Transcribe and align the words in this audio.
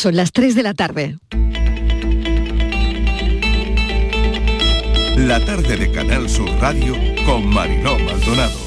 Son 0.00 0.16
las 0.16 0.32
3 0.32 0.54
de 0.54 0.62
la 0.62 0.72
tarde. 0.72 1.18
La 5.18 5.44
tarde 5.44 5.76
de 5.76 5.92
Canal 5.92 6.26
Sur 6.30 6.48
Radio 6.58 6.94
con 7.26 7.46
Mariló 7.46 7.98
Maldonado. 7.98 8.58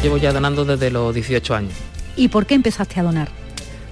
Llevo 0.00 0.16
ya 0.18 0.32
donando 0.32 0.64
desde 0.64 0.92
los 0.92 1.12
18 1.12 1.56
años. 1.56 1.72
¿Y 2.14 2.28
por 2.28 2.46
qué 2.46 2.54
empezaste 2.54 3.00
a 3.00 3.02
donar? 3.02 3.30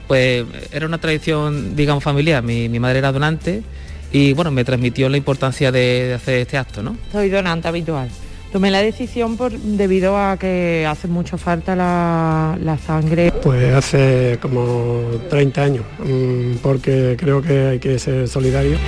Pues 0.07 0.45
era 0.71 0.87
una 0.87 0.99
tradición, 0.99 1.75
digamos, 1.75 2.05
familiar. 2.05 2.45
Mi, 2.45 2.69
mi 2.69 2.79
madre 2.79 3.01
era 3.01 3.11
donante 3.11 3.65
y 4.13 4.35
bueno, 4.35 4.53
me 4.53 4.65
transmitió 4.65 5.09
la 5.09 5.17
importancia 5.17 5.73
de, 5.73 6.05
de 6.07 6.15
hacer 6.15 6.39
este 6.43 6.59
acto, 6.59 6.81
¿no? 6.81 6.97
Soy 7.11 7.29
donante 7.29 7.67
habitual. 7.67 8.09
Tomé 8.57 8.71
la 8.71 8.81
decisión 8.81 9.37
por, 9.37 9.53
debido 9.53 10.17
a 10.17 10.39
que 10.39 10.87
hace 10.89 11.09
mucha 11.09 11.37
falta 11.37 11.77
la, 11.77 12.57
la 12.59 12.79
sangre. 12.79 13.31
Pues 13.43 13.75
hace 13.75 14.39
como 14.41 15.03
30 15.29 15.63
años, 15.63 15.85
mm, 15.99 16.55
porque 16.63 17.19
creo 17.21 17.43
que 17.43 17.67
hay 17.67 17.79
que 17.79 17.99
ser 17.99 18.27
solidario. 18.27 18.79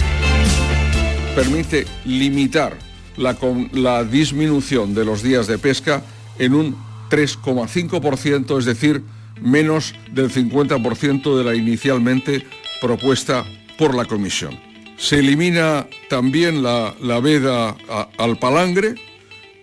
Permite 1.37 1.85
limitar 2.07 2.79
la, 3.19 3.35
con- 3.35 3.69
la 3.75 4.05
disminución 4.05 4.95
de 4.95 5.05
los 5.05 5.23
días 5.23 5.47
de 5.47 5.59
pesca 5.59 6.03
en 6.39 6.55
un 6.55 6.75
3,5%, 7.11 8.59
es 8.59 8.65
decir, 8.65 9.03
menos 9.43 9.95
del 10.11 10.31
50% 10.33 11.37
de 11.37 11.45
la 11.45 11.55
inicialmente 11.55 12.43
propuesta 12.81 13.45
por 13.77 13.95
la 13.95 14.07
Comisión. 14.07 14.59
Se 14.97 15.19
elimina 15.19 15.87
también 16.09 16.63
la, 16.63 16.95
la 17.03 17.21
veda 17.21 17.77
a- 17.91 18.09
al 18.17 18.39
palangre 18.39 18.95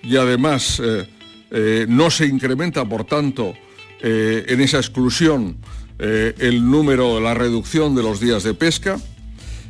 y 0.05 0.17
además 0.17 0.79
eh, 0.83 1.07
eh, 1.51 1.85
no 1.89 2.11
se 2.11 2.27
incrementa, 2.27 2.85
por 2.85 3.05
tanto, 3.05 3.53
eh, 4.01 4.45
en 4.47 4.61
esa 4.61 4.77
exclusión 4.77 5.57
el 5.97 6.69
número, 6.69 7.21
la 7.21 7.33
reducción 7.33 7.95
de 7.95 8.03
los 8.03 8.19
días 8.19 8.43
de 8.43 8.53
pesca. 8.53 8.97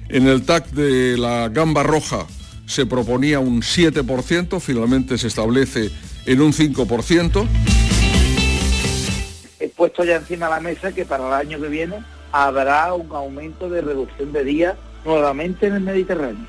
En 0.10 0.28
el 0.28 0.44
TAC 0.44 0.72
de 0.72 1.20
la 1.20 1.50
gamba 1.50 1.84
roja 1.84 2.26
se 2.66 2.88
proponía 2.88 3.40
un 3.40 3.62
7%, 3.62 4.60
finalmente 4.60 5.20
se 5.20 5.28
establece 5.28 5.92
en 6.26 6.42
un 6.42 6.52
5%. 6.52 7.48
he 9.60 9.68
puesto 9.70 10.04
ya 10.04 10.16
encima 10.16 10.48
de 10.48 10.52
la 10.54 10.60
mesa 10.62 10.92
que 10.94 11.06
para 11.06 11.28
el 11.28 11.34
año 11.34 11.62
que 11.62 11.68
viene 11.68 11.98
habrá 12.32 12.92
un 12.96 13.12
aumento 13.16 13.70
de 13.70 13.82
reducción 13.82 14.34
de 14.34 14.44
días 14.44 14.76
nuevamente 15.06 15.68
en 15.68 15.76
el 15.76 15.82
Mediterráneo. 15.82 16.48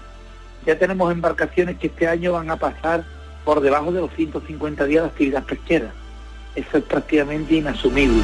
Ya 0.65 0.79
tenemos 0.79 1.13
embarcaciones 1.13 1.77
que 1.77 1.89
este 1.89 2.09
año 2.09 2.33
van 2.33 2.49
a 2.49 2.57
pasar 2.57 3.05
por 3.47 3.61
debajo 3.61 3.93
de 3.93 4.01
los 4.01 4.11
150 4.15 4.85
días 4.87 5.05
de 5.05 5.09
actividad 5.09 5.45
pesquera. 5.45 5.95
Eso 6.57 6.79
es 6.79 6.83
prácticamente 6.83 7.55
inasumible. 7.55 8.21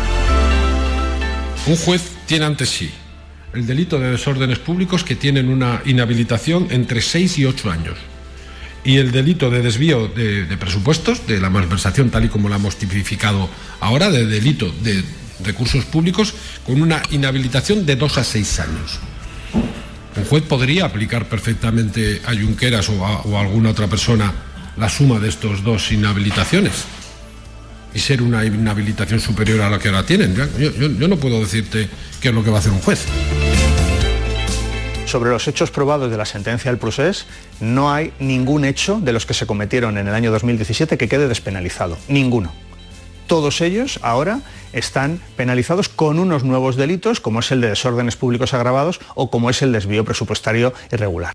Un 1.67 1.77
juez 1.77 2.17
tiene 2.27 2.45
ante 2.45 2.67
sí 2.67 2.91
el 3.55 3.67
delito 3.67 4.00
de 4.00 4.11
desórdenes 4.11 4.59
públicos 4.59 5.05
que 5.05 5.15
tienen 5.15 5.48
una 5.48 5.81
inhabilitación 5.84 6.67
entre 6.70 7.00
6 7.00 7.39
y 7.39 7.45
8 7.45 7.70
años 7.70 7.98
y 8.83 8.97
el 8.97 9.12
delito 9.12 9.48
de 9.48 9.62
desvío 9.62 10.09
de, 10.09 10.56
presupuestos, 10.59 11.25
de 11.28 11.39
la 11.39 11.50
malversación 11.50 12.11
tal 12.11 12.25
y 12.25 12.28
como 12.28 12.48
la 12.48 12.56
hemos 12.56 12.77
tipificado 12.77 13.48
ahora, 13.78 14.11
de 14.11 14.27
delito 14.27 14.75
de 14.83 15.05
recursos 15.45 15.84
públicos 15.84 16.34
con 16.67 16.83
una 16.83 17.00
inhabilitación 17.12 17.87
de 17.87 17.95
2 17.95 18.19
a 18.19 18.25
6 18.25 18.61
años. 18.61 18.98
Un 20.17 20.25
juez 20.25 20.43
podría 20.43 20.87
aplicar 20.87 21.28
perfectamente 21.28 22.20
a 22.27 22.33
Junqueras 22.33 22.89
o 22.89 22.95
o 22.95 23.37
a 23.37 23.41
alguna 23.41 23.70
otra 23.70 23.87
persona 23.87 24.33
la 24.77 24.89
suma 24.89 25.19
de 25.19 25.28
estos 25.28 25.62
dos 25.62 25.91
inhabilitaciones 25.92 26.84
y 27.95 27.98
ser 27.98 28.23
una 28.23 28.45
inhabilitación 28.45 29.20
superior 29.20 29.61
a 29.61 29.69
la 29.70 29.78
que 29.78 29.89
ahora 29.89 30.05
tienen. 30.05 30.34
Yo, 30.34 30.70
yo- 30.70 31.09
no 31.09 31.17
puedo 31.17 31.41
decirte 31.41 31.89
qué 32.20 32.28
es 32.28 32.34
lo 32.34 32.42
que 32.42 32.51
va 32.51 32.56
a 32.56 32.61
hacer 32.61 32.73
un 32.73 32.81
juez. 32.81 33.05
Sobre 35.06 35.31
los 35.31 35.47
hechos 35.47 35.70
probados 35.70 36.11
de 36.11 36.17
la 36.17 36.25
sentencia 36.25 36.70
del 36.70 36.78
procés, 36.78 37.27
no 37.61 37.93
hay 37.93 38.12
ningún 38.19 38.65
hecho 38.65 38.98
de 39.03 39.12
los 39.12 39.27
que 39.27 39.34
se 39.34 39.45
cometieron 39.47 39.98
en 39.98 40.09
el 40.09 40.15
año 40.15 40.31
2017 40.33 40.97
que 40.97 41.09
quede 41.09 41.28
despenalizado. 41.28 41.99
Ninguno. 42.09 42.50
Todos 43.27 43.60
ellos 43.60 43.99
ahora 44.03 44.41
están 44.72 45.21
penalizados 45.37 45.91
con 45.91 46.19
unos 46.19 46.44
nuevos 46.44 46.77
delitos, 46.77 47.21
como 47.21 47.41
es 47.41 47.50
el 47.50 47.60
de 47.60 47.69
desórdenes 47.69 48.16
públicos 48.16 48.54
agravados 48.54 49.00
o 49.15 49.31
como 49.31 49.50
es 49.50 49.60
el 49.60 49.72
desvío 49.72 50.04
presupuestario 50.04 50.72
irregular. 50.91 51.34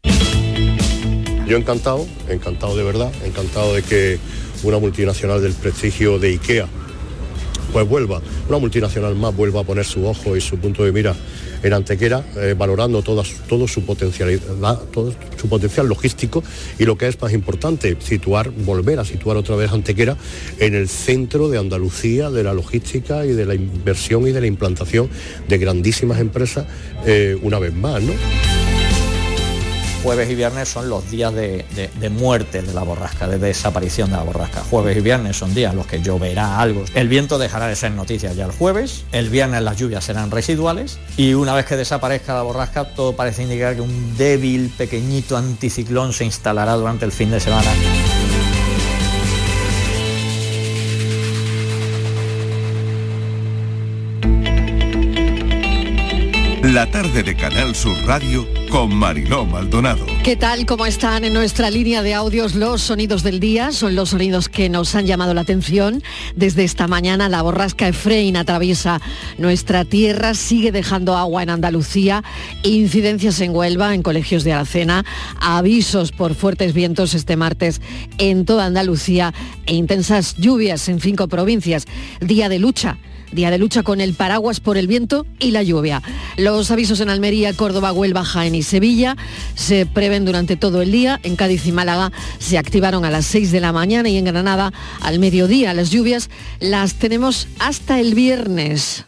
Yo 1.48 1.56
encantado, 1.56 2.06
encantado 2.28 2.76
de 2.76 2.84
verdad, 2.84 3.12
encantado 3.24 3.74
de 3.74 3.82
que 3.82 4.20
una 4.64 4.80
multinacional 4.80 5.42
del 5.42 5.54
prestigio 5.54 6.20
de 6.20 6.30
IKEA 6.30 6.68
pues 7.72 7.88
vuelva, 7.88 8.22
una 8.50 8.58
multinacional 8.60 9.16
más 9.16 9.36
vuelva 9.36 9.62
a 9.62 9.64
poner 9.64 9.86
su 9.86 10.06
ojo 10.06 10.36
y 10.36 10.42
su 10.42 10.58
punto 10.58 10.84
de 10.84 10.92
mira 10.92 11.16
en 11.64 11.74
Antequera, 11.74 12.24
eh, 12.36 12.54
valorando 12.58 13.02
todo 13.02 13.24
su 13.68 13.84
potencialidad, 13.84 14.82
su 15.38 15.50
potencial 15.50 15.88
logístico 15.88 16.44
y 16.80 16.86
lo 16.86 16.98
que 16.98 17.08
es 17.08 17.20
más 17.22 17.34
importante, 17.34 17.98
situar, 18.00 18.52
volver 18.52 19.00
a 19.00 19.06
situar 19.06 19.38
otra 19.38 19.56
vez 19.56 19.72
Antequera 19.72 20.18
en 20.60 20.76
el 20.76 20.88
centro 20.88 21.50
de 21.50 21.58
Andalucía, 21.58 22.30
de 22.30 22.44
la 22.44 22.54
logística 22.54 23.26
y 23.26 23.34
de 23.34 23.46
la 23.46 23.56
inversión 23.56 24.28
y 24.28 24.32
de 24.32 24.42
la 24.42 24.48
implantación 24.48 25.10
de 25.48 25.58
grandísimas 25.58 26.20
empresas 26.20 26.66
eh, 27.06 27.38
una 27.42 27.60
vez 27.60 27.74
más, 27.74 28.02
¿no? 28.02 28.14
Jueves 30.04 30.30
y 30.30 30.36
viernes 30.36 30.70
son 30.70 30.90
los 30.90 31.10
días 31.12 31.34
de, 31.34 31.66
de- 32.00 32.10
muerte 32.10 32.62
de 32.62 32.74
la 32.74 32.84
borrasca, 32.84 33.28
de 33.28 33.38
desaparición 33.38 34.10
de 34.10 34.16
la 34.18 34.24
borrasca. 34.24 34.62
Jueves 34.70 34.96
y 34.98 35.02
viernes 35.02 35.36
son 35.38 35.54
días 35.54 35.72
en 35.72 35.78
los 35.78 35.86
que 35.88 36.02
lloverá 36.02 36.60
algo. 36.60 36.86
El 36.96 37.10
viento 37.10 37.38
dejará 37.38 37.68
de 37.68 37.76
ser 37.76 37.92
noticia 37.92 38.32
ya 38.34 38.46
el 38.46 38.52
jueves, 38.52 39.04
el 39.12 39.30
viernes 39.30 39.62
las 39.64 39.78
lluvias 39.78 40.06
serán 40.06 40.32
residuales 40.32 40.98
y 41.18 41.34
una 41.34 41.54
vez 41.54 41.66
que 41.66 41.76
desaparezca 41.76 42.34
la 42.34 42.44
borrasca 42.44 42.86
todo 42.94 43.16
parece 43.16 43.44
indicar 43.44 43.76
que 43.76 43.82
un 43.82 44.16
débil, 44.18 44.72
pequeñito 44.78 45.36
anticiclón 45.36 46.14
se 46.14 46.24
instalará 46.26 46.74
durante 46.74 47.04
el 47.06 47.12
fin 47.12 47.30
de 47.32 47.40
semana. 47.42 47.70
La 56.78 56.86
tarde 56.86 57.24
de 57.24 57.36
Canal 57.36 57.74
Sur 57.74 57.98
Radio 58.06 58.48
con 58.70 58.94
Mariló 58.94 59.48
Maldonado. 59.48 60.06
¿Qué 60.24 60.36
tal? 60.36 60.68
¿Cómo 60.68 60.86
están 60.86 61.24
en 61.24 61.34
nuestra 61.34 61.72
línea 61.72 62.04
de 62.04 62.14
audios 62.14 62.54
los 62.54 62.84
sonidos 62.84 63.24
del 63.24 63.40
día? 63.40 63.72
Son 63.72 63.96
los 63.96 64.10
sonidos 64.10 64.48
que 64.48 64.70
nos 64.70 64.94
han 64.94 65.08
llamado 65.08 65.34
la 65.34 65.42
atención. 65.42 66.04
Desde 66.36 66.64
esta 66.64 66.88
mañana 66.88 67.30
la 67.30 67.42
borrasca 67.42 67.88
Efraín 67.88 68.38
atraviesa 68.38 69.02
nuestra 69.40 69.86
tierra, 69.86 70.36
sigue 70.36 70.72
dejando 70.72 71.18
agua 71.18 71.42
en 71.42 71.50
Andalucía, 71.50 72.24
incidencias 72.62 73.42
en 73.42 73.56
Huelva, 73.56 73.96
en 73.96 74.04
colegios 74.04 74.44
de 74.44 74.54
Aracena, 74.54 75.04
avisos 75.42 76.12
por 76.12 76.36
fuertes 76.36 76.76
vientos 76.76 77.16
este 77.16 77.38
martes 77.38 77.82
en 78.20 78.46
toda 78.46 78.66
Andalucía 78.66 79.34
e 79.66 79.74
intensas 79.74 80.36
lluvias 80.36 80.88
en 80.90 81.00
cinco 81.00 81.28
provincias. 81.28 81.88
Día 82.22 82.50
de 82.50 82.60
lucha 82.60 83.00
Día 83.32 83.52
de 83.52 83.58
lucha 83.58 83.84
con 83.84 84.02
el 84.02 84.14
paraguas 84.14 84.60
por 84.60 84.78
el 84.78 84.88
viento 84.88 85.26
y 85.40 85.52
la 85.52 85.64
lluvia. 85.64 86.02
Los 86.38 86.72
avisos 86.72 87.00
en 87.02 87.10
Almería, 87.10 87.54
Córdoba, 87.54 87.92
Huelva, 87.92 88.24
Jaén 88.24 88.56
y 88.56 88.64
Sevilla 88.64 89.16
se 89.56 89.86
prevén 89.86 90.26
durante 90.26 90.56
todo 90.56 90.82
el 90.82 90.92
día. 90.92 91.20
En 91.24 91.36
Cádiz 91.36 91.66
y 91.68 91.72
Málaga 91.72 92.12
se 92.40 92.58
activaron 92.58 93.06
a 93.06 93.12
las 93.12 93.26
6 93.26 93.52
de 93.52 93.60
la 93.60 93.74
mañana 93.74 94.10
y 94.10 94.18
en 94.18 94.26
Granada 94.26 94.72
al 95.02 95.20
mediodía. 95.20 95.74
Las 95.74 95.90
lluvias 95.90 96.30
las 96.60 96.96
tenemos 96.96 97.48
hasta 97.60 98.00
el 98.00 98.16
viernes. 98.16 99.06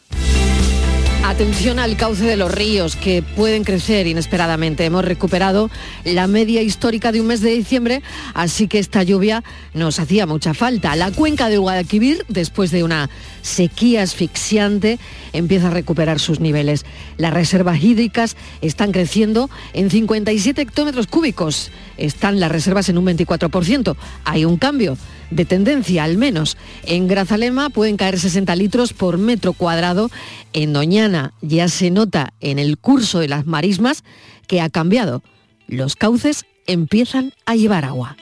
Atención 1.29 1.77
al 1.77 1.95
cauce 1.95 2.23
de 2.23 2.35
los 2.35 2.51
ríos 2.51 2.95
que 2.95 3.21
pueden 3.21 3.63
crecer 3.63 4.07
inesperadamente. 4.07 4.83
Hemos 4.83 5.05
recuperado 5.05 5.69
la 6.03 6.25
media 6.25 6.63
histórica 6.63 7.11
de 7.11 7.21
un 7.21 7.27
mes 7.27 7.41
de 7.41 7.51
diciembre, 7.51 8.01
así 8.33 8.67
que 8.67 8.79
esta 8.79 9.03
lluvia 9.03 9.43
nos 9.75 9.99
hacía 9.99 10.25
mucha 10.25 10.55
falta. 10.55 10.95
La 10.95 11.11
cuenca 11.11 11.47
de 11.47 11.59
Guadalquivir, 11.59 12.25
después 12.29 12.71
de 12.71 12.83
una 12.83 13.11
sequía 13.43 14.01
asfixiante, 14.01 14.97
empieza 15.31 15.67
a 15.67 15.69
recuperar 15.71 16.19
sus 16.19 16.39
niveles. 16.39 16.83
Las 17.17 17.31
reservas 17.31 17.83
hídricas 17.83 18.35
están 18.61 18.91
creciendo 18.91 19.51
en 19.73 19.91
57 19.91 20.59
hectómetros 20.59 21.05
cúbicos. 21.05 21.69
Están 21.97 22.39
las 22.39 22.51
reservas 22.51 22.89
en 22.89 22.97
un 22.97 23.05
24%. 23.05 23.95
Hay 24.25 24.45
un 24.45 24.57
cambio 24.57 24.97
de 25.31 25.45
tendencia 25.45 26.03
al 26.03 26.17
menos. 26.17 26.57
En 26.83 27.07
Grazalema 27.07 27.69
pueden 27.69 27.97
caer 27.97 28.19
60 28.19 28.55
litros 28.55 28.93
por 28.93 29.17
metro 29.17 29.53
cuadrado. 29.53 30.09
En 30.53 30.73
Doñana 30.73 31.33
ya 31.41 31.67
se 31.67 31.91
nota 31.91 32.33
en 32.39 32.59
el 32.59 32.77
curso 32.77 33.19
de 33.19 33.27
las 33.27 33.45
marismas 33.45 34.03
que 34.47 34.61
ha 34.61 34.69
cambiado. 34.69 35.21
Los 35.67 35.95
cauces 35.95 36.45
empiezan 36.65 37.33
a 37.45 37.55
llevar 37.55 37.85
agua. 37.85 38.17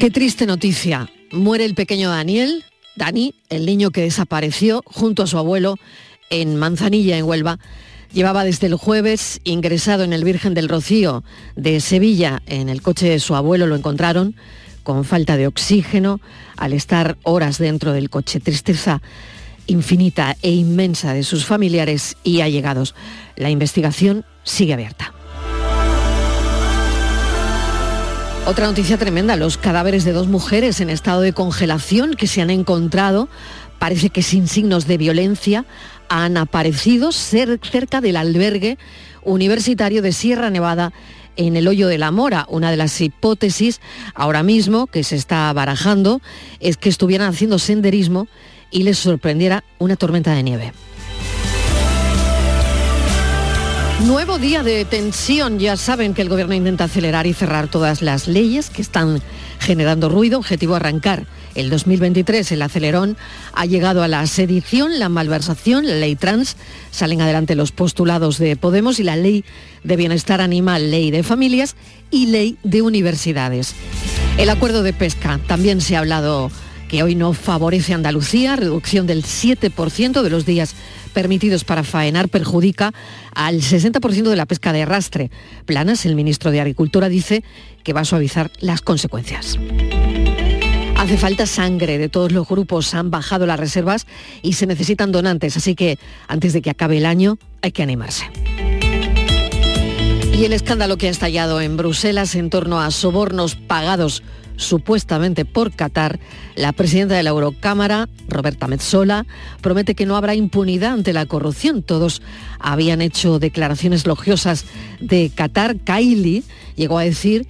Qué 0.00 0.10
triste 0.10 0.46
noticia. 0.46 1.10
Muere 1.32 1.64
el 1.64 1.74
pequeño 1.74 2.10
Daniel, 2.10 2.64
Dani, 2.96 3.34
el 3.48 3.64
niño 3.64 3.90
que 3.90 4.02
desapareció 4.02 4.82
junto 4.84 5.22
a 5.22 5.26
su 5.26 5.38
abuelo 5.38 5.76
en 6.30 6.56
Manzanilla, 6.56 7.16
en 7.16 7.24
Huelva. 7.24 7.58
Llevaba 8.14 8.44
desde 8.44 8.68
el 8.68 8.76
jueves 8.76 9.40
ingresado 9.42 10.04
en 10.04 10.12
el 10.12 10.22
Virgen 10.22 10.54
del 10.54 10.68
Rocío 10.68 11.24
de 11.56 11.80
Sevilla. 11.80 12.42
En 12.46 12.68
el 12.68 12.80
coche 12.80 13.08
de 13.08 13.18
su 13.18 13.34
abuelo 13.34 13.66
lo 13.66 13.74
encontraron 13.74 14.36
con 14.84 15.04
falta 15.04 15.36
de 15.36 15.48
oxígeno 15.48 16.20
al 16.56 16.74
estar 16.74 17.18
horas 17.24 17.58
dentro 17.58 17.92
del 17.92 18.10
coche. 18.10 18.38
Tristeza 18.38 19.02
infinita 19.66 20.36
e 20.42 20.52
inmensa 20.52 21.12
de 21.12 21.24
sus 21.24 21.44
familiares 21.44 22.16
y 22.22 22.40
allegados. 22.40 22.94
La 23.34 23.50
investigación 23.50 24.24
sigue 24.44 24.74
abierta. 24.74 25.12
Otra 28.46 28.66
noticia 28.66 28.96
tremenda, 28.96 29.34
los 29.34 29.56
cadáveres 29.56 30.04
de 30.04 30.12
dos 30.12 30.28
mujeres 30.28 30.80
en 30.80 30.88
estado 30.88 31.20
de 31.20 31.32
congelación 31.32 32.14
que 32.14 32.28
se 32.28 32.42
han 32.42 32.50
encontrado, 32.50 33.28
parece 33.80 34.10
que 34.10 34.22
sin 34.22 34.48
signos 34.48 34.86
de 34.86 34.98
violencia, 34.98 35.64
han 36.08 36.36
aparecido 36.36 37.12
cerca 37.12 38.00
del 38.00 38.16
albergue 38.16 38.78
universitario 39.22 40.02
de 40.02 40.12
Sierra 40.12 40.50
Nevada 40.50 40.92
en 41.36 41.56
el 41.56 41.68
hoyo 41.68 41.88
de 41.88 41.98
la 41.98 42.10
mora. 42.10 42.46
Una 42.48 42.70
de 42.70 42.76
las 42.76 43.00
hipótesis 43.00 43.80
ahora 44.14 44.42
mismo 44.42 44.86
que 44.86 45.04
se 45.04 45.16
está 45.16 45.52
barajando 45.52 46.20
es 46.60 46.76
que 46.76 46.88
estuvieran 46.88 47.28
haciendo 47.28 47.58
senderismo 47.58 48.28
y 48.70 48.82
les 48.82 48.98
sorprendiera 48.98 49.64
una 49.78 49.96
tormenta 49.96 50.34
de 50.34 50.42
nieve. 50.42 50.72
Nuevo 54.02 54.38
día 54.38 54.62
de 54.62 54.84
tensión. 54.84 55.58
Ya 55.58 55.76
saben 55.76 56.14
que 56.14 56.22
el 56.22 56.28
gobierno 56.28 56.54
intenta 56.54 56.84
acelerar 56.84 57.26
y 57.26 57.32
cerrar 57.32 57.68
todas 57.68 58.02
las 58.02 58.26
leyes 58.26 58.68
que 58.68 58.82
están 58.82 59.22
generando 59.60 60.08
ruido. 60.08 60.38
Objetivo 60.38 60.74
arrancar 60.74 61.26
el 61.54 61.70
2023. 61.70 62.52
El 62.52 62.62
acelerón 62.62 63.16
ha 63.54 63.64
llegado 63.66 64.02
a 64.02 64.08
la 64.08 64.26
sedición, 64.26 64.98
la 64.98 65.08
malversación, 65.08 65.86
la 65.86 65.94
ley 65.94 66.16
trans. 66.16 66.56
Salen 66.90 67.22
adelante 67.22 67.54
los 67.54 67.72
postulados 67.72 68.38
de 68.38 68.56
Podemos 68.56 68.98
y 68.98 69.04
la 69.04 69.16
ley 69.16 69.44
de 69.84 69.96
bienestar 69.96 70.40
animal, 70.40 70.90
ley 70.90 71.10
de 71.10 71.22
familias 71.22 71.76
y 72.10 72.26
ley 72.26 72.58
de 72.62 72.82
universidades. 72.82 73.74
El 74.36 74.50
acuerdo 74.50 74.82
de 74.82 74.92
pesca 74.92 75.40
también 75.46 75.80
se 75.80 75.96
ha 75.96 76.00
hablado 76.00 76.50
que 76.88 77.02
hoy 77.02 77.14
no 77.14 77.32
favorece 77.32 77.92
a 77.92 77.96
Andalucía, 77.96 78.56
reducción 78.56 79.06
del 79.06 79.22
7% 79.22 80.22
de 80.22 80.30
los 80.30 80.44
días 80.44 80.74
permitidos 81.14 81.64
para 81.64 81.82
faenar 81.82 82.28
perjudica 82.28 82.92
al 83.34 83.62
60% 83.62 84.28
de 84.28 84.36
la 84.36 84.44
pesca 84.44 84.74
de 84.74 84.82
arrastre. 84.82 85.30
Planas, 85.64 86.04
el 86.04 86.16
ministro 86.16 86.50
de 86.50 86.60
Agricultura, 86.60 87.08
dice 87.08 87.42
que 87.82 87.94
va 87.94 88.02
a 88.02 88.04
suavizar 88.04 88.50
las 88.60 88.82
consecuencias. 88.82 89.58
Hace 90.96 91.16
falta 91.16 91.46
sangre 91.46 91.98
de 91.98 92.08
todos 92.08 92.32
los 92.32 92.48
grupos, 92.48 92.94
han 92.94 93.10
bajado 93.10 93.46
las 93.46 93.60
reservas 93.60 94.06
y 94.42 94.54
se 94.54 94.66
necesitan 94.66 95.12
donantes, 95.12 95.56
así 95.56 95.74
que 95.74 95.98
antes 96.28 96.52
de 96.52 96.62
que 96.62 96.70
acabe 96.70 96.98
el 96.98 97.06
año 97.06 97.38
hay 97.62 97.72
que 97.72 97.82
animarse. 97.82 98.24
Y 100.32 100.44
el 100.44 100.52
escándalo 100.52 100.96
que 100.96 101.06
ha 101.06 101.10
estallado 101.10 101.60
en 101.60 101.76
Bruselas 101.76 102.34
en 102.34 102.50
torno 102.50 102.80
a 102.80 102.90
sobornos 102.90 103.54
pagados 103.54 104.22
supuestamente 104.56 105.44
por 105.44 105.72
Qatar, 105.72 106.18
la 106.56 106.72
presidenta 106.72 107.14
de 107.14 107.22
la 107.22 107.30
Eurocámara, 107.30 108.08
Roberta 108.28 108.66
Metzola, 108.68 109.26
promete 109.60 109.94
que 109.94 110.06
no 110.06 110.16
habrá 110.16 110.34
impunidad 110.34 110.92
ante 110.92 111.12
la 111.12 111.26
corrupción. 111.26 111.82
Todos 111.82 112.22
habían 112.58 113.02
hecho 113.02 113.38
declaraciones 113.38 114.06
logiosas 114.06 114.64
de 115.00 115.30
Qatar. 115.34 115.76
Kaili 115.80 116.44
llegó 116.76 116.98
a 116.98 117.04
decir 117.04 117.46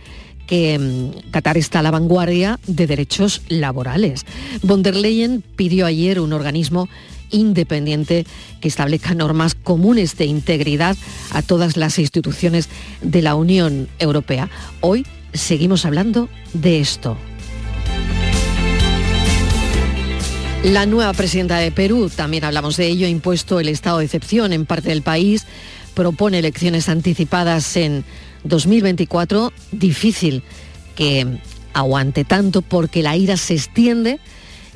que 0.47 0.79
mm, 0.79 1.31
Qatar 1.31 1.57
está 1.57 1.81
a 1.81 1.83
la 1.83 1.91
vanguardia 1.91 2.59
de 2.67 2.87
derechos 2.87 3.43
laborales. 3.49 4.25
Von 4.63 4.83
der 4.83 4.97
Leyen 4.97 5.43
pidió 5.57 5.87
ayer 5.87 6.21
un 6.21 6.33
organismo 6.33 6.89
independiente 7.31 8.27
que 8.61 8.69
establezca 8.69 9.15
normas 9.15 9.55
comunes 9.55 10.17
de 10.17 10.27
integridad 10.27 10.97
a 11.33 11.43
todas 11.43 11.77
las 11.77 11.99
instituciones 11.99 12.69
de 13.03 13.23
la 13.23 13.35
Unión 13.35 13.89
Europea. 13.99 14.51
Hoy 14.81 15.07
seguimos 15.35 15.85
hablando 15.85 16.29
de 16.55 16.81
esto. 16.81 17.19
La 20.63 20.87
nueva 20.87 21.13
presidenta 21.13 21.59
de 21.59 21.71
Perú, 21.71 22.11
también 22.15 22.45
hablamos 22.45 22.79
de 22.79 22.87
ello, 22.87 23.07
ha 23.07 23.11
impuesto 23.11 23.61
el 23.61 23.69
estado 23.69 23.99
de 23.99 24.07
excepción 24.07 24.55
en 24.55 24.65
parte 24.65 24.89
del 24.89 25.03
país, 25.03 25.45
propone 25.93 26.39
elecciones 26.39 26.89
anticipadas 26.89 27.77
en 27.77 28.05
2024, 28.45 29.53
difícil 29.73 30.43
que 30.97 31.27
aguante 31.75 32.25
tanto 32.25 32.63
porque 32.63 33.03
la 33.03 33.15
ira 33.17 33.37
se 33.37 33.55
extiende 33.55 34.21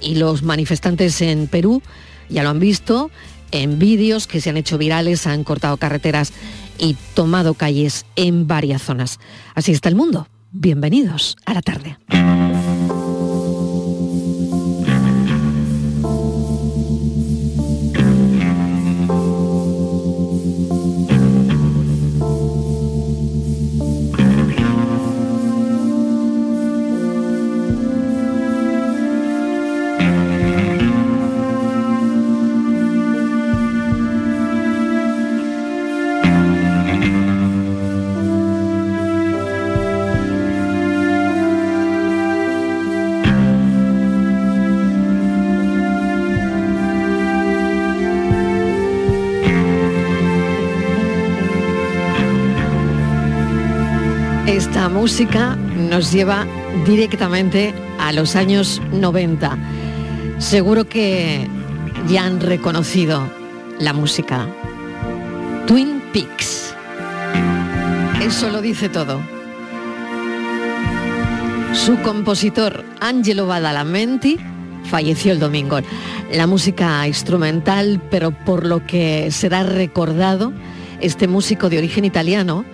y 0.02 0.16
los 0.16 0.42
manifestantes 0.42 1.22
en 1.22 1.46
Perú 1.46 1.80
ya 2.28 2.42
lo 2.42 2.50
han 2.50 2.60
visto 2.60 3.10
en 3.50 3.78
vídeos 3.78 4.26
que 4.26 4.42
se 4.42 4.50
han 4.50 4.58
hecho 4.58 4.76
virales, 4.76 5.26
han 5.26 5.42
cortado 5.42 5.78
carreteras 5.78 6.32
y 6.78 6.96
tomado 7.14 7.54
calles 7.54 8.04
en 8.14 8.46
varias 8.46 8.82
zonas. 8.82 9.18
Así 9.54 9.72
está 9.72 9.88
el 9.88 9.94
mundo. 9.94 10.28
Bienvenidos 10.50 11.36
a 11.44 11.52
la 11.52 11.62
tarde. 11.62 11.98
Música 55.08 55.56
nos 55.56 56.12
lleva 56.12 56.46
directamente 56.84 57.72
a 57.98 58.12
los 58.12 58.36
años 58.36 58.82
90. 58.92 59.56
Seguro 60.36 60.86
que 60.86 61.48
ya 62.08 62.26
han 62.26 62.40
reconocido 62.42 63.26
la 63.80 63.94
música. 63.94 64.46
Twin 65.66 66.02
Peaks. 66.12 66.74
Eso 68.20 68.50
lo 68.50 68.60
dice 68.60 68.90
todo. 68.90 69.22
Su 71.72 71.96
compositor 72.02 72.84
Angelo 73.00 73.46
Badalamenti 73.46 74.36
falleció 74.90 75.32
el 75.32 75.40
domingo. 75.40 75.78
La 76.34 76.46
música 76.46 77.08
instrumental, 77.08 78.02
pero 78.10 78.30
por 78.30 78.66
lo 78.66 78.84
que 78.84 79.30
será 79.30 79.62
recordado, 79.62 80.52
este 81.00 81.28
músico 81.28 81.70
de 81.70 81.78
origen 81.78 82.04
italiano, 82.04 82.66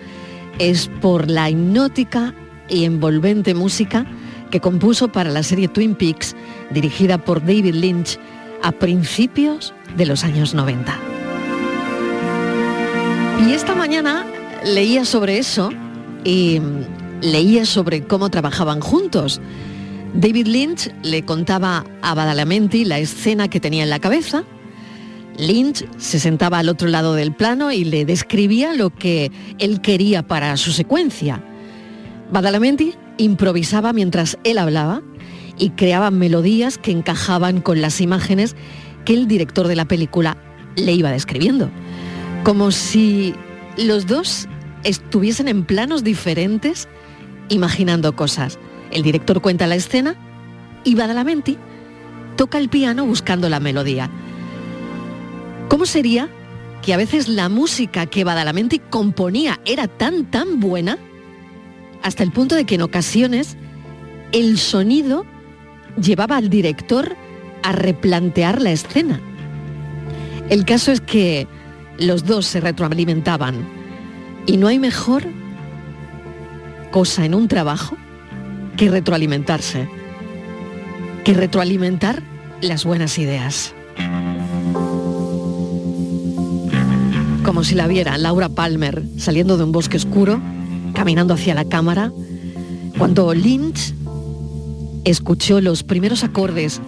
es 0.58 0.88
por 1.00 1.30
la 1.30 1.50
hipnótica 1.50 2.34
y 2.68 2.84
envolvente 2.84 3.54
música 3.54 4.06
que 4.50 4.60
compuso 4.60 5.08
para 5.08 5.30
la 5.30 5.42
serie 5.42 5.68
Twin 5.68 5.94
Peaks, 5.94 6.36
dirigida 6.70 7.18
por 7.18 7.40
David 7.40 7.74
Lynch 7.74 8.18
a 8.62 8.72
principios 8.72 9.74
de 9.96 10.06
los 10.06 10.24
años 10.24 10.54
90. 10.54 10.96
Y 13.46 13.52
esta 13.52 13.74
mañana 13.74 14.24
leía 14.64 15.04
sobre 15.04 15.38
eso 15.38 15.70
y 16.24 16.60
leía 17.20 17.66
sobre 17.66 18.04
cómo 18.04 18.30
trabajaban 18.30 18.80
juntos. 18.80 19.40
David 20.14 20.46
Lynch 20.46 20.90
le 21.02 21.24
contaba 21.24 21.84
a 22.00 22.14
Badalamenti 22.14 22.84
la 22.84 22.98
escena 22.98 23.48
que 23.48 23.60
tenía 23.60 23.82
en 23.82 23.90
la 23.90 23.98
cabeza 23.98 24.44
Lynch 25.38 25.84
se 25.98 26.20
sentaba 26.20 26.58
al 26.58 26.68
otro 26.68 26.88
lado 26.88 27.14
del 27.14 27.32
plano 27.32 27.72
y 27.72 27.84
le 27.84 28.04
describía 28.04 28.74
lo 28.74 28.90
que 28.90 29.32
él 29.58 29.80
quería 29.80 30.26
para 30.26 30.56
su 30.56 30.72
secuencia. 30.72 31.42
Badalamenti 32.30 32.94
improvisaba 33.18 33.92
mientras 33.92 34.38
él 34.44 34.58
hablaba 34.58 35.02
y 35.58 35.70
creaba 35.70 36.10
melodías 36.10 36.78
que 36.78 36.90
encajaban 36.90 37.60
con 37.60 37.80
las 37.80 38.00
imágenes 38.00 38.56
que 39.04 39.14
el 39.14 39.28
director 39.28 39.68
de 39.68 39.76
la 39.76 39.84
película 39.84 40.36
le 40.76 40.92
iba 40.92 41.10
describiendo. 41.10 41.70
Como 42.42 42.70
si 42.70 43.34
los 43.76 44.06
dos 44.06 44.48
estuviesen 44.82 45.48
en 45.48 45.64
planos 45.64 46.04
diferentes 46.04 46.88
imaginando 47.48 48.14
cosas. 48.14 48.58
El 48.90 49.02
director 49.02 49.40
cuenta 49.40 49.66
la 49.66 49.74
escena 49.74 50.16
y 50.84 50.94
Badalamenti 50.94 51.58
toca 52.36 52.58
el 52.58 52.68
piano 52.68 53.06
buscando 53.06 53.48
la 53.48 53.60
melodía. 53.60 54.10
¿Cómo 55.68 55.86
sería 55.86 56.28
que 56.82 56.92
a 56.92 56.96
veces 56.96 57.28
la 57.28 57.48
música 57.48 58.06
que 58.06 58.24
Badalamenti 58.24 58.78
componía 58.78 59.60
era 59.64 59.88
tan, 59.88 60.30
tan 60.30 60.60
buena, 60.60 60.98
hasta 62.02 62.22
el 62.22 62.30
punto 62.30 62.54
de 62.54 62.64
que 62.64 62.74
en 62.74 62.82
ocasiones 62.82 63.56
el 64.32 64.58
sonido 64.58 65.24
llevaba 66.00 66.36
al 66.36 66.50
director 66.50 67.16
a 67.62 67.72
replantear 67.72 68.60
la 68.60 68.72
escena? 68.72 69.20
El 70.50 70.64
caso 70.66 70.92
es 70.92 71.00
que 71.00 71.48
los 71.98 72.26
dos 72.26 72.46
se 72.46 72.60
retroalimentaban 72.60 73.66
y 74.46 74.58
no 74.58 74.68
hay 74.68 74.78
mejor 74.78 75.24
cosa 76.90 77.24
en 77.24 77.34
un 77.34 77.48
trabajo 77.48 77.96
que 78.76 78.90
retroalimentarse, 78.90 79.88
que 81.24 81.32
retroalimentar 81.32 82.22
las 82.60 82.84
buenas 82.84 83.18
ideas. 83.18 83.74
Como 87.44 87.62
si 87.62 87.74
la 87.74 87.86
viera 87.86 88.16
Laura 88.16 88.48
Palmer 88.48 89.02
saliendo 89.18 89.58
de 89.58 89.64
un 89.64 89.72
bosque 89.72 89.98
oscuro, 89.98 90.40
caminando 90.94 91.34
hacia 91.34 91.54
la 91.54 91.66
cámara, 91.66 92.10
cuando 92.98 93.34
Lynch 93.34 93.94
escuchó 95.04 95.60
los 95.60 95.82
primeros 95.82 96.24
acordes 96.24 96.80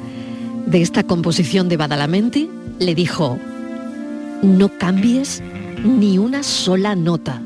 de 0.67 0.81
esta 0.81 1.03
composición 1.05 1.69
de 1.69 1.77
Badalamenti, 1.77 2.49
le 2.79 2.95
dijo, 2.95 3.39
no 4.43 4.71
cambies 4.79 5.43
ni 5.85 6.17
una 6.17 6.43
sola 6.43 6.97
nota. 6.97 7.43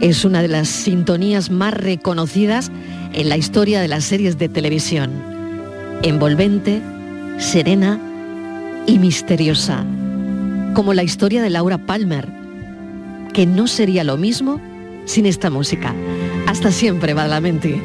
Es 0.00 0.24
una 0.24 0.40
de 0.40 0.48
las 0.48 0.68
sintonías 0.68 1.50
más 1.50 1.74
reconocidas 1.74 2.72
en 3.12 3.28
la 3.28 3.36
historia 3.36 3.80
de 3.82 3.88
las 3.88 4.04
series 4.04 4.38
de 4.38 4.48
televisión. 4.48 5.10
Envolvente, 6.02 6.82
serena 7.38 8.00
y 8.86 8.98
misteriosa. 8.98 9.84
Como 10.74 10.92
la 10.92 11.04
historia 11.04 11.40
de 11.40 11.50
Laura 11.50 11.78
Palmer, 11.78 12.28
que 13.32 13.46
no 13.46 13.68
sería 13.68 14.02
lo 14.02 14.16
mismo 14.16 14.60
sin 15.04 15.24
esta 15.24 15.48
música. 15.48 15.94
Hasta 16.48 16.72
siempre, 16.72 17.14
Badalamenti. 17.14 17.80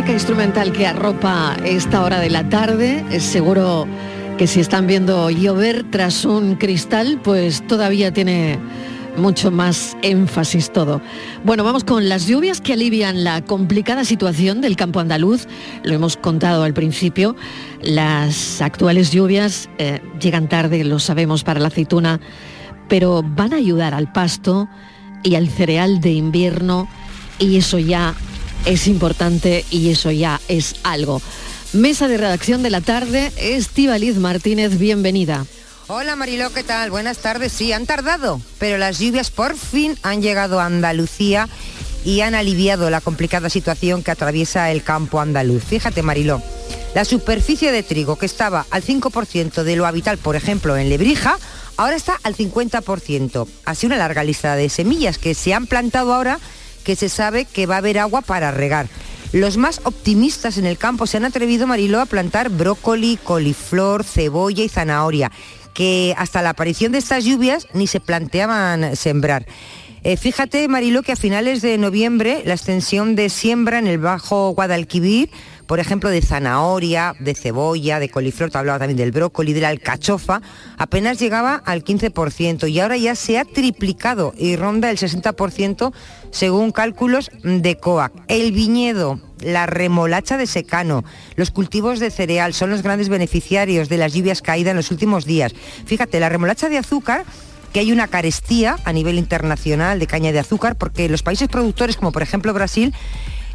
Música 0.00 0.14
instrumental 0.14 0.72
que 0.72 0.86
arropa 0.86 1.58
esta 1.62 2.02
hora 2.02 2.20
de 2.20 2.30
la 2.30 2.48
tarde. 2.48 3.04
Es 3.10 3.22
seguro 3.22 3.86
que 4.38 4.46
si 4.46 4.58
están 4.58 4.86
viendo 4.86 5.28
llover 5.28 5.84
tras 5.90 6.24
un 6.24 6.54
cristal, 6.54 7.20
pues 7.22 7.66
todavía 7.66 8.10
tiene 8.10 8.58
mucho 9.18 9.50
más 9.50 9.98
énfasis 10.00 10.72
todo. 10.72 11.02
Bueno, 11.44 11.64
vamos 11.64 11.84
con 11.84 12.08
las 12.08 12.26
lluvias 12.26 12.62
que 12.62 12.72
alivian 12.72 13.24
la 13.24 13.44
complicada 13.44 14.06
situación 14.06 14.62
del 14.62 14.74
campo 14.74 15.00
andaluz. 15.00 15.46
Lo 15.84 15.92
hemos 15.92 16.16
contado 16.16 16.62
al 16.62 16.72
principio. 16.72 17.36
Las 17.82 18.62
actuales 18.62 19.10
lluvias 19.10 19.68
eh, 19.76 20.00
llegan 20.18 20.48
tarde, 20.48 20.82
lo 20.82 20.98
sabemos, 20.98 21.44
para 21.44 21.60
la 21.60 21.68
aceituna, 21.68 22.20
pero 22.88 23.22
van 23.22 23.52
a 23.52 23.56
ayudar 23.56 23.92
al 23.92 24.10
pasto 24.10 24.66
y 25.22 25.34
al 25.34 25.50
cereal 25.50 26.00
de 26.00 26.12
invierno 26.12 26.88
y 27.38 27.58
eso 27.58 27.78
ya 27.78 28.14
es 28.64 28.86
importante 28.86 29.64
y 29.70 29.90
eso 29.90 30.10
ya 30.10 30.40
es 30.48 30.76
algo. 30.82 31.22
Mesa 31.72 32.08
de 32.08 32.16
redacción 32.16 32.62
de 32.62 32.70
la 32.70 32.80
tarde, 32.80 33.32
Estivaliz 33.36 34.16
Martínez, 34.16 34.78
bienvenida. 34.78 35.46
Hola 35.86 36.16
Mariló, 36.16 36.52
¿qué 36.52 36.62
tal? 36.62 36.90
Buenas 36.90 37.18
tardes. 37.18 37.52
Sí, 37.52 37.72
han 37.72 37.86
tardado, 37.86 38.40
pero 38.58 38.78
las 38.78 38.98
lluvias 38.98 39.30
por 39.30 39.56
fin 39.56 39.98
han 40.02 40.22
llegado 40.22 40.60
a 40.60 40.66
Andalucía 40.66 41.48
y 42.04 42.20
han 42.20 42.34
aliviado 42.34 42.90
la 42.90 43.00
complicada 43.00 43.50
situación 43.50 44.02
que 44.02 44.10
atraviesa 44.10 44.70
el 44.70 44.82
campo 44.82 45.20
andaluz. 45.20 45.64
Fíjate 45.64 46.02
Mariló, 46.02 46.42
la 46.94 47.04
superficie 47.04 47.72
de 47.72 47.82
trigo 47.82 48.16
que 48.16 48.26
estaba 48.26 48.66
al 48.70 48.82
5% 48.82 49.62
de 49.62 49.76
lo 49.76 49.86
habitual, 49.86 50.18
por 50.18 50.36
ejemplo, 50.36 50.76
en 50.76 50.88
Lebrija, 50.88 51.38
ahora 51.76 51.96
está 51.96 52.18
al 52.22 52.36
50%. 52.36 53.48
Así 53.64 53.86
una 53.86 53.96
larga 53.96 54.24
lista 54.24 54.54
de 54.56 54.68
semillas 54.68 55.18
que 55.18 55.34
se 55.34 55.54
han 55.54 55.66
plantado 55.66 56.14
ahora 56.14 56.38
que 56.84 56.96
se 56.96 57.08
sabe 57.08 57.44
que 57.44 57.66
va 57.66 57.76
a 57.76 57.78
haber 57.78 57.98
agua 57.98 58.22
para 58.22 58.50
regar. 58.50 58.88
Los 59.32 59.56
más 59.56 59.80
optimistas 59.84 60.58
en 60.58 60.66
el 60.66 60.76
campo 60.76 61.06
se 61.06 61.16
han 61.16 61.24
atrevido, 61.24 61.66
Mariló, 61.66 62.00
a 62.00 62.06
plantar 62.06 62.50
brócoli, 62.50 63.16
coliflor, 63.22 64.02
cebolla 64.02 64.64
y 64.64 64.68
zanahoria, 64.68 65.30
que 65.72 66.14
hasta 66.18 66.42
la 66.42 66.50
aparición 66.50 66.90
de 66.90 66.98
estas 66.98 67.24
lluvias 67.24 67.68
ni 67.72 67.86
se 67.86 68.00
planteaban 68.00 68.96
sembrar. 68.96 69.46
Eh, 70.02 70.16
fíjate, 70.16 70.66
Mariló, 70.66 71.02
que 71.02 71.12
a 71.12 71.16
finales 71.16 71.62
de 71.62 71.78
noviembre 71.78 72.42
la 72.44 72.54
extensión 72.54 73.14
de 73.14 73.28
siembra 73.28 73.78
en 73.78 73.86
el 73.86 73.98
Bajo 73.98 74.50
Guadalquivir 74.50 75.30
por 75.70 75.78
ejemplo, 75.78 76.10
de 76.10 76.20
zanahoria, 76.20 77.14
de 77.20 77.32
cebolla, 77.32 78.00
de 78.00 78.08
coliflor, 78.08 78.50
te 78.50 78.58
hablaba 78.58 78.80
también 78.80 78.96
del 78.96 79.12
brócoli, 79.12 79.52
de 79.52 79.60
la 79.60 79.68
alcachofa, 79.68 80.42
apenas 80.76 81.20
llegaba 81.20 81.62
al 81.64 81.84
15% 81.84 82.68
y 82.68 82.80
ahora 82.80 82.96
ya 82.96 83.14
se 83.14 83.38
ha 83.38 83.44
triplicado 83.44 84.34
y 84.36 84.56
ronda 84.56 84.90
el 84.90 84.98
60% 84.98 85.92
según 86.32 86.72
cálculos 86.72 87.30
de 87.44 87.76
COAC. 87.76 88.12
El 88.26 88.50
viñedo, 88.50 89.20
la 89.38 89.66
remolacha 89.66 90.36
de 90.36 90.48
secano, 90.48 91.04
los 91.36 91.52
cultivos 91.52 92.00
de 92.00 92.10
cereal 92.10 92.52
son 92.52 92.70
los 92.70 92.82
grandes 92.82 93.08
beneficiarios 93.08 93.88
de 93.88 93.98
las 93.98 94.12
lluvias 94.12 94.42
caídas 94.42 94.72
en 94.72 94.78
los 94.78 94.90
últimos 94.90 95.24
días. 95.24 95.54
Fíjate, 95.86 96.18
la 96.18 96.28
remolacha 96.28 96.68
de 96.68 96.78
azúcar 96.78 97.24
que 97.72 97.78
hay 97.78 97.92
una 97.92 98.08
carestía 98.08 98.76
a 98.84 98.92
nivel 98.92 99.18
internacional 99.18 100.00
de 100.00 100.08
caña 100.08 100.32
de 100.32 100.40
azúcar 100.40 100.76
porque 100.76 101.08
los 101.08 101.22
países 101.22 101.46
productores 101.46 101.96
como 101.96 102.10
por 102.10 102.22
ejemplo 102.22 102.52
Brasil 102.52 102.92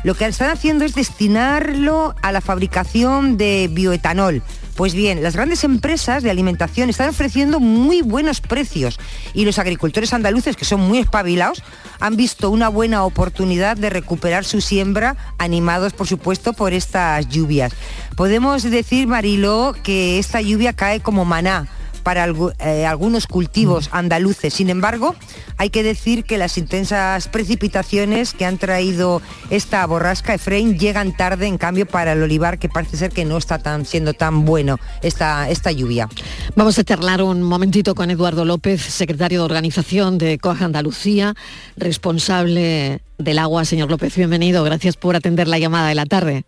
lo 0.05 0.13
que 0.13 0.27
están 0.27 0.51
haciendo 0.51 0.85
es 0.85 0.93
destinarlo 0.93 2.13
a 2.21 2.31
la 2.31 2.39
fabricación 2.39 3.38
de 3.38 3.67
bioetanol. 3.71 4.43
Pues 4.75 4.93
bien, 4.93 5.24
las 5.24 5.35
grandes 5.35 5.63
empresas 5.63 6.21
de 6.21 6.29
alimentación 6.29 6.91
están 6.91 7.09
ofreciendo 7.09 7.59
muy 7.59 8.03
buenos 8.03 8.39
precios 8.39 9.00
y 9.33 9.45
los 9.45 9.57
agricultores 9.57 10.13
andaluces, 10.13 10.57
que 10.57 10.63
son 10.63 10.81
muy 10.81 11.00
espabilados, 11.00 11.63
han 12.00 12.17
visto 12.17 12.51
una 12.51 12.69
buena 12.69 13.03
oportunidad 13.03 13.77
de 13.77 13.89
recuperar 13.89 14.45
su 14.45 14.62
siembra, 14.62 15.15
animados 15.39 15.93
por 15.93 16.05
supuesto 16.05 16.53
por 16.53 16.74
estas 16.74 17.27
lluvias. 17.27 17.74
Podemos 18.15 18.62
decir, 18.62 19.07
Mariló, 19.07 19.74
que 19.81 20.19
esta 20.19 20.39
lluvia 20.39 20.74
cae 20.74 21.00
como 21.00 21.25
maná 21.25 21.67
para 22.05 22.31
eh, 22.59 22.85
algunos 22.85 23.25
cultivos 23.25 23.89
mm. 23.89 23.95
andaluces. 23.95 24.53
Sin 24.53 24.69
embargo, 24.69 25.15
hay 25.57 25.71
que 25.71 25.81
decir 25.81 26.24
que 26.24 26.38
las 26.38 26.55
intensas 26.59 27.27
precipitaciones 27.27 28.33
que 28.33 28.45
han 28.45 28.59
traído 28.59 29.24
esta 29.50 29.83
borrasca 29.88 30.35
Efraín 30.35 30.77
llegan 30.77 31.17
tarde, 31.17 31.47
en 31.47 31.57
cambio, 31.57 31.88
para 31.88 32.13
el 32.13 32.21
olivar, 32.21 32.59
que 32.59 32.69
parece 32.69 32.95
ser 32.95 33.12
que 33.12 33.25
no 33.25 33.38
está 33.38 33.57
tan, 33.57 33.85
siendo 33.85 34.13
tan 34.13 34.45
bueno 34.45 34.77
esta, 35.01 35.50
esta 35.50 35.71
lluvia. 35.71 36.07
Vamos 36.55 36.77
a 36.77 36.83
charlar 36.83 37.24
un 37.24 37.41
momentito 37.41 37.95
con 37.95 38.12
Eduardo 38.12 38.45
López, 38.45 38.81
secretario 38.81 39.39
de 39.39 39.45
organización 39.45 40.19
de 40.19 40.38
Coaja 40.38 40.65
Andalucía, 40.65 41.33
responsable 41.75 43.01
del 43.17 43.39
agua. 43.39 43.65
Señor 43.65 43.89
López, 43.89 44.15
bienvenido. 44.15 44.63
Gracias 44.63 44.95
por 44.95 45.15
atender 45.15 45.47
la 45.47 45.57
llamada 45.57 45.89
de 45.89 45.95
la 45.95 46.05
tarde. 46.05 46.45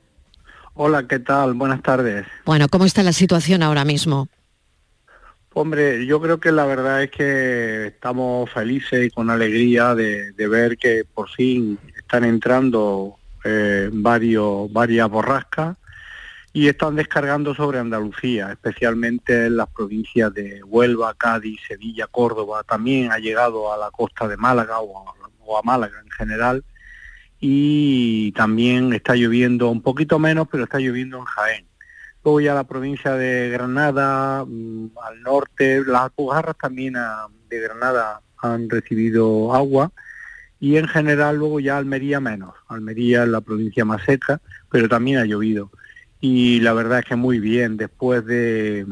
Hola, 0.75 1.07
¿qué 1.07 1.17
tal? 1.17 1.55
Buenas 1.55 1.81
tardes. 1.81 2.27
Bueno, 2.45 2.67
¿cómo 2.69 2.85
está 2.85 3.01
la 3.01 3.11
situación 3.11 3.63
ahora 3.63 3.83
mismo? 3.83 4.27
Hombre, 5.59 6.05
yo 6.05 6.21
creo 6.21 6.39
que 6.39 6.51
la 6.51 6.65
verdad 6.65 7.01
es 7.01 7.09
que 7.09 7.87
estamos 7.87 8.47
felices 8.51 9.07
y 9.07 9.09
con 9.09 9.31
alegría 9.31 9.95
de, 9.95 10.31
ver 10.37 10.77
que 10.77 11.03
por 11.03 11.31
fin 11.31 11.79
están 11.97 12.25
entrando 12.25 13.15
eh, 13.43 13.89
varios, 13.91 14.71
varias 14.71 15.09
borrascas 15.09 15.75
y 16.53 16.67
están 16.67 16.95
descargando 16.95 17.55
sobre 17.55 17.79
Andalucía, 17.79 18.51
especialmente 18.51 19.47
en 19.47 19.57
las 19.57 19.67
provincias 19.69 20.31
de 20.31 20.61
Huelva, 20.63 21.15
Cádiz, 21.15 21.59
Sevilla, 21.67 22.05
Córdoba. 22.05 22.61
También 22.63 23.11
ha 23.11 23.17
llegado 23.17 23.73
a 23.73 23.77
la 23.77 23.89
costa 23.89 24.27
de 24.27 24.37
Málaga 24.37 24.79
o 24.79 25.57
a 25.57 25.63
Málaga 25.63 25.99
en 26.03 26.11
general 26.11 26.63
y 27.39 28.31
también 28.33 28.93
está 28.93 29.15
lloviendo 29.15 29.71
un 29.71 29.81
poquito 29.81 30.19
menos, 30.19 30.47
pero 30.51 30.65
está 30.65 30.77
lloviendo 30.77 31.17
en 31.17 31.25
Jaén 31.25 31.66
Luego 32.27 32.51
a 32.51 32.55
la 32.55 32.65
provincia 32.65 33.13
de 33.13 33.47
Granada, 33.51 34.43
mm, 34.45 34.87
al 35.01 35.21
norte, 35.21 35.81
las 35.87 36.01
Alpujarras 36.01 36.57
también 36.57 36.97
de 37.49 37.59
Granada 37.61 38.19
han 38.39 38.69
recibido 38.69 39.53
agua 39.55 39.93
y 40.59 40.75
en 40.75 40.89
general 40.89 41.37
luego 41.37 41.61
ya 41.61 41.77
Almería 41.77 42.19
menos. 42.19 42.53
Almería 42.67 43.23
es 43.23 43.29
la 43.29 43.39
provincia 43.39 43.85
más 43.85 44.03
seca, 44.03 44.41
pero 44.69 44.89
también 44.89 45.19
ha 45.19 45.25
llovido. 45.25 45.71
Y 46.19 46.59
la 46.59 46.73
verdad 46.73 46.99
es 46.99 47.05
que 47.05 47.15
muy 47.15 47.39
bien, 47.39 47.77
después 47.77 48.25
de, 48.25 48.85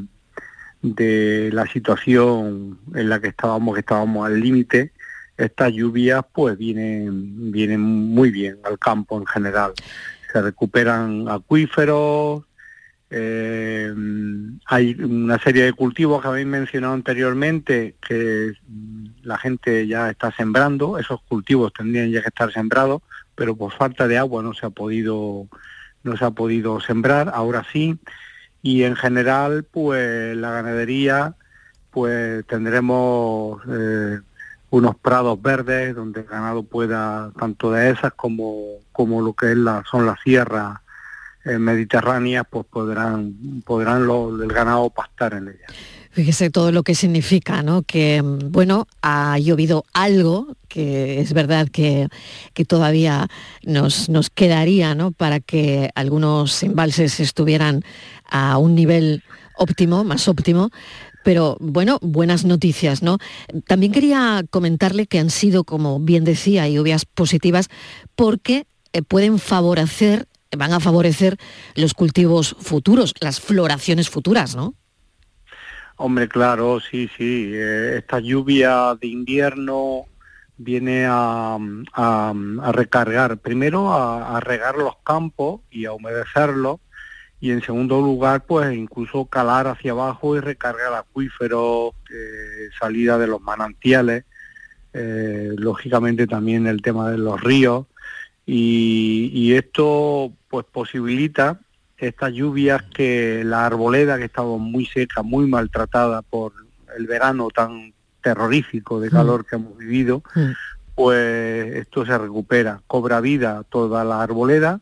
de 0.81 1.49
la 1.51 1.67
situación 1.67 2.79
en 2.93 3.09
la 3.09 3.19
que 3.19 3.27
estábamos, 3.27 3.73
que 3.73 3.81
estábamos 3.81 4.25
al 4.25 4.39
límite, 4.39 4.93
estas 5.35 5.73
lluvias 5.73 6.23
pues 6.33 6.57
vienen, 6.57 7.51
vienen 7.51 7.81
muy 7.81 8.31
bien 8.31 8.59
al 8.63 8.79
campo 8.79 9.17
en 9.17 9.25
general. 9.25 9.73
Se 10.31 10.41
recuperan 10.41 11.27
acuíferos, 11.27 12.45
eh, 13.17 13.93
hay 14.65 14.93
una 14.95 15.39
serie 15.39 15.63
de 15.63 15.71
cultivos 15.71 16.21
que 16.21 16.27
habéis 16.27 16.47
mencionado 16.47 16.93
anteriormente 16.93 17.95
que 18.05 18.51
mm, 18.67 19.05
la 19.23 19.37
gente 19.37 19.87
ya 19.87 20.09
está 20.09 20.33
sembrando, 20.33 20.97
esos 20.97 21.21
cultivos 21.21 21.71
tendrían 21.71 22.11
ya 22.11 22.21
que 22.21 22.27
estar 22.27 22.51
sembrados, 22.51 23.01
pero 23.33 23.55
por 23.55 23.71
falta 23.71 24.09
de 24.09 24.17
agua 24.17 24.43
no 24.43 24.53
se 24.53 24.65
ha 24.65 24.69
podido 24.69 25.47
no 26.03 26.17
se 26.17 26.25
ha 26.25 26.31
podido 26.31 26.81
sembrar, 26.81 27.31
ahora 27.33 27.65
sí, 27.71 27.97
y 28.61 28.83
en 28.83 28.97
general 28.97 29.63
pues 29.63 30.35
la 30.35 30.51
ganadería 30.51 31.35
pues 31.91 32.45
tendremos 32.47 33.61
eh, 33.69 34.19
unos 34.71 34.95
prados 34.97 35.41
verdes 35.41 35.95
donde 35.95 36.19
el 36.19 36.27
ganado 36.27 36.63
pueda 36.63 37.31
tanto 37.39 37.71
de 37.71 37.91
esas 37.91 38.11
como 38.13 38.79
como 38.91 39.21
lo 39.21 39.31
que 39.33 39.51
es 39.51 39.57
la, 39.57 39.85
son 39.89 40.05
las 40.05 40.19
sierras 40.19 40.79
eh, 41.45 41.57
mediterráneas 41.57 42.45
pues 42.49 42.65
podrán 42.65 43.61
podrán 43.65 44.05
los 44.05 44.37
del 44.39 44.51
ganado 44.51 44.89
pastar 44.89 45.33
en 45.35 45.47
ellas 45.49 45.73
Fíjese 46.15 46.49
todo 46.49 46.71
lo 46.71 46.83
que 46.83 46.95
significa, 46.95 47.61
¿no? 47.61 47.81
Que, 47.81 48.21
bueno, 48.23 48.87
ha 49.01 49.37
llovido 49.37 49.83
algo, 49.91 50.55
que 50.69 51.19
es 51.19 51.33
verdad 51.33 51.67
que, 51.67 52.07
que 52.53 52.63
todavía 52.63 53.27
nos, 53.63 54.07
nos, 54.07 54.29
quedaría, 54.29 54.95
¿no? 54.95 55.11
Para 55.11 55.41
que 55.41 55.89
algunos 55.93 56.63
embalses 56.63 57.19
estuvieran 57.19 57.83
a 58.29 58.57
un 58.57 58.75
nivel 58.75 59.23
óptimo, 59.57 60.05
más 60.05 60.29
óptimo, 60.29 60.69
pero 61.25 61.57
bueno, 61.59 61.99
buenas 62.01 62.45
noticias, 62.45 63.03
¿no? 63.03 63.17
También 63.67 63.91
quería 63.91 64.45
comentarle 64.51 65.07
que 65.07 65.19
han 65.19 65.29
sido, 65.29 65.65
como 65.65 65.99
bien 65.99 66.23
decía, 66.23 66.69
lluvias 66.69 67.03
positivas 67.03 67.67
porque 68.15 68.67
eh, 68.93 69.01
pueden 69.01 69.37
favorecer, 69.37 70.27
van 70.55 70.73
a 70.73 70.79
favorecer 70.79 71.37
los 71.75 71.93
cultivos 71.93 72.55
futuros, 72.59 73.13
las 73.19 73.39
floraciones 73.39 74.09
futuras, 74.09 74.55
¿no? 74.55 74.75
Hombre, 75.97 76.27
claro, 76.27 76.79
sí, 76.79 77.09
sí. 77.17 77.51
Eh, 77.53 77.97
esta 77.99 78.19
lluvia 78.19 78.95
de 78.99 79.07
invierno 79.07 80.05
viene 80.57 81.05
a, 81.07 81.57
recargar, 82.71 83.37
primero 83.37 83.93
a, 83.93 84.39
regar 84.39 84.75
los 84.77 84.95
campos 85.03 85.61
y 85.71 85.85
a 85.85 85.93
humedecerlos, 85.93 86.79
y 87.39 87.51
en 87.51 87.61
segundo 87.61 88.01
lugar, 88.01 88.45
pues 88.45 88.75
incluso 88.75 89.25
calar 89.25 89.67
hacia 89.67 89.91
abajo 89.91 90.35
y 90.35 90.39
recargar 90.39 90.93
acuíferos, 90.93 91.93
eh, 92.09 92.69
salida 92.79 93.17
de 93.17 93.27
los 93.27 93.41
manantiales, 93.41 94.23
eh, 94.93 95.51
lógicamente 95.57 96.27
también 96.27 96.67
el 96.67 96.81
tema 96.81 97.11
de 97.11 97.17
los 97.17 97.39
ríos, 97.41 97.85
y 98.45 99.53
esto 99.53 100.31
pues 100.55 100.67
posibilita 100.71 101.59
estas 101.97 102.31
lluvias 102.31 102.81
que 102.83 103.43
la 103.43 103.65
arboleda 103.65 104.17
que 104.17 104.23
estaba 104.23 104.55
muy 104.57 104.85
seca, 104.85 105.21
muy 105.21 105.47
maltratada 105.47 106.21
por 106.21 106.53
el 106.97 107.07
verano 107.07 107.49
tan 107.49 107.93
terrorífico 108.21 109.01
de 109.01 109.09
calor 109.09 109.41
mm. 109.41 109.43
que 109.43 109.55
hemos 109.57 109.77
vivido, 109.77 110.23
mm. 110.33 110.51
pues 110.95 111.75
esto 111.75 112.05
se 112.05 112.17
recupera, 112.17 112.79
cobra 112.87 113.19
vida 113.19 113.65
toda 113.67 114.05
la 114.05 114.23
arboleda 114.23 114.79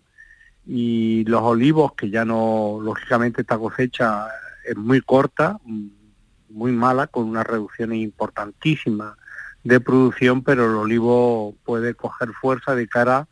y 0.68 1.26
los 1.26 1.42
olivos 1.42 1.94
que 1.94 2.12
ya 2.12 2.24
no, 2.24 2.78
lógicamente 2.80 3.42
esta 3.42 3.58
cosecha 3.58 4.28
es 4.64 4.78
muy 4.78 5.02
corta, 5.02 5.58
muy 6.50 6.72
mala, 6.72 7.08
con 7.08 7.24
una 7.24 7.44
reducción 7.44 7.96
importantísima 7.96 9.18
de 9.64 9.80
producción, 9.80 10.44
pero 10.44 10.66
el 10.66 10.76
olivo 10.76 11.56
puede 11.66 11.96
coger 11.96 12.30
fuerza 12.34 12.76
de 12.76 12.88
cara 12.88 13.18
a 13.18 13.28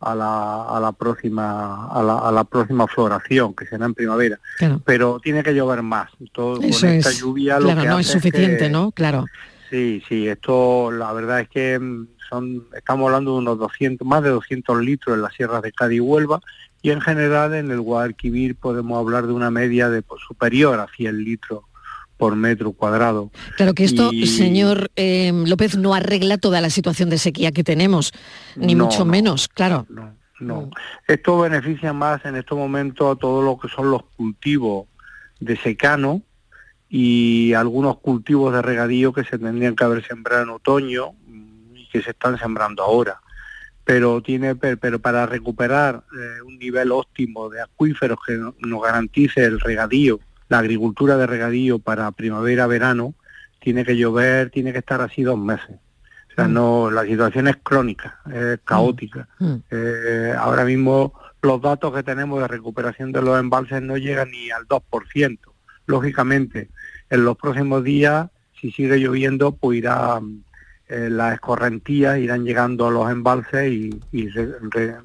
la, 0.00 0.64
a 0.64 0.80
la 0.80 0.92
próxima 0.92 1.86
a 1.88 2.02
la, 2.02 2.18
a 2.18 2.32
la, 2.32 2.44
próxima 2.44 2.86
floración 2.86 3.54
que 3.54 3.66
será 3.66 3.86
en 3.86 3.94
primavera. 3.94 4.38
Pero 4.84 5.20
tiene 5.20 5.42
que 5.42 5.54
llover 5.54 5.82
más. 5.82 6.10
Todo 6.32 6.56
con 6.56 6.64
esta 6.64 7.12
lluvia 7.12 7.58
lo 7.58 7.68
que 7.68 7.86
no 7.86 7.98
es 7.98 8.06
suficiente 8.06 8.68
no 8.68 8.92
claro. 8.92 9.24
Sí 9.70 10.02
sí 10.08 10.28
esto 10.28 10.90
la 10.92 11.12
verdad 11.12 11.40
es 11.40 11.48
que 11.48 11.78
mm, 11.78 12.08
son 12.28 12.66
estamos 12.76 13.06
hablando 13.06 13.32
de 13.32 13.38
unos 13.38 13.58
200 13.58 14.06
más 14.06 14.22
de 14.22 14.30
200 14.30 14.80
litros 14.80 15.16
en 15.16 15.22
las 15.22 15.34
sierras 15.34 15.62
de 15.62 15.72
Cádiz 15.72 15.96
y 15.96 16.00
Huelva 16.00 16.40
y 16.82 16.90
en 16.90 17.00
general 17.00 17.54
en 17.54 17.70
el 17.70 17.80
Guadalquivir 17.80 18.54
podemos 18.54 18.98
hablar 18.98 19.26
de 19.26 19.32
una 19.32 19.50
media 19.50 19.90
de 19.90 20.02
pues, 20.02 20.22
superior 20.22 20.78
a 20.78 20.86
100 20.94 21.24
litros 21.24 21.64
por 22.16 22.34
metro 22.36 22.72
cuadrado. 22.72 23.30
Claro 23.56 23.74
que 23.74 23.84
esto, 23.84 24.10
señor 24.24 24.90
eh, 24.96 25.32
López, 25.32 25.76
no 25.76 25.94
arregla 25.94 26.38
toda 26.38 26.60
la 26.60 26.70
situación 26.70 27.10
de 27.10 27.18
sequía 27.18 27.52
que 27.52 27.64
tenemos, 27.64 28.12
ni 28.56 28.74
mucho 28.74 29.04
menos, 29.04 29.48
claro. 29.48 29.86
No, 29.88 30.14
no. 30.40 30.70
Esto 31.06 31.38
beneficia 31.40 31.92
más 31.92 32.24
en 32.24 32.36
estos 32.36 32.56
momentos 32.56 33.16
a 33.16 33.18
todo 33.18 33.42
lo 33.42 33.58
que 33.58 33.68
son 33.68 33.90
los 33.90 34.02
cultivos 34.16 34.86
de 35.40 35.56
secano 35.56 36.22
y 36.88 37.52
algunos 37.52 37.98
cultivos 37.98 38.52
de 38.54 38.62
regadío 38.62 39.12
que 39.12 39.24
se 39.24 39.38
tendrían 39.38 39.76
que 39.76 39.84
haber 39.84 40.06
sembrado 40.06 40.42
en 40.42 40.50
otoño 40.50 41.12
y 41.74 41.88
que 41.88 42.02
se 42.02 42.10
están 42.10 42.38
sembrando 42.38 42.82
ahora. 42.82 43.20
Pero 43.84 44.20
tiene 44.20 44.56
pero 44.56 44.98
para 44.98 45.26
recuperar 45.26 46.02
eh, 46.12 46.42
un 46.42 46.58
nivel 46.58 46.90
óptimo 46.90 47.48
de 47.48 47.62
acuíferos 47.62 48.18
que 48.26 48.36
nos 48.58 48.82
garantice 48.82 49.44
el 49.44 49.60
regadío 49.60 50.18
la 50.48 50.58
agricultura 50.58 51.16
de 51.16 51.26
regadío 51.26 51.78
para 51.78 52.10
primavera-verano 52.12 53.14
tiene 53.60 53.84
que 53.84 53.96
llover, 53.96 54.50
tiene 54.50 54.72
que 54.72 54.78
estar 54.78 55.00
así 55.00 55.22
dos 55.22 55.38
meses. 55.38 55.76
O 56.30 56.34
sea, 56.34 56.48
mm. 56.48 56.52
no, 56.52 56.90
la 56.90 57.04
situación 57.04 57.48
es 57.48 57.56
crónica, 57.62 58.20
es 58.32 58.60
caótica. 58.64 59.28
Mm. 59.38 59.46
Mm. 59.46 59.62
Eh, 59.70 60.34
ahora 60.38 60.64
mismo 60.64 61.12
los 61.42 61.60
datos 61.60 61.94
que 61.94 62.02
tenemos 62.02 62.40
de 62.40 62.48
recuperación 62.48 63.12
de 63.12 63.22
los 63.22 63.38
embalses 63.38 63.82
no 63.82 63.96
llegan 63.96 64.30
ni 64.30 64.50
al 64.50 64.66
2%. 64.66 65.38
Lógicamente, 65.86 66.68
en 67.10 67.24
los 67.24 67.36
próximos 67.36 67.84
días, 67.84 68.28
si 68.60 68.72
sigue 68.72 68.98
lloviendo, 68.98 69.52
pues 69.52 69.78
irá 69.78 70.20
eh, 70.88 71.08
las 71.10 71.34
escorrentías 71.34 72.18
irán 72.18 72.44
llegando 72.44 72.86
a 72.86 72.90
los 72.90 73.10
embalses 73.10 73.72
y, 73.72 74.28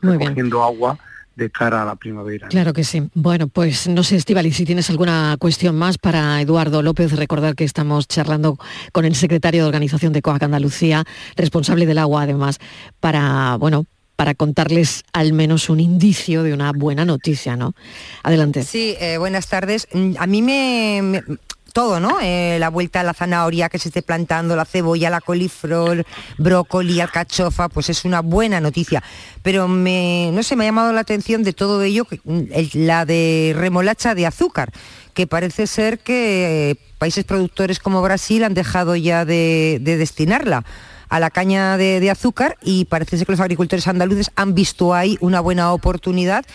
recogiendo 0.04 0.64
agua 0.64 0.98
de 1.36 1.50
cara 1.50 1.82
a 1.82 1.86
la 1.86 1.96
primavera. 1.96 2.48
Claro 2.48 2.74
que 2.74 2.84
sí. 2.84 3.04
Bueno, 3.14 3.48
pues 3.48 3.88
no 3.88 4.04
sé, 4.04 4.18
Estivali, 4.18 4.52
si 4.52 4.66
tienes 4.66 4.90
alguna 4.90 5.36
cuestión 5.40 5.76
más 5.76 5.98
para 5.98 6.42
Eduardo 6.42 6.82
López, 6.82 7.14
recordar 7.14 7.56
que 7.56 7.64
estamos 7.64 8.08
charlando 8.08 8.58
con 8.92 9.06
el 9.06 9.16
secretario 9.16 9.64
de 9.64 9.68
Organización 9.68 10.14
de 10.14 10.22
COAC 10.22 10.44
Andalucía, 10.44 11.04
responsable 11.36 11.86
del 11.86 11.98
agua 11.98 12.24
además, 12.24 12.60
para, 13.00 13.56
bueno, 13.58 13.86
para 14.16 14.36
contarles 14.36 15.04
al 15.14 15.34
menos 15.34 15.70
un 15.70 15.80
indicio 15.80 16.44
de 16.44 16.54
una 16.54 16.72
buena 16.74 17.06
noticia, 17.06 17.56
¿no? 17.56 17.74
Adelante. 18.22 18.64
Sí, 18.64 18.96
eh, 19.00 19.18
buenas 19.18 19.48
tardes. 19.48 19.88
Mm, 19.94 20.14
a 20.20 20.28
mí 20.28 20.42
me, 20.44 21.24
todo, 21.72 22.00
¿no? 22.00 22.20
Eh, 22.22 22.58
la 22.60 22.70
vuelta 22.70 23.02
a 23.02 23.04
la 23.04 23.14
zanahoria 23.14 23.70
que 23.70 23.80
se 23.80 23.90
esté 23.90 24.02
plantando, 24.02 24.56
la 24.56 24.66
cebolla, 24.66 25.10
la 25.10 25.22
coliflor, 25.22 26.06
brócoli, 26.38 27.00
alcachofa, 27.00 27.70
pues 27.70 27.90
es 27.90 28.06
una 28.06 28.22
buena 28.22 28.60
noticia. 28.60 29.04
Pero 29.42 29.68
me, 29.68 30.30
no 30.34 30.44
sé, 30.44 30.56
me 30.56 30.66
ha 30.66 30.68
llamado 30.68 30.94
la 30.94 31.02
atención 31.02 31.44
de 31.44 31.54
todo 31.54 31.82
ello 31.82 32.06
mm, 32.24 32.42
la 32.74 33.06
de 33.06 33.54
remolacha 33.56 34.16
de 34.16 34.26
azúcar, 34.26 34.72
que 35.14 35.28
parece 35.28 35.68
ser 35.68 36.00
que 36.00 36.72
eh, 36.72 36.76
países 36.98 37.26
productores 37.26 37.80
como 37.80 38.02
Brasil 38.02 38.44
han 38.44 38.54
dejado 38.54 38.96
ya 38.96 39.26
de, 39.26 39.80
destinarla 39.82 40.64
a 41.10 41.20
la 41.20 41.30
caña 41.30 41.78
de, 41.78 42.10
azúcar 42.10 42.58
y 42.62 42.86
parece 42.86 43.18
ser 43.18 43.26
que 43.26 43.34
los 43.34 43.42
agricultores 43.42 43.88
andaluces 43.88 44.32
han 44.36 44.54
visto 44.54 44.94
ahí 44.94 45.18
una 45.20 45.42
buena 45.42 45.74
oportunidad 45.74 46.46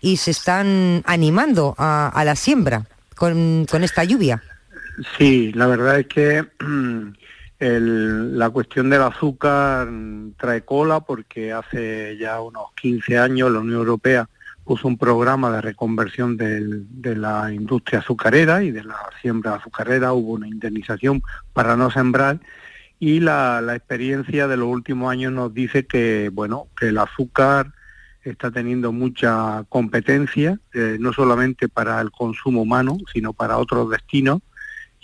y 0.00 0.16
se 0.16 0.30
están 0.30 1.02
animando 1.06 1.74
a, 1.76 2.22
la 2.24 2.36
siembra 2.36 2.86
con 3.14 3.66
esta 3.82 4.04
lluvia. 4.04 4.42
Sí, 5.18 5.52
la 5.52 5.66
verdad 5.66 6.00
es 6.00 6.06
que 6.06 6.46
la 7.58 8.50
cuestión 8.50 8.90
del 8.90 9.02
azúcar 9.02 9.88
trae 10.36 10.64
cola 10.64 11.00
porque 11.00 11.52
hace 11.52 12.16
ya 12.18 12.40
unos 12.40 12.72
15 12.80 13.18
años 13.18 13.50
la 13.50 13.60
Unión 13.60 13.78
Europea 13.78 14.28
puso 14.64 14.88
un 14.88 14.98
programa 14.98 15.50
de 15.52 15.60
reconversión 15.60 16.36
de 16.36 17.16
la 17.16 17.52
industria 17.52 18.00
azucarera 18.00 18.64
y 18.64 18.72
de 18.72 18.82
la 18.82 18.96
siembra 19.22 19.54
azucarera, 19.54 20.12
hubo 20.12 20.32
una 20.32 20.48
indemnización 20.48 21.22
para 21.52 21.76
no 21.76 21.90
sembrar 21.90 22.40
y 22.98 23.20
la, 23.20 23.62
experiencia 23.74 24.48
de 24.48 24.56
los 24.56 24.68
últimos 24.68 25.10
años 25.10 25.32
nos 25.32 25.52
dice 25.52 25.86
que, 25.86 26.30
bueno, 26.32 26.68
que 26.78 26.88
el 26.88 26.98
azúcar 26.98 27.72
está 28.22 28.50
teniendo 28.50 28.90
mucha 28.90 29.64
competencia, 29.68 30.58
eh, 30.72 30.96
no 30.98 31.12
solamente 31.12 31.68
para 31.68 32.00
el 32.00 32.10
consumo 32.10 32.62
humano, 32.62 32.96
sino 33.12 33.32
para 33.32 33.58
otros 33.58 33.90
destinos, 33.90 34.40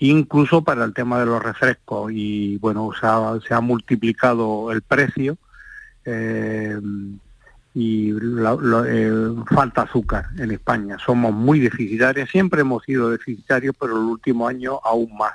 incluso 0.08 0.62
para 0.62 0.84
el 0.84 0.92
tema 0.92 1.20
de 1.20 1.26
los 1.26 1.40
refrescos 1.40 2.10
y 2.12 2.58
bueno, 2.58 2.90
se 2.98 3.54
ha, 3.54 3.60
multiplicado 3.60 4.72
el 4.72 4.82
precio 4.82 5.36
eh, 6.04 6.76
y 7.72 8.10
eh, 8.10 9.12
falta 9.54 9.82
azúcar 9.82 10.26
en 10.38 10.50
España. 10.50 10.96
Somos 10.98 11.32
muy 11.32 11.60
deficitarios, 11.60 12.28
siempre 12.30 12.62
hemos 12.62 12.82
sido 12.82 13.10
deficitarios, 13.10 13.76
pero 13.78 13.92
en 13.92 14.02
el 14.02 14.08
último 14.08 14.48
año 14.48 14.80
aún 14.82 15.16
más. 15.16 15.34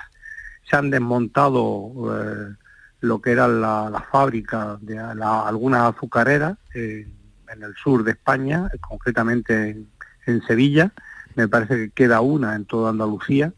Se 0.68 0.76
han 0.76 0.90
desmontado 0.90 1.90
eh, 2.12 2.54
lo 3.00 3.22
que 3.22 3.32
eran 3.32 3.62
las 3.62 3.90
la 3.90 4.00
fábricas 4.12 4.84
de 4.84 4.98
algunas 4.98 5.94
azucareras 5.94 6.58
en 6.74 7.62
el 7.62 7.74
sur 7.82 8.04
de 8.04 8.10
España, 8.10 8.70
concretamente 8.80 9.82
en 10.26 10.42
Sevilla. 10.42 10.92
Me 11.36 11.48
parece 11.48 11.76
que 11.76 11.90
queda 11.90 12.20
una 12.20 12.54
en 12.54 12.66
toda 12.66 12.90
Andalucía 12.90 13.54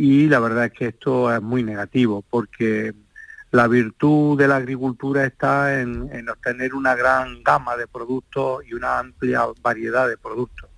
y 0.00 0.28
la 0.28 0.38
verdad 0.38 0.66
es 0.66 0.72
que 0.72 0.86
esto 0.86 1.34
es 1.34 1.42
muy 1.42 1.64
negativo 1.64 2.22
porque 2.30 2.94
la 3.50 3.66
virtud 3.66 4.38
de 4.38 4.46
la 4.46 4.56
agricultura 4.56 5.24
está 5.24 5.80
en, 5.80 6.08
en 6.12 6.28
obtener 6.28 6.72
una 6.74 6.94
gran 6.94 7.42
gama 7.42 7.76
de 7.76 7.88
productos 7.88 8.62
y 8.68 8.74
una 8.74 9.00
amplia 9.00 9.42
variedad 9.60 10.08
de 10.08 10.16
productos. 10.16 10.68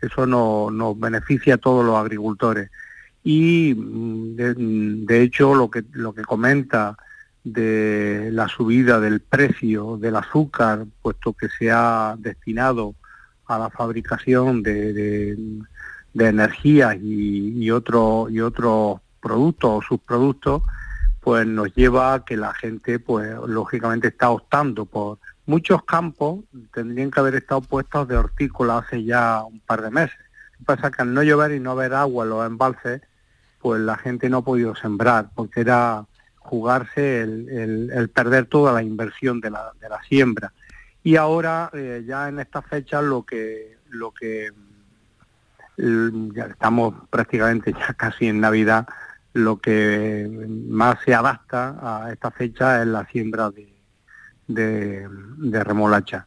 Eso 0.00 0.26
no- 0.26 0.70
nos 0.70 0.98
beneficia 0.98 1.54
a 1.56 1.58
todos 1.58 1.84
los 1.84 1.96
agricultores. 1.96 2.70
Y 3.22 3.74
mm, 3.76 4.36
de, 4.36 4.54
de 4.56 5.22
hecho 5.22 5.54
lo 5.54 5.70
que, 5.70 5.84
lo 5.92 6.14
que 6.14 6.22
comenta 6.22 6.96
de 7.44 8.30
la 8.32 8.48
subida 8.48 9.00
del 9.00 9.20
precio 9.20 9.98
del 9.98 10.16
azúcar, 10.16 10.86
puesto 11.02 11.32
que 11.34 11.48
se 11.48 11.70
ha 11.70 12.14
destinado 12.18 12.94
a 13.46 13.58
la 13.58 13.68
fabricación 13.68 14.62
de, 14.62 14.92
de, 14.92 15.36
de 16.14 16.26
energías 16.28 16.96
y, 17.00 17.62
y 17.64 17.70
otros 17.70 18.30
y 18.30 18.40
otros 18.40 19.00
productos 19.20 19.70
o 19.70 19.82
subproductos, 19.82 20.62
pues 21.20 21.46
nos 21.46 21.72
lleva 21.74 22.14
a 22.14 22.24
que 22.24 22.36
la 22.36 22.52
gente, 22.54 22.98
pues 22.98 23.34
lógicamente 23.46 24.08
está 24.08 24.30
optando 24.30 24.84
por 24.86 25.18
muchos 25.46 25.82
campos 25.84 26.40
tendrían 26.72 27.10
que 27.10 27.20
haber 27.20 27.34
estado 27.36 27.60
puestos 27.62 28.06
de 28.08 28.16
hortícola 28.16 28.78
hace 28.78 29.02
ya 29.04 29.42
un 29.42 29.60
par 29.60 29.82
de 29.82 29.90
meses. 29.90 30.16
Lo 30.52 30.58
que 30.58 30.64
pasa 30.64 30.88
es 30.88 30.96
que 30.96 31.02
al 31.02 31.14
no 31.14 31.22
llover 31.22 31.52
y 31.52 31.60
no 31.60 31.72
haber 31.72 31.94
agua 31.94 32.24
en 32.24 32.30
los 32.30 32.46
embalses, 32.46 33.00
pues 33.60 33.80
la 33.80 33.96
gente 33.96 34.28
no 34.28 34.38
ha 34.38 34.44
podido 34.44 34.74
sembrar, 34.76 35.30
porque 35.34 35.60
era 35.60 36.04
jugarse 36.38 37.22
el, 37.22 37.48
el- 37.48 37.90
el 37.92 38.08
perder 38.10 38.46
toda 38.46 38.72
la 38.72 38.82
inversión 38.82 39.40
de 39.40 39.50
la, 39.50 39.72
de 39.80 39.88
la 39.88 40.02
siembra. 40.04 40.52
Y 41.04 41.16
ahora, 41.16 41.70
eh, 41.72 42.04
ya 42.06 42.28
en 42.28 42.38
esta 42.40 42.62
fecha, 42.62 43.00
lo 43.02 43.22
que, 43.24 43.78
lo 43.90 44.12
que 44.12 44.50
ya 45.76 46.46
estamos 46.46 46.94
prácticamente 47.10 47.72
ya 47.72 47.94
casi 47.96 48.28
en 48.28 48.40
Navidad, 48.40 48.86
lo 49.32 49.58
que 49.58 50.28
más 50.68 50.98
se 51.04 51.14
adapta 51.14 51.78
a 51.80 52.12
esta 52.12 52.30
fecha 52.30 52.82
es 52.82 52.88
la 52.88 53.06
siembra 53.06 53.50
de, 53.50 53.72
de, 54.46 55.08
de 55.38 55.64
remolacha. 55.64 56.26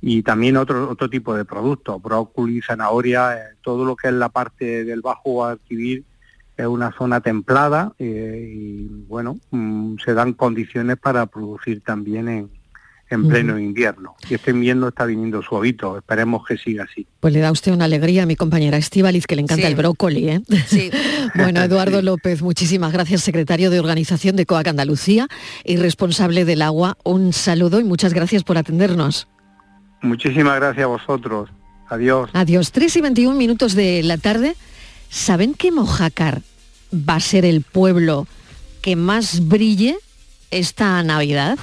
Y 0.00 0.22
también 0.22 0.56
otro, 0.56 0.90
otro 0.90 1.08
tipo 1.08 1.34
de 1.34 1.44
productos, 1.44 2.00
brócoli, 2.02 2.62
zanahoria, 2.62 3.36
eh, 3.36 3.56
todo 3.62 3.84
lo 3.84 3.96
que 3.96 4.08
es 4.08 4.14
la 4.14 4.28
parte 4.28 4.84
del 4.84 5.00
Bajo 5.00 5.32
Guadalquivir 5.32 6.04
es 6.56 6.66
una 6.66 6.92
zona 6.92 7.20
templada 7.20 7.92
eh, 7.98 8.50
y 8.50 8.86
bueno, 9.08 9.38
mm, 9.50 9.96
se 10.04 10.14
dan 10.14 10.32
condiciones 10.32 10.96
para 10.96 11.26
producir 11.26 11.82
también 11.82 12.28
en, 12.28 12.50
en 13.08 13.28
pleno 13.28 13.58
invierno. 13.58 14.16
Y 14.28 14.34
este 14.34 14.50
invierno 14.50 14.88
está 14.88 15.04
viniendo 15.04 15.42
suavito, 15.42 15.96
esperemos 15.98 16.44
que 16.46 16.56
siga 16.56 16.84
así. 16.84 17.06
Pues 17.20 17.32
le 17.32 17.40
da 17.40 17.52
usted 17.52 17.72
una 17.72 17.84
alegría 17.84 18.24
a 18.24 18.26
mi 18.26 18.34
compañera 18.36 18.76
Estíbaliz, 18.76 19.26
que 19.26 19.36
le 19.36 19.42
encanta 19.42 19.66
Sí. 19.66 19.68
el 19.72 19.76
brócoli. 19.76 20.28
¿eh? 20.28 20.40
bueno, 21.36 21.62
Eduardo 21.62 22.02
López, 22.02 22.42
muchísimas 22.42 22.92
gracias, 22.92 23.22
secretario 23.22 23.70
de 23.70 23.78
Organización 23.78 24.34
de 24.36 24.44
COAC 24.46 24.68
Andalucía 24.68 25.28
y 25.64 25.76
responsable 25.76 26.44
del 26.44 26.62
agua. 26.62 26.96
Un 27.04 27.32
saludo 27.32 27.78
y 27.80 27.84
muchas 27.84 28.12
gracias 28.12 28.42
por 28.42 28.58
atendernos. 28.58 29.28
Muchísimas 30.02 30.56
gracias 30.56 30.84
a 30.84 30.88
vosotros. 30.88 31.50
Adiós. 31.88 32.30
Adiós. 32.32 32.72
3 32.72 32.96
y 32.96 33.00
21 33.00 33.36
minutos 33.36 33.74
de 33.74 34.02
la 34.02 34.18
tarde. 34.18 34.56
¿Saben 35.08 35.54
que 35.54 35.70
Mojácar 35.70 36.42
va 36.92 37.14
a 37.14 37.20
ser 37.20 37.44
el 37.44 37.62
pueblo 37.62 38.26
que 38.82 38.96
más 38.96 39.46
brille 39.48 39.96
esta 40.50 41.02
Navidad? 41.04 41.56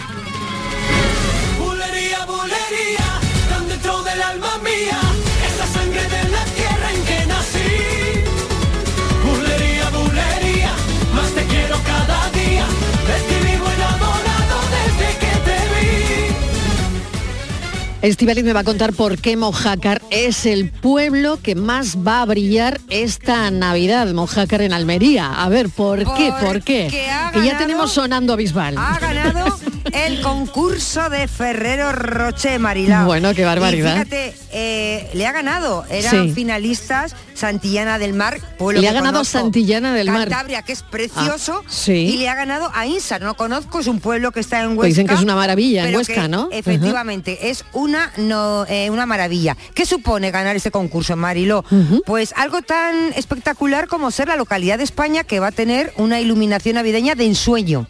Estivaliz 18.03 18.43
me 18.43 18.51
va 18.51 18.59
a 18.59 18.63
contar 18.65 18.91
por 18.91 19.17
qué 19.17 19.37
Mojácar 19.37 20.01
es 20.09 20.45
el 20.45 20.71
pueblo 20.71 21.39
que 21.41 21.55
más 21.55 21.99
va 22.05 22.21
a 22.21 22.25
brillar 22.25 22.81
esta 22.89 23.49
Navidad. 23.49 24.11
Mojácar 24.13 24.61
en 24.61 24.73
Almería. 24.73 25.31
A 25.41 25.47
ver, 25.47 25.69
¿por 25.69 25.99
qué? 26.15 26.33
¿Por 26.41 26.61
qué? 26.63 26.89
Que 27.31 27.45
ya 27.45 27.57
tenemos 27.57 27.93
sonando 27.93 28.33
a 28.33 28.35
Bisbal. 28.35 28.77
Ha 28.77 28.99
ganado 28.99 29.57
el 29.91 30.21
concurso 30.21 31.09
de 31.09 31.27
Ferrero 31.27 31.91
Rocher, 31.91 32.59
Marilao. 32.59 33.05
Bueno, 33.05 33.33
qué 33.33 33.43
barbaridad. 33.43 33.91
Y 33.91 33.99
fíjate, 33.99 34.35
eh, 34.51 35.09
le 35.13 35.27
ha 35.27 35.31
ganado. 35.31 35.85
Eran 35.89 36.27
Sí. 36.27 36.33
finalistas 36.33 37.15
Santillana 37.33 37.99
del 37.99 38.13
Mar. 38.13 38.39
pueblo 38.57 38.79
Le 38.79 38.85
que 38.85 38.89
ha 38.89 38.93
ganado 38.93 39.13
conozco, 39.15 39.39
Santillana 39.39 39.93
del 39.93 40.09
Mar. 40.09 40.29
Cantabria, 40.29 40.61
que 40.61 40.71
es 40.71 40.83
precioso. 40.83 41.63
Ah, 41.65 41.69
sí. 41.69 41.91
Y 41.93 42.17
le 42.17 42.29
ha 42.29 42.35
ganado 42.35 42.71
a 42.73 42.85
Insa. 42.85 43.19
No 43.19 43.35
conozco, 43.35 43.79
es 43.79 43.87
un 43.87 43.99
pueblo 43.99 44.31
que 44.31 44.39
está 44.39 44.61
en 44.61 44.69
Huesca. 44.69 44.75
Pues 44.77 44.89
dicen 44.89 45.07
que 45.07 45.15
es 45.15 45.21
una 45.21 45.35
maravilla 45.35 45.87
en 45.89 45.95
Huesca, 45.95 46.23
que 46.23 46.27
¿no? 46.29 46.49
Efectivamente, 46.51 47.49
es 47.49 47.65
una, 47.73 48.11
no, 48.17 48.65
eh, 48.69 48.89
una 48.89 49.05
maravilla. 49.05 49.57
¿Qué 49.73 49.85
supone 49.85 50.31
ganar 50.31 50.55
este 50.55 50.71
concurso, 50.71 51.15
Marilo? 51.15 51.65
Pues 52.05 52.33
algo 52.37 52.61
tan 52.61 53.13
espectacular 53.15 53.87
como 53.87 54.11
ser 54.11 54.27
la 54.27 54.35
localidad 54.35 54.77
de 54.77 54.83
España 54.83 55.23
que 55.23 55.39
va 55.39 55.47
a 55.47 55.51
tener 55.51 55.91
una 55.97 56.19
iluminación 56.21 56.75
navideña 56.75 57.15
de 57.15 57.25
ensueño 57.25 57.87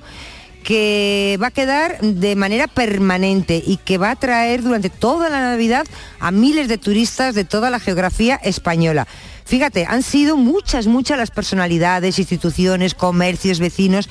que 0.63 1.37
va 1.41 1.47
a 1.47 1.51
quedar 1.51 1.99
de 2.01 2.35
manera 2.35 2.67
permanente 2.67 3.61
y 3.65 3.77
que 3.77 3.97
va 3.97 4.09
a 4.09 4.11
atraer 4.11 4.63
durante 4.63 4.89
toda 4.89 5.29
la 5.29 5.41
Navidad 5.41 5.85
a 6.19 6.31
miles 6.31 6.67
de 6.67 6.77
turistas 6.77 7.35
de 7.35 7.43
toda 7.45 7.69
la 7.69 7.79
geografía 7.79 8.35
española. 8.35 9.07
Fíjate, 9.45 9.85
han 9.85 10.03
sido 10.03 10.37
muchas, 10.37 10.87
muchas 10.87 11.17
las 11.17 11.31
personalidades, 11.31 12.17
instituciones, 12.17 12.95
comercios, 12.95 13.59
vecinos 13.59 14.09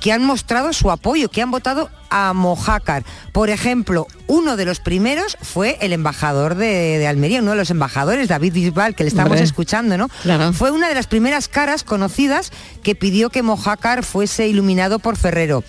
que 0.00 0.12
han 0.12 0.24
mostrado 0.24 0.72
su 0.72 0.90
apoyo, 0.90 1.28
que 1.28 1.42
han 1.42 1.50
votado 1.50 1.90
a 2.10 2.32
Mojácar. 2.32 3.04
Por 3.32 3.50
ejemplo, 3.50 4.06
uno 4.26 4.56
de 4.56 4.64
los 4.64 4.80
primeros 4.80 5.36
fue 5.42 5.76
el 5.80 5.92
embajador 5.92 6.54
de, 6.54 6.98
de 6.98 7.06
Almería, 7.06 7.40
uno 7.40 7.50
de 7.50 7.56
los 7.56 7.70
embajadores, 7.70 8.28
David 8.28 8.52
Bisbal, 8.52 8.94
que 8.94 9.04
le 9.04 9.08
estamos 9.08 9.32
Hombre. 9.32 9.44
escuchando, 9.44 9.98
¿no? 9.98 10.08
Fue 10.52 10.70
una 10.70 10.88
de 10.88 10.94
las 10.94 11.06
primeras 11.06 11.48
caras 11.48 11.84
conocidas 11.84 12.52
que 12.82 12.94
pidió 12.94 13.30
que 13.30 13.42
Mojácar 13.42 14.04
fuese 14.04 14.48
iluminado 14.48 14.98
por 14.98 15.16
Ferrero. 15.16 15.64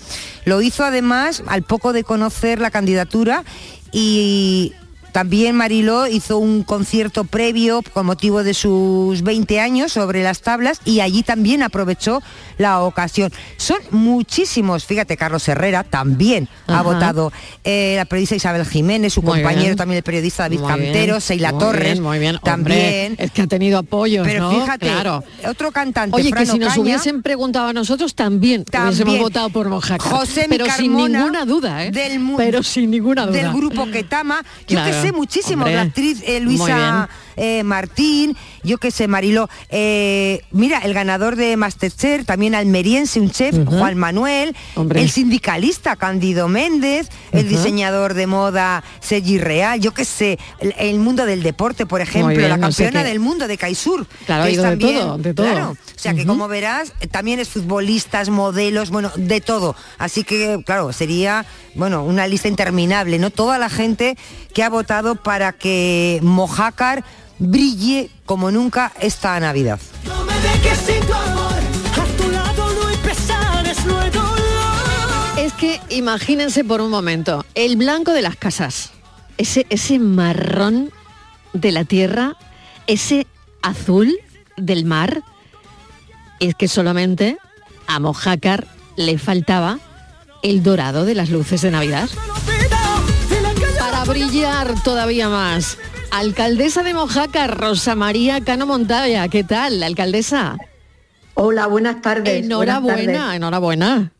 Lo 0.46 0.62
hizo 0.62 0.84
además 0.84 1.44
al 1.48 1.64
poco 1.64 1.94
de 1.94 2.04
conocer 2.04 2.60
la 2.60 2.72
candidatura 2.72 3.44
y 3.92 4.74
también 5.12 5.56
Mariló 5.56 6.08
hizo 6.08 6.38
un 6.38 6.64
concierto 6.64 7.24
previo 7.24 7.82
con 7.94 8.06
motivo 8.06 8.44
de 8.44 8.54
sus 8.54 9.22
20 9.24 9.60
años 9.60 9.92
sobre 9.92 10.24
las 10.24 10.42
tablas 10.42 10.80
y 10.86 11.00
allí 11.02 11.24
también 11.24 11.64
aprovechó 11.64 12.22
la 12.58 12.82
ocasión. 12.82 13.32
Son 13.58 13.78
muchísimos, 13.92 14.86
fíjate, 14.86 15.16
Carlos 15.18 15.48
Herrera 15.48 15.84
también 15.84 16.48
ha 16.68 16.82
votado, 16.82 17.32
eh, 17.64 17.94
la 17.98 18.06
periodista 18.06 18.36
Isabel 18.36 18.66
Jiménez, 18.66 19.14
su 19.14 19.22
Muy 19.22 19.34
compañero 19.38 19.64
bien. 19.66 19.76
también 19.78 19.98
el 19.98 20.04
periodista 20.04 20.44
David 20.44 20.60
Muy 20.60 20.68
Cantero, 20.70 21.14
bien, 21.14 21.22
Seila 21.22 21.52
muy 21.52 21.60
Torres, 21.60 21.84
bien, 21.94 22.04
muy 22.04 22.20
bien. 22.20 22.36
Hombre, 22.42 22.44
también. 22.76 23.16
es 23.18 23.32
que 23.32 23.42
ha 23.44 23.48
tenido 23.48 23.80
apoyos, 23.80 24.26
Pero 24.28 24.52
¿no? 24.52 24.60
fíjate, 24.60 24.86
Claro. 24.88 25.24
otro 25.48 25.72
cantante, 25.72 26.16
Oye, 26.16 26.26
que 26.26 26.32
Fran 26.32 26.48
si 26.48 26.60
nos 26.60 26.78
hubiesen 26.78 27.22
preguntado 27.22 27.68
a 27.70 27.74
nosotros 27.74 28.14
también, 28.16 28.62
hubiésemos 28.68 28.98
También. 28.98 29.22
votado 29.22 29.50
por 29.50 29.70
Mojácar. 29.70 30.12
José 30.12 30.46
pero 30.50 30.66
sin 30.72 30.96
ninguna 30.96 31.46
duda, 31.46 31.86
¿eh? 31.86 31.92
del 31.92 32.20
pero 32.38 32.62
sin 32.64 32.92
ninguna 32.92 33.26
duda. 33.26 33.38
del 33.38 33.52
grupo 33.54 33.86
Ketama. 33.92 34.42
Yo 34.68 34.76
Claro, 34.80 34.92
que 34.92 34.99
sé 35.02 35.12
muchísimo, 35.12 35.64
hombre. 35.64 35.76
la 35.76 35.82
actriz 35.82 36.22
eh, 36.26 36.40
Luisa 36.40 37.10
eh, 37.36 37.64
Martín, 37.64 38.36
yo 38.64 38.78
que 38.78 38.92
sé, 38.92 39.08
Mariló. 39.08 39.50
Eh, 39.70 40.42
mira, 40.52 40.80
el 40.80 40.94
ganador 40.94 41.36
de 41.36 41.56
Masterchef, 41.58 42.26
también 42.26 42.56
almeriense, 42.56 43.20
un 43.20 43.32
chef, 43.32 43.56
Juan 43.66 43.98
Manuel, 43.98 44.56
Hombre. 44.76 45.02
el 45.02 45.10
sindicalista 45.10 45.96
Cándido 45.96 46.48
Méndez, 46.48 47.10
el 47.32 47.48
diseñador 47.48 48.14
de 48.14 48.28
moda 48.28 48.84
Sergi 49.00 49.38
Real, 49.38 49.80
yo 49.80 49.94
que 49.94 50.06
sé, 50.06 50.38
el, 50.60 50.74
el 50.78 51.00
mundo 51.00 51.26
del 51.26 51.44
deporte, 51.44 51.86
por 51.86 52.02
ejemplo, 52.02 52.36
bien, 52.36 52.50
la 52.50 52.58
no 52.58 52.72
sé 52.72 52.84
campeona 52.84 53.04
qué. 53.04 53.10
del 53.10 53.20
mundo 53.20 53.48
de 53.48 53.58
Kaisur. 53.58 54.08
Claro, 54.26 54.44
que 54.46 54.52
es 54.52 54.58
de 54.58 54.64
también- 54.64 55.00
todo, 55.00 55.18
de 55.18 55.34
todo. 55.34 55.46
Claro, 55.52 55.72
o 55.72 56.00
sea 56.00 56.14
que 56.14 56.26
como 56.26 56.48
verás, 56.48 56.94
también 57.12 57.40
es 57.40 57.50
futbolistas, 57.50 58.30
modelos, 58.30 58.90
bueno, 58.90 59.12
de 59.16 59.42
todo. 59.42 59.76
Así 59.98 60.24
que, 60.24 60.62
claro, 60.66 60.94
sería, 60.94 61.46
bueno, 61.76 62.04
una 62.04 62.28
lista 62.28 62.48
interminable, 62.48 63.20
¿no? 63.20 63.30
Toda 63.32 63.58
la 63.58 63.70
gente 63.70 64.18
que 64.54 64.64
ha 64.64 64.70
votado 64.70 65.16
para 65.16 65.54
que 65.54 66.20
Mojácar 66.24 67.04
brille 67.40 68.10
como 68.26 68.52
nunca 68.52 68.92
esta 69.00 69.40
Navidad. 69.40 69.80
No 70.06 70.24
me 70.26 70.34
dejes 70.40 70.78
sin 70.80 71.06
tu 71.06 71.14
amor, 71.14 71.54
a 71.54 72.22
tu 72.22 72.30
lado 72.30 72.74
no 72.74 72.88
hay 72.88 72.98
pesares, 72.98 73.86
no 73.86 73.98
hay 74.00 74.12
dolor. 74.12 75.40
Es 75.40 75.54
que 75.54 75.82
imagínense 75.90 76.64
por 76.64 76.82
un 76.82 76.92
momento, 76.92 77.46
el 77.56 77.78
blanco 77.78 78.12
de 78.12 78.22
las 78.22 78.36
casas, 78.36 78.92
ese, 79.38 79.66
ese 79.70 80.00
marrón 80.00 80.92
de 81.54 81.72
la 81.72 81.86
tierra, 81.86 82.36
ese 82.88 83.26
azul 83.62 84.20
del 84.58 84.86
mar, 84.86 85.24
es 86.40 86.56
que 86.56 86.68
solamente 86.68 87.38
a 87.88 88.00
Mojácar 88.00 88.68
le 88.96 89.18
faltaba 89.18 89.80
el 90.44 90.64
dorado 90.64 91.06
de 91.06 91.16
las 91.16 91.30
luces 91.30 91.62
de 91.62 91.72
Navidad. 91.72 92.10
Para 93.80 94.04
brillar 94.06 94.82
todavía 94.84 95.30
más. 95.30 95.78
Alcaldesa 96.12 96.84
de 96.84 96.94
Mojácar, 96.94 97.58
Rosa 97.60 97.96
María 97.96 98.42
Cano 98.42 98.66
Montaya, 98.66 99.28
¿qué 99.28 99.44
tal, 99.44 99.80
la 99.80 99.86
alcaldesa? 99.86 100.58
Hola, 101.36 101.68
buenas 101.68 102.02
tardes. 102.02 102.46
Enhorabuena, 102.46 102.80
buenas 102.80 103.16
tardes. 103.16 103.36
enhorabuena. 103.36 104.12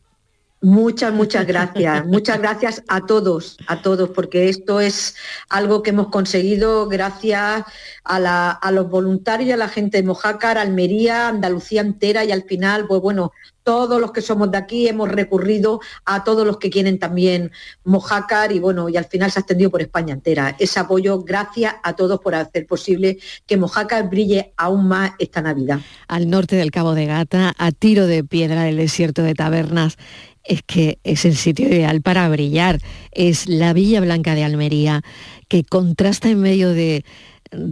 Muchas, 0.62 1.10
muchas 1.14 1.46
gracias. 1.46 2.06
Muchas 2.06 2.38
gracias 2.38 2.82
a 2.86 3.06
todos, 3.06 3.56
a 3.66 3.80
todos, 3.80 4.10
porque 4.10 4.50
esto 4.50 4.78
es 4.80 5.16
algo 5.48 5.82
que 5.82 5.88
hemos 5.90 6.08
conseguido 6.08 6.86
gracias 6.86 7.64
a, 8.04 8.18
la- 8.20 8.50
a 8.50 8.70
los 8.70 8.90
voluntarios, 8.90 9.54
a 9.54 9.56
la 9.56 9.68
gente 9.68 9.96
de 9.96 10.02
Mojácar, 10.06 10.58
Almería, 10.58 11.28
Andalucía 11.28 11.80
entera 11.80 12.26
y 12.26 12.32
al 12.32 12.42
final, 12.42 12.86
pues 12.86 13.00
bueno, 13.00 13.32
todos 13.62 14.00
los 14.00 14.10
que 14.12 14.20
somos 14.22 14.50
de 14.50 14.58
aquí 14.58 14.88
hemos 14.88 15.08
recurrido 15.10 15.80
a 16.04 16.24
todos 16.24 16.46
los 16.46 16.58
que 16.58 16.70
quieren 16.70 16.98
también 16.98 17.52
Mojácar 17.84 18.52
y 18.52 18.58
bueno, 18.58 18.88
y 18.88 18.96
al 18.96 19.04
final 19.04 19.30
se 19.30 19.38
ha 19.38 19.42
extendido 19.42 19.70
por 19.70 19.80
España 19.80 20.12
entera. 20.12 20.56
Ese 20.58 20.80
apoyo, 20.80 21.22
gracias 21.22 21.74
a 21.82 21.94
todos 21.94 22.20
por 22.20 22.34
hacer 22.34 22.66
posible 22.66 23.18
que 23.46 23.56
Mojácar 23.56 24.10
brille 24.10 24.52
aún 24.56 24.88
más 24.88 25.12
esta 25.18 25.40
Navidad. 25.40 25.78
Al 26.08 26.28
norte 26.28 26.56
del 26.56 26.70
Cabo 26.70 26.94
de 26.94 27.06
Gata, 27.06 27.54
a 27.56 27.70
tiro 27.70 28.06
de 28.06 28.24
piedra 28.24 28.64
del 28.64 28.76
desierto 28.76 29.22
de 29.22 29.34
Tabernas, 29.34 29.96
es 30.44 30.62
que 30.62 30.98
es 31.04 31.24
el 31.24 31.36
sitio 31.36 31.68
ideal 31.68 32.02
para 32.02 32.28
brillar. 32.28 32.78
Es 33.12 33.48
la 33.48 33.72
Villa 33.72 34.00
Blanca 34.00 34.34
de 34.34 34.44
Almería, 34.44 35.02
que 35.48 35.64
contrasta 35.64 36.28
en 36.30 36.40
medio 36.40 36.70
de, 36.70 37.04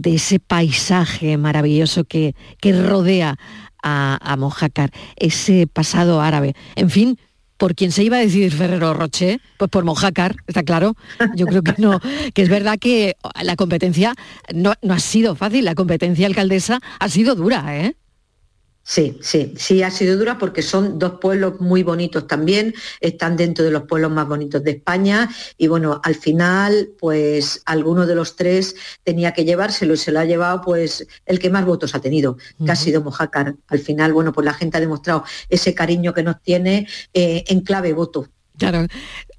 ese 0.03 0.39
paisaje 0.39 1.37
maravilloso 1.37 2.03
que, 2.03 2.35
que 2.59 2.73
rodea 2.73 3.37
a, 3.81 4.35
Mojácar, 4.37 4.91
ese 5.15 5.67
pasado 5.67 6.21
árabe. 6.21 6.55
En 6.75 6.89
fin, 6.89 7.17
por 7.57 7.75
quien 7.75 7.91
se 7.91 8.03
iba 8.03 8.17
a 8.17 8.21
decidir 8.21 8.53
Ferrero 8.53 8.93
Rocher, 8.93 9.41
pues 9.57 9.69
por 9.69 9.83
Mojácar, 9.83 10.35
está 10.47 10.63
claro. 10.63 10.95
Yo 11.35 11.45
creo 11.45 11.61
que 11.61 11.75
no, 11.77 11.99
que 12.33 12.41
es 12.41 12.49
verdad 12.49 12.77
que 12.79 13.15
la 13.41 13.55
competencia 13.55 14.13
no, 14.53 14.73
no 14.81 14.93
ha 14.93 14.99
sido 14.99 15.35
fácil, 15.35 15.65
la 15.65 15.75
competencia 15.75 16.27
alcaldesa 16.27 16.79
ha 16.99 17.09
sido 17.09 17.35
dura, 17.35 17.77
¿eh? 17.77 17.95
Sí, 18.89 19.19
sí, 19.21 19.53
sí 19.55 19.83
ha 19.83 19.91
sido 19.91 20.17
dura 20.17 20.39
porque 20.39 20.63
son 20.63 20.97
dos 20.97 21.19
pueblos 21.21 21.59
muy 21.59 21.83
bonitos 21.83 22.25
también, 22.25 22.73
están 22.99 23.37
dentro 23.37 23.63
de 23.63 23.69
los 23.69 23.83
pueblos 23.83 24.09
más 24.09 24.27
bonitos 24.27 24.63
de 24.63 24.71
España 24.71 25.29
y 25.59 25.67
bueno, 25.67 26.01
al 26.03 26.15
final 26.15 26.89
pues 26.97 27.61
alguno 27.67 28.07
de 28.07 28.15
los 28.15 28.35
tres 28.35 28.75
tenía 29.03 29.31
que 29.31 29.45
llevárselo 29.45 29.93
y 29.93 29.97
se 29.97 30.11
lo 30.11 30.19
ha 30.19 30.25
llevado 30.25 30.61
pues 30.61 31.05
el 31.27 31.37
que 31.37 31.51
más 31.51 31.65
votos 31.65 31.93
ha 31.93 32.01
tenido, 32.01 32.37
que 32.65 32.71
ha 32.71 32.75
sido 32.75 33.03
Mojácar. 33.03 33.57
Al 33.67 33.77
final, 33.77 34.11
bueno, 34.11 34.33
pues 34.33 34.43
la 34.43 34.55
gente 34.55 34.77
ha 34.77 34.81
demostrado 34.81 35.23
ese 35.49 35.75
cariño 35.75 36.11
que 36.11 36.23
nos 36.23 36.41
tiene 36.41 36.87
eh, 37.13 37.43
en 37.47 37.61
clave 37.61 37.93
voto. 37.93 38.27
Claro. 38.59 38.87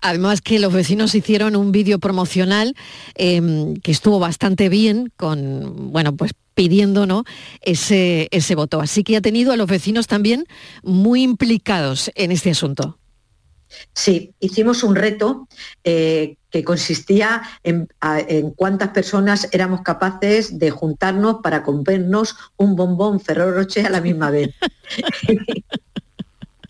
Además 0.01 0.41
que 0.41 0.59
los 0.59 0.73
vecinos 0.73 1.15
hicieron 1.15 1.55
un 1.57 1.73
vídeo 1.73 1.99
promocional 1.99 2.75
eh, 3.15 3.75
que 3.83 3.93
estuvo 3.93 4.19
bastante 4.19 4.69
bien 4.69 5.13
con, 5.17 5.93
bueno, 5.93 6.17
pues 6.17 6.33
pidiendo 6.55 7.07
¿no? 7.07 7.25
ese, 7.61 8.29
ese 8.31 8.55
voto. 8.55 8.81
Así 8.81 9.05
que 9.05 9.17
ha 9.17 9.21
tenido 9.21 9.53
a 9.53 9.57
los 9.57 9.69
vecinos 9.69 10.07
también 10.07 10.47
muy 10.83 11.23
implicados 11.23 12.11
en 12.15 12.33
este 12.33 12.51
asunto. 12.51 12.99
Sí, 13.95 14.35
hicimos 14.41 14.83
un 14.83 14.97
reto 14.97 15.47
eh, 15.85 16.37
que 16.51 16.65
consistía 16.65 17.43
en, 17.63 17.89
en 18.03 18.51
cuántas 18.51 18.89
personas 18.89 19.49
éramos 19.53 19.83
capaces 19.83 20.59
de 20.59 20.71
juntarnos 20.71 21.37
para 21.43 21.63
comprarnos 21.63 22.37
un 22.57 22.75
bombón 22.75 23.21
Ferrero 23.21 23.53
Rocher 23.53 23.87
a 23.87 23.91
la 23.91 24.01
misma 24.01 24.31
vez. 24.31 24.51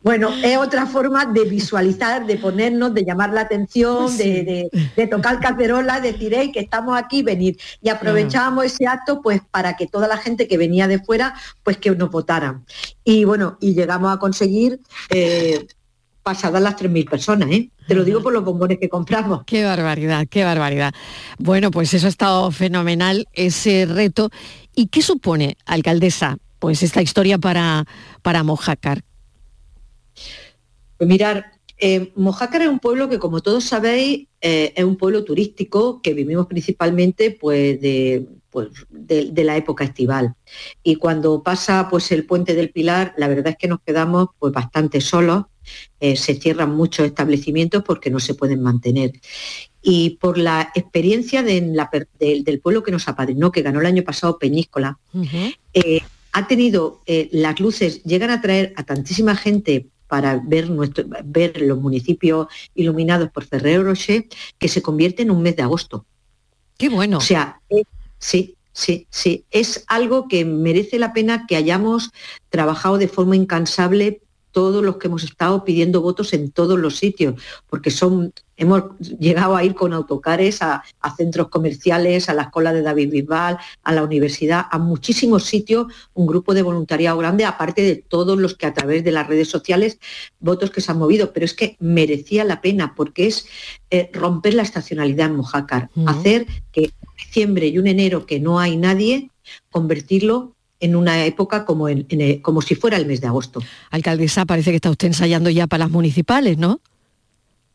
Bueno, 0.03 0.31
es 0.43 0.57
otra 0.57 0.87
forma 0.87 1.27
de 1.27 1.45
visualizar, 1.45 2.25
de 2.27 2.37
ponernos, 2.39 2.95
de 2.95 3.05
llamar 3.05 3.35
la 3.35 3.43
atención, 3.43 4.17
de, 4.17 4.25
de- 4.45 4.89
de 4.97 5.07
tocar 5.07 5.39
cacerola, 5.41 6.01
decir, 6.01 6.33
"Ey, 6.33 6.53
que 6.53 6.61
estamos 6.61 6.99
aquí, 6.99 7.23
venir. 7.23 7.59
Y 7.83 7.91
aprovechábamos 7.91 8.65
ese 8.65 8.87
acto 8.87 9.21
pues 9.21 9.43
para 9.51 9.77
que 9.77 9.87
toda 9.87 10.09
la 10.09 10.17
gente 10.17 10.49
que 10.49 10.57
venía 10.57 10.89
de 10.89 11.01
fuera, 11.01 11.35
pues 11.63 11.77
que 11.77 11.91
nos 11.91 12.11
votaran. 12.11 12.65
Y 13.05 13.25
bueno, 13.25 13.59
y 13.61 13.75
llegamos 13.75 14.11
a 14.11 14.19
conseguir 14.19 14.81
eh, 15.11 15.67
pasadas 16.23 16.63
las 16.63 16.77
3.000 16.77 17.09
personas, 17.09 17.51
¿eh? 17.51 17.69
Te 17.87 17.95
lo 17.95 18.05
digo 18.05 18.23
por 18.23 18.33
los 18.33 18.45
bombones 18.45 18.79
que 18.79 18.89
compramos. 18.89 19.43
Qué 19.47 19.65
barbaridad, 19.65 20.27
qué 20.31 20.45
barbaridad. 20.45 20.95
Bueno, 21.39 21.71
pues 21.71 21.93
eso 21.93 22.07
ha 22.07 22.11
estado 22.11 22.51
fenomenal, 22.53 23.27
ese 23.35 23.85
reto. 23.87 24.31
¿Y 24.75 24.87
qué 24.87 25.03
supone, 25.03 25.57
alcaldesa, 25.67 26.39
pues 26.59 26.83
esta 26.83 27.03
historia 27.03 27.37
para, 27.37 27.85
para 28.23 28.43
Mojácar? 28.45 29.03
Pues 31.01 31.09
mirar, 31.09 31.53
eh, 31.79 32.13
Mojácar 32.15 32.61
es 32.61 32.69
un 32.69 32.79
pueblo 32.79 33.09
que, 33.09 33.19
como 33.19 33.41
todos 33.41 33.65
sabéis, 33.65 34.29
eh, 34.43 34.75
es 34.77 34.85
un 34.85 34.97
pueblo 34.97 35.25
turístico 35.25 36.03
que 36.03 36.13
vivimos 36.13 36.47
principalmente 36.47 37.31
pues, 37.31 37.81
de, 37.81 38.27
pues, 38.51 38.69
de, 38.91 39.31
de 39.33 39.45
la 39.45 39.57
época 39.57 39.83
estival. 39.85 40.35
Y 40.83 40.97
cuando 40.97 41.43
pasa 41.43 41.89
pues, 41.89 42.13
el 42.13 42.27
puente 42.27 42.55
del 42.55 42.69
Pilar, 42.69 43.15
la 43.17 43.29
verdad 43.29 43.49
es 43.49 43.57
que 43.57 43.67
nos 43.67 43.81
quedamos 43.81 44.29
pues, 44.39 44.53
bastante 44.53 45.01
solos. 45.01 45.47
Eh, 46.01 46.17
se 46.17 46.35
cierran 46.35 46.75
muchos 46.75 47.07
establecimientos 47.07 47.83
porque 47.83 48.11
no 48.11 48.21
se 48.21 48.35
pueden 48.35 48.61
mantener. 48.63 49.13
Y 49.81 50.19
por 50.21 50.37
la 50.37 50.71
experiencia 50.75 51.43
de 51.43 51.63
la 51.63 51.89
per- 51.89 52.09
del- 52.19 52.61
pueblo 52.61 52.83
que 52.83 52.91
nos 52.93 53.09
apadrinó, 53.09 53.51
que 53.51 53.63
ganó 53.63 53.81
el 53.81 53.87
año 53.87 54.03
pasado 54.05 54.39
Peñíscola, 54.39 54.99
eh, 55.73 56.03
ha 56.33 56.47
tenido, 56.47 57.01
las 57.33 57.59
luces 57.59 58.03
llegan 58.05 58.29
a 58.29 58.43
traer 58.43 58.75
a 58.77 58.83
tantísima 58.85 59.35
gente 59.35 59.87
para 60.11 60.43
ver, 60.45 60.69
nuestro, 60.69 61.05
ver 61.25 61.63
los 61.63 61.81
municipios 61.81 62.49
iluminados 62.75 63.31
por 63.31 63.45
Ferrero 63.45 63.85
Rocher, 63.85 64.27
que 64.59 64.69
se 64.69 64.83
convierte 64.83 65.23
en 65.23 65.31
un 65.31 65.41
mes 65.41 65.55
de 65.55 65.63
agosto. 65.63 66.05
Qué 66.77 66.89
bueno. 66.89 67.19
O 67.19 67.21
sea, 67.21 67.61
eh, 67.71 67.85
sí, 68.19 68.57
sí, 68.73 69.07
sí. 69.09 69.45
Es 69.53 69.85
algo 69.87 70.27
que 70.27 70.45
merece 70.45 70.99
la 70.99 71.13
pena 71.13 71.47
que 71.47 71.55
hayamos 71.55 72.11
trabajado 72.49 72.99
de 72.99 73.07
forma 73.07 73.37
incansable 73.37 74.21
todos 74.53 74.85
los 74.85 74.97
que 74.97 75.09
hemos 75.09 75.25
estado 75.25 75.65
pidiendo 75.65 76.01
votos 76.01 76.33
en 76.33 76.51
todos 76.51 76.79
los 76.79 76.97
sitios, 76.97 77.41
porque 77.69 77.91
son, 77.91 78.33
hemos 78.57 78.99
llegado 78.99 79.57
a 79.57 79.65
ir 79.65 79.75
con 79.75 79.93
autocares 79.93 80.63
a, 80.63 80.83
a 81.01 81.17
centros 81.17 81.49
comerciales, 81.49 82.29
a 82.29 82.35
la 82.35 82.43
escuela 82.43 82.73
de 82.73 82.83
David 82.83 83.11
Bisbal, 83.11 83.59
a 83.83 83.93
la 83.93 84.03
universidad, 84.03 84.67
a 84.71 84.79
muchísimos 84.79 85.45
sitios, 85.45 85.87
un 86.15 86.27
grupo 86.27 86.55
de 86.55 86.63
voluntariado 86.63 87.19
grande, 87.19 87.45
aparte 87.45 87.83
de 87.83 87.97
todos 87.97 88.39
los 88.39 88.55
que 88.55 88.67
a 88.67 88.75
través 88.75 89.05
de 89.05 89.13
las 89.13 89.27
redes 89.27 89.49
sociales, 89.49 89.99
votos 90.41 90.71
que 90.71 90.81
se 90.81 90.91
han 90.93 90.99
movido, 90.99 91.33
pero 91.33 91.45
es 91.47 91.55
que 91.55 91.77
merecía 91.81 92.45
la 92.45 92.61
pena, 92.61 92.95
porque 92.95 93.27
es 93.27 93.47
eh, 93.91 94.11
romper 94.13 94.55
la 94.55 94.63
estacionalidad 94.63 95.27
en 95.27 95.37
Mojácar, 95.37 95.91
hacer 96.07 96.47
que 96.73 96.93
un 97.01 97.17
diciembre 97.17 97.69
y 97.69 97.79
un 97.79 97.87
enero 97.87 98.27
que 98.27 98.41
no 98.41 98.59
hay 98.59 98.77
nadie, 98.77 99.31
convertirlo 99.71 100.55
en 100.81 100.97
una 100.97 101.25
época 101.25 101.65
como, 101.65 101.89
en- 101.89 102.07
en 102.09 102.21
el- 102.21 102.43
como 102.43 102.63
si 102.63 102.75
fuera 102.75 102.97
el 102.97 103.07
mes 103.07 103.21
de 103.21 103.27
agosto. 103.29 103.63
Alcaldesa, 103.91 104.47
parece 104.47 104.71
que 104.71 104.77
está 104.77 104.91
usted 104.91 105.09
ensayando 105.09 105.51
ya 105.51 105.67
para 105.67 105.85
las 105.85 105.91
municipales, 105.91 106.57
¿no? 106.59 106.81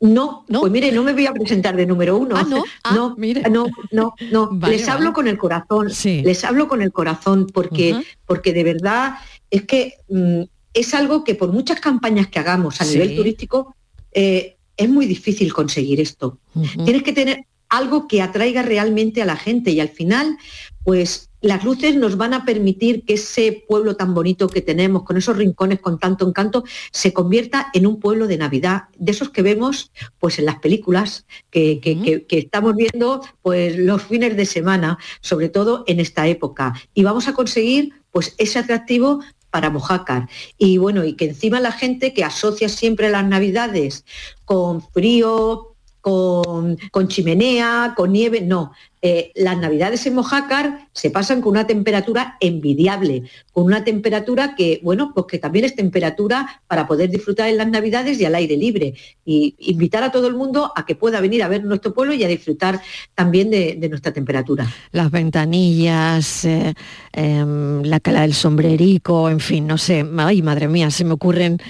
No, 0.02 0.46
pues 0.48 0.72
mire, 0.72 0.92
no 0.92 1.04
me 1.04 1.14
voy 1.14 1.26
a 1.26 1.34
presentar 1.34 1.76
de 1.76 1.86
número 1.86 2.18
uno. 2.18 2.36
Ah, 2.38 2.46
no. 2.48 2.64
Ah, 2.84 2.94
no, 2.94 3.16
mire. 3.18 3.42
no, 3.50 3.66
no, 3.92 4.14
no. 4.32 4.50
Vale, 4.52 4.78
Les 4.78 4.88
hablo 4.88 5.06
vale. 5.06 5.14
con 5.14 5.28
el 5.28 5.38
corazón. 5.38 5.88
Les 6.04 6.44
hablo 6.44 6.68
con 6.68 6.82
el 6.82 6.92
corazón 6.92 7.48
porque, 7.52 7.96
porque 8.26 8.54
de 8.54 8.64
verdad 8.64 9.16
es 9.50 9.64
que 9.64 9.94
mm, 10.10 10.42
es 10.74 10.94
algo 10.94 11.24
que 11.24 11.34
por 11.36 11.52
muchas 11.54 11.80
campañas 11.80 12.28
que 12.28 12.40
hagamos 12.40 12.82
a 12.82 12.86
Sí. 12.86 12.94
nivel 13.00 13.16
turístico 13.16 13.74
eh, 14.12 14.58
es 14.78 14.90
muy 14.90 15.06
difícil 15.06 15.54
conseguir 15.54 16.02
esto. 16.02 16.38
Tienes 16.84 17.02
que 17.04 17.14
tener 17.14 17.46
algo 17.70 18.08
que 18.08 18.22
atraiga 18.22 18.62
realmente 18.62 19.22
a 19.22 19.26
la 19.26 19.38
gente 19.38 19.72
y 19.72 19.80
al 19.80 19.90
final, 19.90 20.38
pues 20.84 21.30
las 21.46 21.64
luces 21.64 21.96
nos 21.96 22.18
van 22.18 22.34
a 22.34 22.44
permitir 22.44 23.04
que 23.06 23.14
ese 23.14 23.64
pueblo 23.68 23.96
tan 23.96 24.14
bonito 24.14 24.48
que 24.48 24.62
tenemos, 24.62 25.04
con 25.04 25.16
esos 25.18 25.38
rincones 25.38 25.80
con 25.80 26.00
tanto 26.00 26.28
encanto, 26.28 26.64
se 26.92 27.14
convierta 27.14 27.68
en 27.74 27.86
un 27.86 28.00
pueblo 28.00 28.26
de 28.28 28.38
Navidad, 28.38 28.84
de 28.98 29.12
esos 29.12 29.30
que 29.30 29.42
vemos 29.44 29.92
pues 30.20 30.40
en 30.40 30.46
las 30.46 30.58
películas 30.60 31.26
que, 31.52 31.80
que- 31.80 32.02
que- 32.02 32.26
que 32.26 32.38
estamos 32.40 32.76
viendo 32.76 33.22
pues 33.44 33.78
los 33.78 34.02
fines 34.04 34.36
de 34.36 34.46
semana, 34.46 34.98
sobre 35.22 35.50
todo 35.50 35.84
en 35.88 36.00
esta 36.00 36.28
época. 36.28 36.74
Y 36.94 37.04
vamos 37.04 37.28
a 37.28 37.34
conseguir 37.34 37.94
pues 38.12 38.34
ese 38.38 38.60
atractivo 38.60 39.20
para 39.52 39.70
Mojácar. 39.70 40.28
Y 40.58 40.78
bueno, 40.80 41.06
y 41.06 41.14
que 41.14 41.26
encima 41.26 41.60
la 41.60 41.72
gente 41.72 42.14
que 42.14 42.24
asocia 42.24 42.70
siempre 42.70 43.10
las 43.10 43.26
navidades 43.26 44.04
con 44.46 44.82
frío, 44.82 45.76
con, 46.02 46.78
con 46.92 47.08
chimenea, 47.08 47.94
con 47.96 48.12
nieve, 48.14 48.42
no. 48.42 48.72
Eh, 49.08 49.32
las 49.36 49.56
navidades 49.60 50.04
en 50.08 50.16
Mojácar 50.16 50.88
se 50.92 51.12
pasan 51.12 51.40
con 51.40 51.52
una 51.52 51.68
temperatura 51.68 52.38
envidiable, 52.40 53.22
con 53.52 53.66
una 53.66 53.84
temperatura 53.84 54.56
que, 54.56 54.80
bueno, 54.82 55.12
pues 55.14 55.28
que 55.28 55.38
también 55.38 55.64
es 55.64 55.76
temperatura 55.76 56.64
para 56.66 56.88
poder 56.88 57.12
disfrutar 57.12 57.48
en 57.48 57.58
las 57.58 57.68
navidades 57.68 58.20
y 58.20 58.26
al 58.26 58.34
aire 58.34 58.58
libre. 58.58 58.96
Y 59.24 59.54
invitar 59.60 60.02
a 60.02 60.12
todo 60.12 60.26
el 60.28 60.34
mundo 60.34 60.74
a 60.76 60.88
que 60.88 60.96
pueda 60.96 61.22
venir 61.22 61.44
a 61.44 61.48
ver 61.48 61.64
nuestro 61.64 61.94
pueblo 61.94 62.16
y 62.16 62.24
a 62.24 62.28
disfrutar 62.28 62.82
también 63.14 63.52
de, 63.52 63.76
de 63.78 63.90
nuestra 63.90 64.12
temperatura. 64.12 64.66
Las 64.92 65.12
ventanillas, 65.12 66.44
eh, 66.46 66.74
em, 67.14 67.84
la 67.84 68.00
cala 68.00 68.22
del 68.22 68.34
sombrerico, 68.34 69.30
en 69.30 69.40
fin, 69.40 69.68
no 69.68 69.78
sé. 69.78 70.04
Ay, 70.18 70.42
madre 70.42 70.68
mía, 70.68 70.90
se 70.90 71.06
me 71.06 71.14
ocurren 71.14 71.62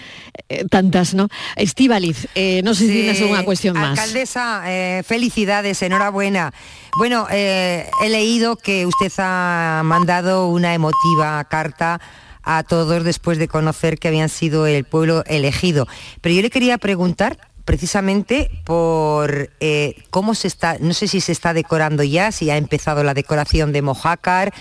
eh, 0.47 0.63
tantas, 0.69 1.13
¿no? 1.15 1.27
Estíbaliz, 1.55 2.27
eh, 2.35 2.61
no 2.63 2.75
sé 2.75 2.85
si 2.85 2.93
tienes 2.93 3.19
alguna 3.19 3.43
cuestión 3.43 3.73
más. 3.73 3.97
Alcaldesa, 3.97 4.63
eh, 4.67 5.01
felicidades, 5.03 5.81
enhorabuena. 5.81 6.53
Bueno, 6.97 7.24
eh, 7.31 7.89
he 8.01 8.09
leído 8.09 8.55
que 8.55 8.85
usted 8.85 9.11
ha 9.17 9.81
mandado 9.83 10.47
una 10.47 10.73
emotiva 10.73 11.43
carta 11.45 11.99
a 12.43 12.63
todos 12.63 13.03
después 13.03 13.37
de 13.37 13.47
conocer 13.47 13.97
que 13.97 14.07
habían 14.07 14.29
sido 14.29 14.67
el 14.67 14.83
pueblo 14.83 15.23
elegido. 15.25 15.87
Pero 16.21 16.35
yo 16.35 16.41
le 16.41 16.49
quería 16.49 16.77
preguntar 16.77 17.37
precisamente 17.65 18.49
por 18.63 19.49
eh, 19.59 20.03
cómo 20.11 20.35
se 20.35 20.47
está, 20.47 20.77
no 20.79 20.93
sé 20.93 21.07
si 21.07 21.19
se 21.19 21.31
está 21.31 21.53
decorando 21.53 22.03
ya, 22.03 22.31
si 22.31 22.51
ha 22.51 22.57
empezado 22.57 23.03
la 23.03 23.15
decoración 23.15 23.73
de 23.73 23.81
Mojácar, 23.81 24.53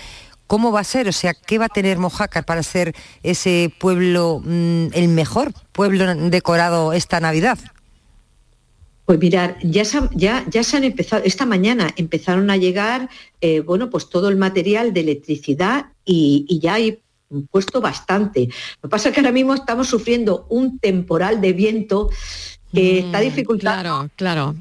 cómo 0.47 0.71
va 0.71 0.79
a 0.79 0.83
ser, 0.83 1.07
o 1.07 1.11
sea, 1.11 1.33
qué 1.33 1.57
va 1.59 1.65
a 1.65 1.69
tener 1.69 1.99
Mojácar 1.99 2.45
para 2.45 2.63
ser 2.63 2.95
ese 3.21 3.71
pueblo, 3.79 4.41
mm, 4.43 4.87
el 4.93 5.07
mejor 5.07 5.53
pueblo 5.71 6.13
decorado 6.15 6.93
esta 6.93 7.19
Navidad. 7.19 7.59
Pues 9.05 9.19
mirar, 9.19 9.57
ya 9.61 9.85
se, 9.85 9.97
han- 9.99 10.09
ya, 10.13 10.43
ya 10.49 10.63
se 10.63 10.77
han 10.77 10.83
empezado, 10.83 11.23
esta 11.25 11.45
mañana 11.45 11.93
empezaron 11.95 12.49
a 12.49 12.57
llegar, 12.57 13.07
eh, 13.39 13.59
bueno, 13.59 13.89
pues 13.91 14.09
todo 14.09 14.29
el 14.29 14.35
material 14.35 14.93
de 14.93 15.01
electricidad 15.01 15.87
y, 16.05 16.45
y 16.49 16.59
ya 16.59 16.73
hay 16.75 16.99
puesto 17.51 17.81
bastante. 17.81 18.47
Lo 18.81 18.89
que 18.89 18.91
pasa 18.91 19.09
es 19.09 19.13
que 19.15 19.19
ahora 19.21 19.31
mismo 19.31 19.53
estamos 19.53 19.87
sufriendo 19.87 20.47
un 20.49 20.79
temporal 20.79 21.39
de 21.41 21.53
viento 21.53 22.09
que 22.73 22.99
está 22.99 23.19
dificultando 23.19 23.81
claro, 24.15 24.55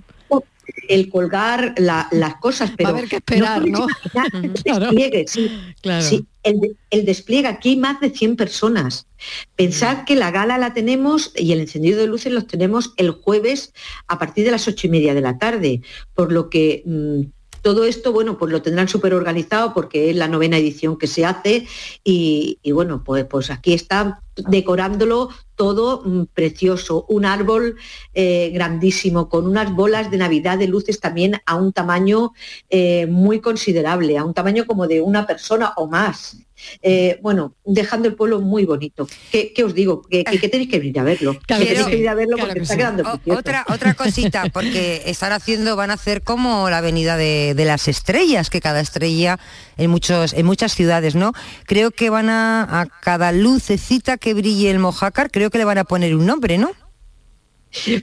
el 0.88 1.08
colgar 1.08 1.74
la- 1.78 2.08
las 2.10 2.37
cosas, 2.37 2.72
pero 2.76 2.90
haber 2.90 3.08
que 3.08 3.16
esperar, 3.16 3.66
¿no? 3.66 3.87
el 4.34 4.52
despliegue, 4.52 5.24
sí, 5.28 5.50
Claro. 5.80 6.04
sí, 6.04 6.26
el, 6.42 6.60
de- 6.60 6.76
el 6.90 7.04
despliegue, 7.04 7.48
aquí 7.48 7.70
hay 7.70 7.76
más 7.76 8.00
de 8.00 8.10
100 8.10 8.37
personas. 8.37 9.06
Pensad 9.56 10.04
que 10.04 10.14
la 10.16 10.30
gala 10.30 10.58
la 10.58 10.74
tenemos 10.74 11.32
y 11.37 11.52
el 11.52 11.60
encendido 11.60 11.98
de 11.98 12.06
luces 12.06 12.32
los 12.32 12.46
tenemos 12.46 12.92
el 12.96 13.10
jueves 13.12 13.72
a 14.08 14.18
partir 14.18 14.44
de 14.44 14.50
las 14.50 14.66
ocho 14.68 14.87
y 14.87 14.90
media 14.90 15.14
de 15.14 15.20
la 15.22 15.38
tarde, 15.38 15.80
por 16.14 16.32
lo 16.32 16.50
que 16.50 16.82
mm, 16.84 17.20
todo 17.64 17.85
esto, 17.87 18.12
bueno, 18.12 18.37
pues 18.37 18.53
lo 18.53 18.61
tendrán 18.61 18.88
súper 18.88 19.14
organizado 19.14 19.72
porque 19.72 20.11
es 20.11 20.16
la 20.16 20.29
novena 20.29 20.59
edición 20.59 20.98
que 20.98 21.07
se 21.07 21.24
hace 21.24 21.66
y, 22.05 22.59
bueno, 22.72 23.03
pues, 23.03 23.24
pues 23.24 23.50
aquí 23.50 23.72
está 23.72 24.20
decorándolo 24.37 25.31
todo 25.55 26.03
mm, 26.05 26.24
precioso, 26.35 27.07
un 27.09 27.24
árbol 27.24 27.77
eh, 28.12 28.50
grandísimo, 28.53 29.31
con 29.31 29.46
unas 29.46 29.72
bolas 29.72 30.11
de 30.11 30.18
Navidad 30.18 30.59
de 30.59 30.68
luces 30.68 31.00
también 31.00 31.40
a 31.46 31.55
un 31.55 31.72
tamaño 31.72 32.33
eh, 32.68 33.07
muy 33.07 33.40
considerable, 33.40 34.18
a 34.18 34.24
un 34.24 34.35
tamaño 34.35 34.66
como 34.66 34.87
de 34.87 35.00
una 35.00 35.27
persona 35.27 35.72
o 35.77 35.87
más. 35.87 36.37
Eh, 36.83 37.18
bueno, 37.22 37.55
dejando 37.64 38.09
el 38.09 38.14
pueblo 38.14 38.40
muy 38.40 38.64
bonito. 38.64 39.07
¿Qué, 39.31 39.53
qué 39.53 39.64
os 39.64 39.74
digo? 39.74 40.03
Que, 40.03 40.24
que- 40.24 40.38
que 40.38 40.48
tenéis 40.48 40.70
que 40.70 40.79
venir 40.79 40.98
a 41.00 41.03
verlo. 41.05 41.38
Claro 41.46 41.62
que 41.62 41.68
que 41.68 41.74
tenéis 41.74 41.85
sí, 41.85 41.90
que 41.90 41.96
venir 41.96 42.09
a 42.09 42.14
verlo 42.14 42.37
claro 42.37 42.48
porque 42.48 42.61
que 42.61 42.62
está 42.62 42.74
sí. 42.74 42.79
quedando 42.79 43.03
O- 43.03 43.12
precioso. 43.18 43.38
otra, 43.40 43.66
otra 43.68 43.94
cosita, 43.94 44.44
porque 44.53 45.03
están 45.07 45.33
haciendo, 45.33 45.77
van 45.77 45.90
a 45.90 45.94
hacer 45.94 46.22
como 46.22 46.68
la 46.70 46.79
avenida 46.79 47.16
de, 47.16 47.55
de 47.57 47.64
las 47.64 47.88
estrellas, 47.88 48.50
que 48.50 48.61
cada 48.61 48.81
estrella 48.81 49.38
en 49.77 49.90
muchos, 49.90 50.33
en 50.33 50.46
muchas 50.46 50.74
ciudades, 50.74 51.14
¿no? 51.14 51.33
Creo 51.66 51.90
que 51.90 52.11
van 52.11 52.29
a, 52.31 52.81
a 52.81 52.87
cada 52.87 53.33
lucecita 53.33 54.16
que 54.18 54.35
brille 54.35 54.70
el 54.70 54.79
mojácar, 54.79 55.31
creo 55.31 55.50
que 55.50 55.59
le 55.59 55.64
van 55.64 55.79
a 55.79 55.85
poner 55.85 56.14
un 56.14 56.27
nombre, 56.27 56.59
¿no? 56.59 56.70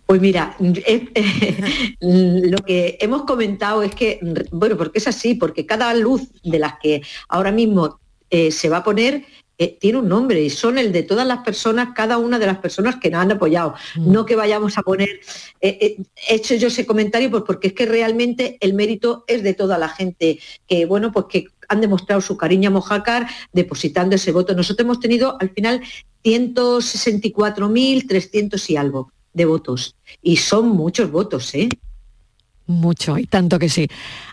Pues 0.06 0.20
mira, 0.20 0.58
es- 0.60 1.04
lo 2.02 2.58
que 2.58 2.98
hemos 3.00 3.24
comentado 3.24 3.84
es 3.84 3.96
que, 3.96 4.20
bueno, 4.52 4.76
porque 4.78 5.00
es 5.00 5.08
así, 5.08 5.36
porque 5.36 5.66
cada 5.66 5.94
luz 5.94 6.24
de 6.44 6.60
las 6.60 6.74
que 6.82 7.02
ahora 7.30 7.54
mismo 7.54 8.01
eh, 8.32 8.52
se 8.52 8.70
va 8.70 8.78
a 8.78 8.84
poner 8.84 9.26
eh, 9.62 9.78
tiene 9.80 10.00
un 10.00 10.10
nombre 10.10 10.42
y 10.42 10.50
son 10.50 10.80
el 10.80 10.92
de 10.92 11.04
todas 11.04 11.28
las 11.28 11.44
personas, 11.44 11.90
cada 11.94 12.18
una 12.18 12.40
de 12.40 12.48
las 12.48 12.58
personas 12.58 12.96
que 12.96 13.12
nos 13.12 13.22
han 13.22 13.34
apoyado. 13.34 13.76
No 13.96 14.26
que 14.26 14.36
vayamos 14.36 14.76
a 14.80 14.82
poner, 14.82 15.20
eh, 15.62 15.78
eh, 15.80 15.98
he 16.28 16.34
hecho 16.34 16.56
yo 16.56 16.70
ese 16.70 16.88
comentario 16.88 17.30
pues 17.30 17.44
porque 17.46 17.68
es 17.68 17.74
que 17.74 17.86
realmente 17.86 18.58
el 18.60 18.74
mérito 18.74 19.24
es 19.28 19.44
de 19.44 19.54
toda 19.54 19.78
la 19.78 19.88
gente 19.88 20.40
que, 20.68 20.86
bueno, 20.86 21.12
pues 21.12 21.28
que 21.30 21.46
han 21.70 21.80
demostrado 21.80 22.22
su 22.22 22.38
cariño 22.38 22.70
a 22.70 22.72
Mojácar 22.72 23.28
depositando 23.54 24.16
ese 24.16 24.32
voto. 24.32 24.56
Nosotros 24.56 24.84
hemos 24.84 25.00
tenido 25.00 25.38
al 25.40 25.52
final 25.52 25.84
164.300 26.24 28.68
y 28.68 28.78
algo 28.78 29.12
de 29.32 29.46
votos. 29.46 29.96
Y 30.24 30.38
son 30.38 30.70
muchos 30.70 31.12
votos, 31.12 31.54
¿eh? 31.54 31.70
Mucho, 32.68 33.18
y 33.18 33.26
tanto 33.26 33.60
que 33.60 33.70
sí. 33.70 33.88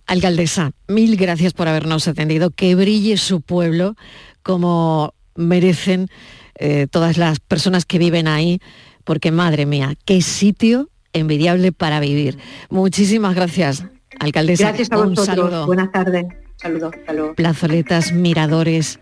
Alcaldesa, 0.07 0.73
mil 0.87 1.17
gracias 1.17 1.53
por 1.53 1.67
habernos 1.69 2.07
atendido. 2.07 2.51
Que 2.51 2.75
brille 2.75 3.17
su 3.17 3.41
pueblo 3.41 3.97
como 4.43 5.15
merecen 5.35 6.09
eh, 6.57 6.87
todas 6.91 7.17
las 7.17 7.41
personas 7.41 7.85
que 7.85 7.99
viven 7.99 8.29
ahí, 8.29 8.61
porque 9.05 9.31
madre 9.31 9.67
mía, 9.67 9.95
qué 10.05 10.23
sitio 10.23 10.89
envidiable 11.13 11.73
para 11.73 12.01
vivir. 12.01 12.39
Muchísimas 12.71 13.35
gracias, 13.35 13.85
alcaldesa. 14.21 14.69
Gracias 14.69 14.93
a 14.93 14.99
Un 14.99 15.11
vosotros. 15.11 15.27
saludo. 15.27 15.67
Buenas 15.67 15.91
tardes. 15.93 16.27
Saludos. 16.57 16.93
Hasta 16.99 17.13
luego. 17.13 17.35
Plazoletas, 17.35 18.13
miradores, 18.13 18.99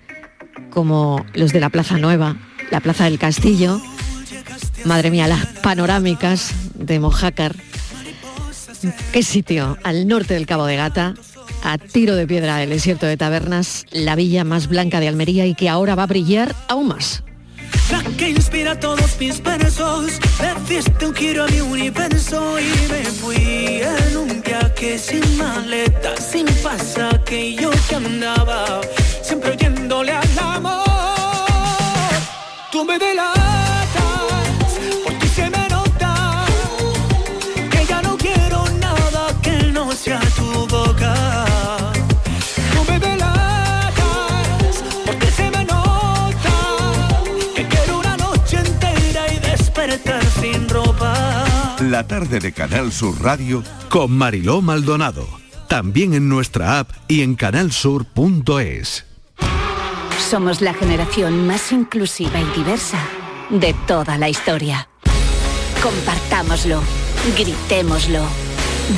como 0.71 1.25
los 1.35 1.53
de 1.53 1.61
la 1.61 1.71
Plaza 1.71 1.99
Nueva, 1.99 2.37
la 2.71 2.81
Plaza 2.81 3.05
del 3.05 3.19
Castillo. 3.19 3.81
Madre 4.85 5.11
mía, 5.11 5.27
las 5.27 5.47
panorámicas 5.63 6.53
de 6.75 7.01
Mojácar. 7.01 7.57
¿Qué 9.13 9.23
sitio? 9.23 9.79
Al 9.83 10.09
norte 10.09 10.35
del 10.35 10.47
Cabo 10.47 10.67
de 10.67 10.77
Gata, 10.77 11.15
a 11.63 11.79
tiro 11.79 12.15
de 12.17 12.27
piedra 12.27 12.57
del 12.59 12.71
desierto 12.71 13.07
de 13.07 13.17
Tabernas, 13.17 13.87
la 13.91 14.17
villa 14.17 14.45
más 14.45 14.69
blanca 14.69 15.01
de 15.01 15.09
Almería 15.09 15.47
y 15.47 15.55
que 15.55 15.69
ahora 15.69 15.95
va 15.95 16.05
a 16.05 16.07
brillar 16.07 16.55
aún 16.69 16.89
más. 16.89 17.23
La 17.91 18.03
que 18.17 18.31
inspira 18.31 18.79
todos 18.79 19.17
mis 19.21 19.41
versos 19.43 20.19
Le 20.41 21.07
un 21.07 21.15
giro 21.15 21.45
a 21.45 21.49
mi 21.49 21.61
universo 21.61 22.59
Y 22.59 22.65
me 22.91 23.05
fui 23.05 23.81
en 23.83 24.17
un 24.17 24.43
viaje 24.43 24.99
sin 24.99 25.37
maleta 25.37 26.17
Sin 26.17 26.47
pasaje 26.63 27.47
y 27.47 27.57
yo 27.57 27.71
que 27.89 27.95
andaba 27.95 28.81
Siempre 29.23 29.51
oyéndole 29.53 30.13
al 30.13 30.39
amor 30.39 30.85
Tú 32.73 32.85
me 32.85 32.99
Por 32.99 33.36
La 51.91 52.05
tarde 52.05 52.41
de 52.41 52.51
Canal 52.51 52.91
Sur 52.91 53.23
Radio 53.23 53.63
con 53.89 54.11
Mariló 54.11 54.61
Maldonado. 54.61 55.25
También 55.69 56.15
en 56.15 56.29
nuestra 56.29 56.81
app 56.81 56.91
y 57.07 57.23
en 57.23 57.37
canalsur.es. 57.37 59.05
Somos 60.19 60.63
la 60.63 60.75
generación 60.75 61.47
más 61.47 61.71
inclusiva 61.71 62.41
y 62.41 62.59
diversa 62.59 62.99
de 63.51 63.73
toda 63.87 64.19
la 64.19 64.29
historia. 64.29 64.89
Compartámoslo, 65.81 66.83
gritémoslo, 67.39 68.25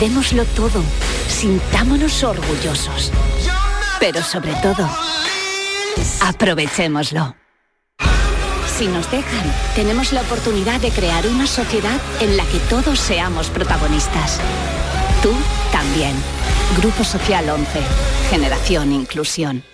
démoslo 0.00 0.46
todo, 0.46 0.82
sintámonos 1.28 2.24
orgullosos. 2.24 3.12
Pero 4.00 4.22
sobre 4.22 4.54
todo, 4.62 4.88
aprovechémoslo. 6.22 7.34
Si 8.78 8.86
nos 8.86 9.10
dejan, 9.10 9.52
tenemos 9.74 10.12
la 10.12 10.20
oportunidad 10.20 10.80
de 10.80 10.92
crear 10.92 11.26
una 11.26 11.48
sociedad 11.48 12.00
en 12.20 12.36
la 12.36 12.44
que 12.44 12.60
todos 12.70 13.00
seamos 13.00 13.50
protagonistas. 13.50 14.38
Tú 15.20 15.32
también. 15.72 16.14
Grupo 16.80 17.02
Social 17.02 17.50
11. 17.50 17.80
Generación 18.30 18.92
Inclusión. 18.92 19.64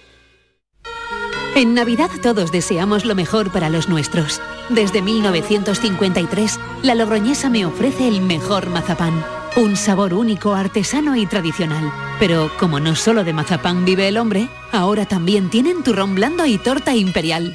En 1.54 1.74
Navidad 1.74 2.08
todos 2.22 2.50
deseamos 2.50 3.04
lo 3.04 3.14
mejor 3.14 3.52
para 3.52 3.68
los 3.68 3.90
nuestros. 3.90 4.40
Desde 4.70 5.02
1953, 5.02 6.58
la 6.82 6.94
Logroñesa 6.94 7.50
me 7.50 7.66
ofrece 7.66 8.08
el 8.08 8.22
mejor 8.22 8.70
mazapán. 8.70 9.22
Un 9.56 9.76
sabor 9.76 10.14
único, 10.14 10.54
artesano 10.54 11.14
y 11.14 11.26
tradicional. 11.26 11.92
Pero 12.18 12.50
como 12.58 12.80
no 12.80 12.96
solo 12.96 13.22
de 13.22 13.34
mazapán 13.34 13.84
vive 13.84 14.08
el 14.08 14.16
hombre, 14.16 14.48
ahora 14.72 15.04
también 15.04 15.50
tienen 15.50 15.82
turrón 15.82 16.14
blando 16.14 16.46
y 16.46 16.56
torta 16.56 16.94
imperial. 16.94 17.54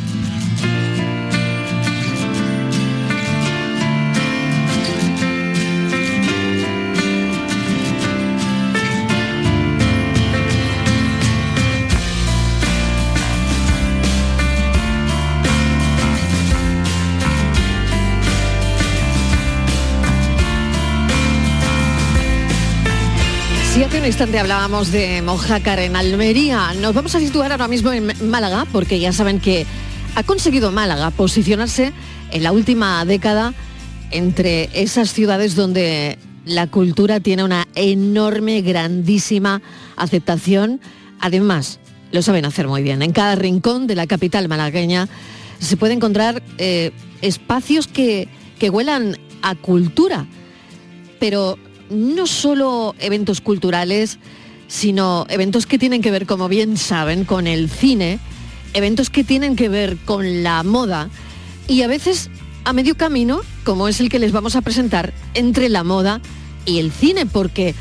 Hace 23.83 23.99
un 23.99 24.05
instante 24.05 24.37
hablábamos 24.37 24.91
de 24.91 25.23
Mojácar 25.23 25.79
en 25.79 25.95
Almería, 25.95 26.71
nos 26.79 26.93
vamos 26.93 27.15
a 27.15 27.19
situar 27.19 27.51
ahora 27.51 27.67
mismo 27.67 27.91
en 27.91 28.13
Málaga, 28.29 28.67
porque 28.71 28.99
ya 28.99 29.11
saben 29.11 29.39
que 29.39 29.65
ha 30.15 30.21
conseguido 30.21 30.71
Málaga 30.71 31.09
posicionarse 31.09 31.91
en 32.31 32.43
la 32.43 32.51
última 32.51 33.03
década 33.05 33.55
entre 34.11 34.69
esas 34.79 35.11
ciudades 35.11 35.55
donde 35.55 36.19
la 36.45 36.67
cultura 36.67 37.19
tiene 37.19 37.43
una 37.43 37.67
enorme, 37.73 38.61
grandísima 38.61 39.63
aceptación. 39.97 40.79
Además, 41.19 41.79
lo 42.11 42.21
saben 42.21 42.45
hacer 42.45 42.67
muy 42.67 42.83
bien. 42.83 43.01
En 43.01 43.11
cada 43.11 43.35
rincón 43.35 43.87
de 43.87 43.95
la 43.95 44.05
capital 44.05 44.47
malagueña 44.47 45.09
se 45.59 45.75
puede 45.75 45.93
encontrar 45.93 46.43
eh, 46.59 46.91
espacios 47.21 47.87
que, 47.87 48.29
que 48.59 48.69
huelan 48.69 49.17
a 49.41 49.55
cultura, 49.55 50.27
pero 51.19 51.57
no 51.91 52.25
solo 52.27 52.95
eventos 52.99 53.41
culturales, 53.41 54.17
sino 54.67 55.25
eventos 55.29 55.65
que 55.65 55.77
tienen 55.77 56.01
que 56.01 56.11
ver, 56.11 56.25
como 56.25 56.47
bien 56.47 56.77
saben, 56.77 57.25
con 57.25 57.45
el 57.45 57.69
cine, 57.69 58.19
eventos 58.73 59.09
que 59.09 59.23
tienen 59.23 59.55
que 59.55 59.69
ver 59.69 59.97
con 60.05 60.43
la 60.43 60.63
moda 60.63 61.09
y 61.67 61.81
a 61.81 61.87
veces 61.87 62.29
a 62.63 62.73
medio 62.73 62.95
camino, 62.95 63.41
como 63.63 63.87
es 63.87 63.99
el 63.99 64.09
que 64.09 64.19
les 64.19 64.31
vamos 64.31 64.55
a 64.55 64.61
presentar, 64.61 65.13
entre 65.33 65.67
la 65.69 65.83
moda 65.83 66.21
y 66.65 66.79
el 66.79 66.91
cine, 66.91 67.25
porque 67.25 67.75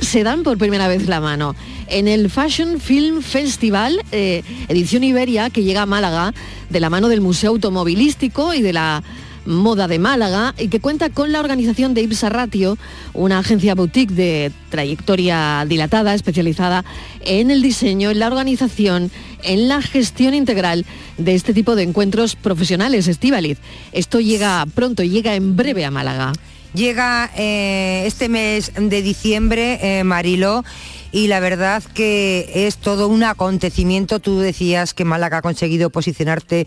se 0.00 0.24
dan 0.24 0.42
por 0.42 0.58
primera 0.58 0.88
vez 0.88 1.06
la 1.06 1.20
mano. 1.20 1.54
En 1.88 2.08
el 2.08 2.28
Fashion 2.30 2.80
Film 2.80 3.22
Festival, 3.22 4.02
eh, 4.12 4.42
edición 4.68 5.04
Iberia, 5.04 5.50
que 5.50 5.62
llega 5.62 5.82
a 5.82 5.86
Málaga, 5.86 6.34
de 6.68 6.80
la 6.80 6.90
mano 6.90 7.08
del 7.08 7.20
Museo 7.20 7.50
Automovilístico 7.50 8.52
y 8.52 8.60
de 8.60 8.72
la 8.72 9.02
Moda 9.46 9.88
de 9.88 9.98
Málaga 9.98 10.54
y 10.58 10.68
que 10.68 10.80
cuenta 10.80 11.10
con 11.10 11.32
la 11.32 11.40
organización 11.40 11.94
de 11.94 12.02
Ipsa 12.02 12.28
Ratio, 12.28 12.76
una 13.14 13.38
agencia 13.38 13.74
boutique 13.74 14.12
de 14.12 14.52
trayectoria 14.70 15.64
dilatada 15.68 16.14
especializada 16.14 16.84
en 17.24 17.50
el 17.50 17.62
diseño, 17.62 18.10
en 18.10 18.18
la 18.18 18.26
organización, 18.26 19.10
en 19.42 19.68
la 19.68 19.80
gestión 19.82 20.34
integral 20.34 20.84
de 21.18 21.34
este 21.34 21.54
tipo 21.54 21.74
de 21.74 21.84
encuentros 21.84 22.36
profesionales, 22.36 23.08
Estivaliz. 23.08 23.58
Esto 23.92 24.20
llega 24.20 24.66
pronto, 24.74 25.02
llega 25.02 25.34
en 25.34 25.56
breve 25.56 25.84
a 25.84 25.90
Málaga. 25.90 26.32
Llega 26.74 27.30
eh, 27.36 28.04
este 28.06 28.28
mes 28.28 28.72
de 28.76 29.00
diciembre, 29.00 29.78
eh, 29.80 30.04
Marilo, 30.04 30.62
y 31.12 31.28
la 31.28 31.40
verdad 31.40 31.82
que 31.82 32.50
es 32.54 32.78
todo 32.78 33.08
un 33.08 33.22
acontecimiento. 33.22 34.20
Tú 34.20 34.38
decías 34.38 34.94
que 34.94 35.04
Málaga 35.04 35.38
ha 35.38 35.42
conseguido 35.42 35.90
posicionarse 35.90 36.66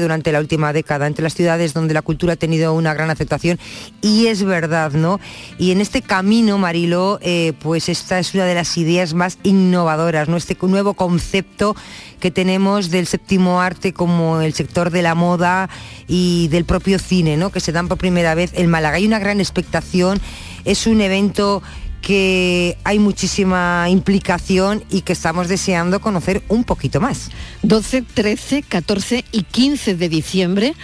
durante 0.00 0.32
la 0.32 0.40
última 0.40 0.72
década 0.72 1.06
entre 1.06 1.22
las 1.22 1.34
ciudades 1.34 1.74
donde 1.74 1.94
la 1.94 2.02
cultura 2.02 2.34
ha 2.34 2.36
tenido 2.36 2.74
una 2.74 2.94
gran 2.94 3.10
aceptación 3.10 3.58
y 4.02 4.26
es 4.26 4.42
verdad, 4.42 4.92
¿no? 4.92 5.20
Y 5.58 5.70
en 5.70 5.80
este 5.80 6.02
camino, 6.02 6.58
Marilo, 6.58 7.18
eh, 7.22 7.52
pues 7.60 7.88
esta 7.88 8.18
es 8.18 8.34
una 8.34 8.44
de 8.44 8.54
las 8.54 8.76
ideas 8.76 9.14
más 9.14 9.38
innovadoras, 9.42 10.28
¿no? 10.28 10.36
Este 10.36 10.56
nuevo 10.60 10.94
concepto 10.94 11.74
que 12.20 12.30
tenemos 12.30 12.90
del 12.90 13.06
séptimo 13.06 13.60
arte 13.60 13.92
como 13.92 14.40
el 14.40 14.52
sector 14.52 14.90
de 14.90 15.02
la 15.02 15.14
moda 15.14 15.68
y 16.06 16.48
del 16.48 16.64
propio 16.64 16.98
cine, 16.98 17.36
¿no? 17.36 17.50
Que 17.50 17.60
se 17.60 17.72
dan 17.72 17.88
por 17.88 17.98
primera 17.98 18.34
vez 18.34 18.52
en 18.54 18.68
Málaga. 18.68 18.96
Hay 18.96 19.06
una 19.06 19.18
gran 19.18 19.40
expectación, 19.40 20.20
es 20.64 20.86
un 20.86 21.00
evento 21.00 21.62
que 22.00 22.76
hay 22.84 22.98
muchísima 22.98 23.86
implicación 23.88 24.84
y 24.90 25.02
que 25.02 25.12
estamos 25.12 25.48
deseando 25.48 26.00
conocer 26.00 26.42
un 26.48 26.64
poquito 26.64 27.00
más. 27.00 27.30
12, 27.62 28.02
13, 28.02 28.62
14 28.62 29.24
y 29.32 29.42
15 29.42 29.94
de 29.94 30.08
diciembre 30.08 30.74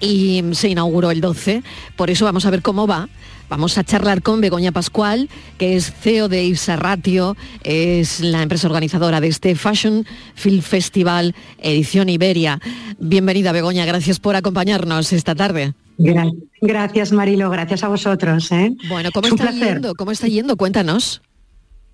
y 0.00 0.42
se 0.52 0.68
inauguró 0.68 1.10
el 1.10 1.20
12, 1.20 1.62
por 1.96 2.10
eso 2.10 2.24
vamos 2.24 2.44
a 2.46 2.50
ver 2.50 2.62
cómo 2.62 2.86
va. 2.86 3.08
Vamos 3.48 3.76
a 3.76 3.84
charlar 3.84 4.22
con 4.22 4.40
Begoña 4.40 4.72
Pascual, 4.72 5.28
que 5.58 5.76
es 5.76 5.92
CEO 5.92 6.28
de 6.28 6.44
Ipsa 6.44 6.76
Ratio, 6.76 7.36
es 7.62 8.20
la 8.20 8.42
empresa 8.42 8.66
organizadora 8.66 9.20
de 9.20 9.28
este 9.28 9.54
Fashion 9.54 10.06
Film 10.34 10.62
Festival 10.62 11.34
Edición 11.58 12.08
Iberia. 12.08 12.58
Bienvenida 12.98 13.52
Begoña, 13.52 13.84
gracias 13.84 14.18
por 14.18 14.34
acompañarnos 14.34 15.12
esta 15.12 15.34
tarde. 15.34 15.74
Gracias 16.60 17.12
Marilo, 17.12 17.50
gracias 17.50 17.84
a 17.84 17.88
vosotros. 17.88 18.50
¿eh? 18.52 18.74
Bueno, 18.88 19.10
¿cómo 19.12 19.26
Es 19.26 19.32
está 19.34 19.50
yendo? 19.50 19.94
¿Cómo 19.94 20.10
está 20.10 20.26
yendo? 20.26 20.56
Cuéntanos. 20.56 21.22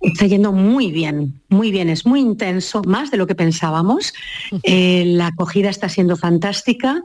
Está 0.00 0.26
yendo 0.26 0.52
muy 0.52 0.90
bien, 0.90 1.42
muy 1.50 1.70
bien, 1.70 1.90
es 1.90 2.06
muy 2.06 2.20
intenso, 2.20 2.80
más 2.86 3.10
de 3.10 3.18
lo 3.18 3.26
que 3.26 3.34
pensábamos. 3.34 4.14
Eh, 4.62 5.04
la 5.06 5.26
acogida 5.26 5.68
está 5.68 5.90
siendo 5.90 6.16
fantástica 6.16 7.02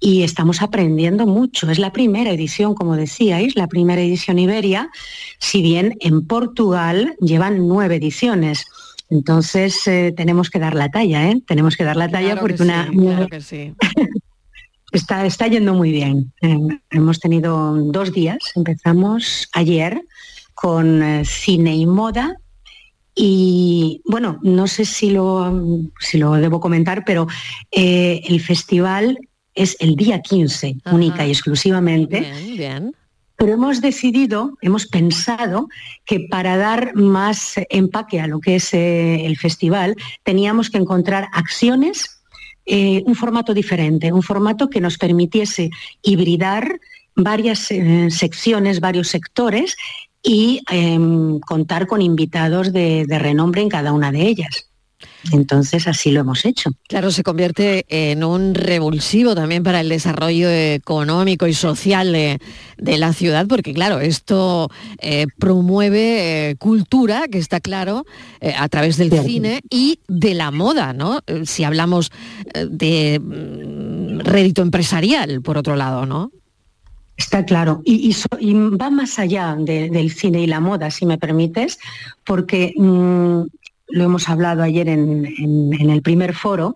y 0.00 0.22
estamos 0.22 0.60
aprendiendo 0.60 1.26
mucho. 1.26 1.70
Es 1.70 1.78
la 1.78 1.92
primera 1.92 2.30
edición, 2.30 2.74
como 2.74 2.94
decíais, 2.94 3.56
la 3.56 3.68
primera 3.68 4.02
edición 4.02 4.38
Iberia, 4.38 4.90
si 5.38 5.62
bien 5.62 5.96
en 6.00 6.26
Portugal 6.26 7.16
llevan 7.20 7.66
nueve 7.66 7.96
ediciones. 7.96 8.66
Entonces 9.08 9.86
eh, 9.86 10.12
tenemos 10.14 10.50
que 10.50 10.58
dar 10.58 10.74
la 10.74 10.90
talla, 10.90 11.30
¿eh? 11.30 11.40
Tenemos 11.46 11.76
que 11.76 11.84
dar 11.84 11.96
la 11.96 12.08
talla 12.08 12.32
Claro 12.32 12.40
porque 12.40 12.56
que 12.56 12.62
una, 12.64 12.90
claro 12.90 13.28
que 13.28 13.40
sí. 13.40 13.72
Está, 14.92 15.26
está 15.26 15.48
yendo 15.48 15.74
muy 15.74 15.90
bien. 15.90 16.32
Eh, 16.42 16.58
hemos 16.90 17.20
tenido 17.20 17.74
dos 17.74 18.12
días. 18.12 18.38
Empezamos 18.54 19.48
ayer 19.52 20.00
con 20.54 21.02
eh, 21.02 21.24
cine 21.24 21.74
y 21.76 21.86
moda. 21.86 22.36
Y 23.14 24.02
bueno, 24.04 24.38
no 24.42 24.66
sé 24.66 24.84
si 24.84 25.10
lo, 25.10 25.52
si 26.00 26.18
lo 26.18 26.32
debo 26.32 26.60
comentar, 26.60 27.04
pero 27.04 27.26
eh, 27.72 28.20
el 28.28 28.40
festival 28.40 29.18
es 29.54 29.76
el 29.80 29.96
día 29.96 30.20
15, 30.20 30.76
única 30.92 31.26
y 31.26 31.30
exclusivamente. 31.30 32.20
Bien, 32.20 32.56
bien. 32.56 32.96
Pero 33.38 33.54
hemos 33.54 33.80
decidido, 33.80 34.56
hemos 34.60 34.86
pensado 34.86 35.68
que 36.04 36.20
para 36.30 36.56
dar 36.56 36.94
más 36.94 37.54
empaque 37.70 38.20
a 38.20 38.26
lo 38.26 38.40
que 38.40 38.56
es 38.56 38.72
el 38.72 39.36
festival, 39.36 39.94
teníamos 40.22 40.70
que 40.70 40.78
encontrar 40.78 41.28
acciones, 41.32 42.15
eh, 42.66 43.02
un 43.06 43.14
formato 43.14 43.54
diferente, 43.54 44.12
un 44.12 44.22
formato 44.22 44.68
que 44.68 44.80
nos 44.80 44.98
permitiese 44.98 45.70
hibridar 46.02 46.80
varias 47.14 47.70
eh, 47.70 48.08
secciones, 48.10 48.80
varios 48.80 49.08
sectores 49.08 49.76
y 50.22 50.62
em, 50.70 51.38
contar 51.40 51.86
con 51.86 52.02
invitados 52.02 52.72
de, 52.72 53.06
de 53.06 53.18
renombre 53.18 53.62
en 53.62 53.68
cada 53.68 53.92
una 53.92 54.10
de 54.12 54.22
ellas. 54.22 54.68
Entonces 55.32 55.86
así 55.86 56.10
lo 56.10 56.20
hemos 56.20 56.44
hecho. 56.44 56.70
Claro, 56.88 57.10
se 57.10 57.22
convierte 57.22 57.84
en 57.88 58.24
un 58.24 58.54
revulsivo 58.54 59.34
también 59.34 59.62
para 59.62 59.80
el 59.80 59.88
desarrollo 59.88 60.50
económico 60.50 61.46
y 61.46 61.54
social 61.54 62.12
de, 62.12 62.40
de 62.78 62.98
la 62.98 63.12
ciudad, 63.12 63.46
porque 63.46 63.74
claro, 63.74 64.00
esto 64.00 64.70
eh, 64.98 65.26
promueve 65.38 66.50
eh, 66.50 66.56
cultura, 66.56 67.26
que 67.30 67.38
está 67.38 67.60
claro, 67.60 68.04
eh, 68.40 68.54
a 68.56 68.68
través 68.68 68.96
del 68.96 69.10
cine 69.10 69.60
y 69.70 70.00
de 70.08 70.34
la 70.34 70.50
moda, 70.50 70.92
¿no? 70.92 71.20
Si 71.44 71.64
hablamos 71.64 72.10
de 72.68 73.20
mm, 73.20 74.20
rédito 74.20 74.62
empresarial, 74.62 75.42
por 75.42 75.58
otro 75.58 75.76
lado, 75.76 76.06
¿no? 76.06 76.30
Está 77.16 77.44
claro. 77.44 77.80
Y, 77.84 78.14
va 78.78 78.90
más 78.90 79.18
allá 79.18 79.56
del 79.58 80.12
cine 80.12 80.42
y 80.42 80.46
la 80.46 80.60
moda, 80.60 80.90
si 80.90 81.06
me 81.06 81.16
permites, 81.16 81.78
porque 82.24 82.74
mm, 82.76 83.42
lo 83.88 84.04
hemos 84.04 84.28
hablado 84.28 84.62
ayer 84.62 84.88
en, 84.88 85.26
el 85.90 86.02
primer 86.02 86.34
foro, 86.34 86.74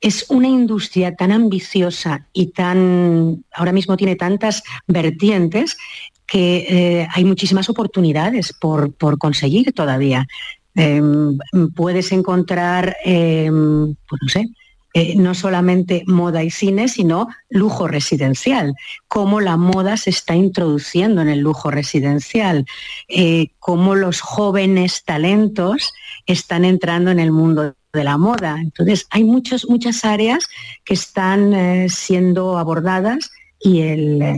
es 0.00 0.26
una 0.28 0.48
industria 0.48 1.14
tan 1.14 1.32
ambiciosa 1.32 2.26
y 2.32 2.48
tan, 2.48 3.44
ahora 3.52 3.72
mismo 3.72 3.96
tiene 3.96 4.16
tantas 4.16 4.62
vertientes 4.86 5.76
que 6.26 6.66
eh, 6.68 7.08
hay 7.12 7.24
muchísimas 7.24 7.68
oportunidades 7.68 8.52
por, 8.52 8.94
conseguir 9.18 9.72
todavía. 9.72 10.26
Em, 10.74 11.38
puedes 11.74 12.12
encontrar, 12.12 12.96
em, 13.04 13.94
pues 14.08 14.20
no 14.22 14.28
sé, 14.28 14.48
eh, 14.96 15.16
no 15.16 15.34
solamente 15.34 16.04
moda 16.06 16.44
y 16.44 16.50
cine, 16.50 16.86
sino 16.86 17.26
lujo 17.50 17.88
residencial, 17.88 18.76
cómo 19.08 19.40
la 19.40 19.56
moda 19.56 19.96
se 19.96 20.10
está 20.10 20.36
introduciendo 20.36 21.20
en 21.20 21.28
el 21.28 21.40
lujo 21.40 21.72
residencial, 21.72 22.64
eh, 23.08 23.48
cómo 23.58 23.96
los 23.96 24.20
jóvenes 24.20 25.02
talentos 25.02 25.92
están 26.26 26.64
entrando 26.64 27.10
en 27.10 27.18
el 27.18 27.32
mundo 27.32 27.74
de 27.92 28.04
la 28.04 28.18
moda. 28.18 28.60
Entonces, 28.60 29.08
hay 29.10 29.24
muchas 29.24 30.04
áreas 30.04 30.46
que 30.84 30.94
están 30.94 31.52
eh, 31.54 31.88
siendo 31.88 32.56
abordadas 32.56 33.32
y 33.58 33.80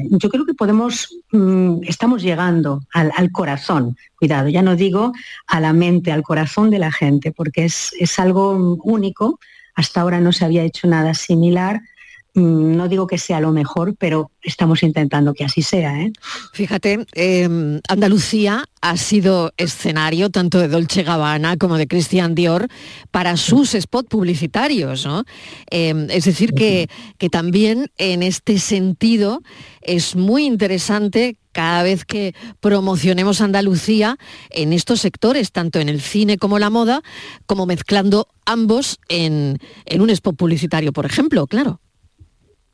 yo 0.09 0.31
creo 0.31 0.47
que 0.47 0.55
podemos, 0.55 1.09
mm, 1.33 1.81
estamos 1.83 2.23
llegando 2.23 2.81
al, 2.95 3.31
corazón, 3.31 3.99
cuidado, 4.19 4.49
ya 4.49 4.63
no 4.63 4.75
digo 4.75 5.13
a 5.49 5.61
la 5.61 5.75
mente, 5.75 6.13
al 6.13 6.23
corazón 6.23 6.71
de 6.71 6.79
la 6.79 6.93
gente, 6.93 7.31
porque 7.33 7.67
es, 7.67 7.91
es 7.99 8.19
algo 8.19 8.79
único 8.85 9.39
hasta 9.77 10.01
ahora 10.01 10.20
no 10.20 10.33
se 10.33 10.45
había 10.45 10.64
hecho 10.64 10.89
nada 10.89 11.14
similar. 11.14 11.83
Mm, 12.35 12.77
no 12.77 12.89
digo 12.89 13.07
que 13.07 13.16
sea 13.16 13.41
lo 13.41 13.51
mejor, 13.51 13.95
pero 13.97 14.31
estamos 14.43 14.83
intentando 14.83 15.33
que 15.33 15.45
así 15.45 15.62
sea. 15.62 16.03
¿eh? 16.03 16.12
Fíjate, 16.53 17.07
em, 17.12 17.81
Andalucía 17.89 18.64
ha 18.83 18.97
sido 18.97 19.53
escenario 19.57 20.29
tanto 20.29 20.59
de 20.59 20.68
Dolce 20.68 21.03
Gabbana 21.03 21.57
como 21.57 21.79
de 21.79 21.87
Christian 21.87 22.35
Dior 22.35 22.68
para 23.11 23.39
sus 23.39 23.70
spots 23.70 24.09
publicitarios. 24.09 25.09
Em, 25.70 26.09
es 26.11 26.24
decir, 26.24 26.53
que, 26.53 26.89
que 27.16 27.31
también 27.31 27.91
en 27.97 28.22
este 28.22 28.59
sentido 28.59 29.43
es 29.81 30.14
muy 30.14 30.45
interesante 30.45 31.39
cada 31.57 31.83
vez 31.83 32.05
que 32.05 32.35
promocionemos 32.61 33.41
Andalucía 33.41 34.19
en 34.51 34.75
estos 34.75 35.01
sectores, 35.01 35.53
tanto 35.53 35.81
en 35.81 35.89
el 35.89 36.03
cine 36.03 36.37
como 36.37 36.59
la 36.59 36.69
moda, 36.69 37.01
como 37.47 37.65
mezclando 37.65 38.29
ambos 38.45 39.01
en, 39.09 39.59
un 39.99 40.11
spot 40.11 40.37
publicitario, 40.37 40.93
por 40.93 41.07
ejemplo, 41.07 41.47
claro. 41.47 41.81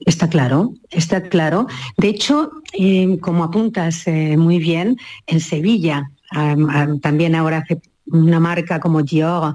Está 0.00 0.28
claro, 0.28 0.74
está 0.90 1.22
claro. 1.22 1.68
De 1.96 2.08
hecho, 2.08 2.50
eh, 2.76 3.18
como 3.20 3.44
apuntas 3.44 4.04
eh, 4.08 4.36
muy 4.36 4.58
bien, 4.58 4.96
en 5.28 5.38
Sevilla, 5.38 6.10
también 7.02 7.36
ahora 7.36 7.58
hace 7.58 7.80
una 8.06 8.40
marca 8.40 8.80
como 8.80 9.02
Dior 9.02 9.54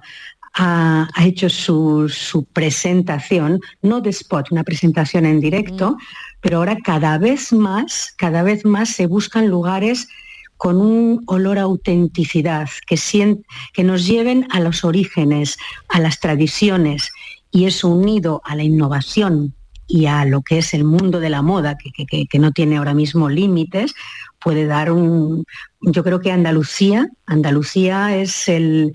ha, 0.58 1.08
hecho 1.24 1.49
su, 1.49 2.47
presentación, 2.51 3.60
no 3.82 4.01
de 4.01 4.10
spot, 4.10 4.51
una 4.51 4.64
presentación 4.64 5.26
en 5.26 5.39
directo, 5.39 5.97
pero 6.41 6.58
ahora 6.58 6.78
cada 6.84 7.18
vez 7.20 7.53
más, 7.53 8.14
cada 8.18 8.41
vez 8.41 8.66
más 8.66 8.89
se 8.89 9.05
buscan 9.05 9.47
lugares 9.47 10.08
con 10.58 10.78
un 10.78 11.24
olor 11.28 11.60
a 11.60 11.64
autenticidad, 11.64 12.70
que, 12.88 12.97
que 13.74 13.84
nos 13.84 14.08
lleven 14.08 14.47
a 14.49 14.60
los 14.60 14.84
orígenes, 14.84 15.58
a 15.89 15.99
las 15.99 16.20
tradiciones, 16.20 17.12
y 17.51 17.66
eso 17.66 17.89
unido 17.89 18.41
a 18.43 18.55
la 18.55 18.64
innovación 18.64 19.53
y 19.88 20.08
a 20.08 20.26
lo 20.26 20.41
que 20.41 20.58
es 20.58 20.74
el 20.74 20.84
mundo 20.84 21.20
de 21.20 21.30
la 21.30 21.41
moda, 21.41 21.78
que, 21.78 22.39
no 22.39 22.51
tiene 22.51 22.78
ahora 22.78 22.93
mismo 22.93 23.30
límites, 23.30 23.93
puede 24.39 24.66
dar 24.66 24.91
un... 24.91 25.45
Yo 25.82 26.03
creo 26.03 26.20
que 26.20 26.32
Andalucía, 26.32 27.08
Andalucía 27.26 28.18
es 28.18 28.49
el, 28.49 28.93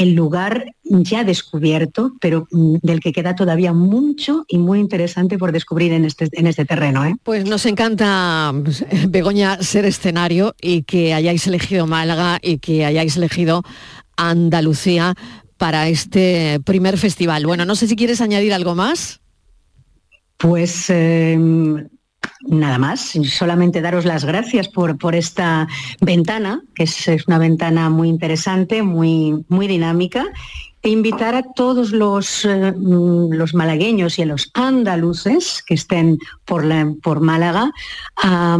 el 0.00 0.14
lugar 0.14 0.64
ya 0.82 1.24
descubierto, 1.24 2.14
pero 2.22 2.48
mm, 2.50 2.76
del 2.82 3.00
que 3.00 3.12
queda 3.12 3.34
todavía 3.34 3.74
mucho 3.74 4.46
y 4.48 4.56
muy 4.56 4.80
interesante 4.80 5.36
por 5.36 5.52
descubrir 5.52 5.92
en 5.92 6.06
este, 6.06 6.28
en 6.32 6.46
este 6.46 6.64
terreno. 6.64 7.04
¿eh? 7.04 7.14
Pues 7.22 7.44
nos 7.44 7.66
encanta, 7.66 8.50
Begoña, 9.08 9.62
ser 9.62 9.84
escenario 9.84 10.54
y 10.58 10.84
que 10.84 11.12
hayáis 11.12 11.46
elegido 11.46 11.86
Málaga 11.86 12.38
y 12.40 12.58
que 12.58 12.86
hayáis 12.86 13.18
elegido 13.18 13.62
Andalucía 14.16 15.14
para 15.58 15.88
este 15.88 16.60
primer 16.64 16.96
festival. 16.96 17.44
Bueno, 17.44 17.66
no 17.66 17.76
sé 17.76 17.86
si 17.86 17.94
quieres 17.94 18.22
añadir 18.22 18.54
algo 18.54 18.74
más. 18.74 19.20
Pues 20.38 20.88
em, 20.88 21.88
Nada 22.48 22.78
más, 22.78 23.12
solamente 23.24 23.82
daros 23.82 24.06
las 24.06 24.24
gracias 24.24 24.68
por, 24.68 24.96
por 24.96 25.14
esta 25.14 25.68
ventana, 26.00 26.62
que 26.74 26.84
es, 26.84 27.06
una 27.26 27.38
ventana 27.38 27.90
muy 27.90 28.08
interesante, 28.08 28.82
muy, 28.82 29.44
muy 29.48 29.66
dinámica, 29.66 30.26
e 30.82 30.88
invitar 30.88 31.34
a 31.34 31.42
todos 31.42 31.92
los, 31.92 32.46
eh, 32.46 32.72
los 32.76 33.54
malagueños 33.54 34.18
y 34.18 34.22
a 34.22 34.26
los 34.26 34.50
andaluces 34.54 35.62
que 35.66 35.74
estén 35.74 36.18
por, 36.46 36.64
por 37.02 37.20
Málaga 37.20 37.70
a, 38.16 38.58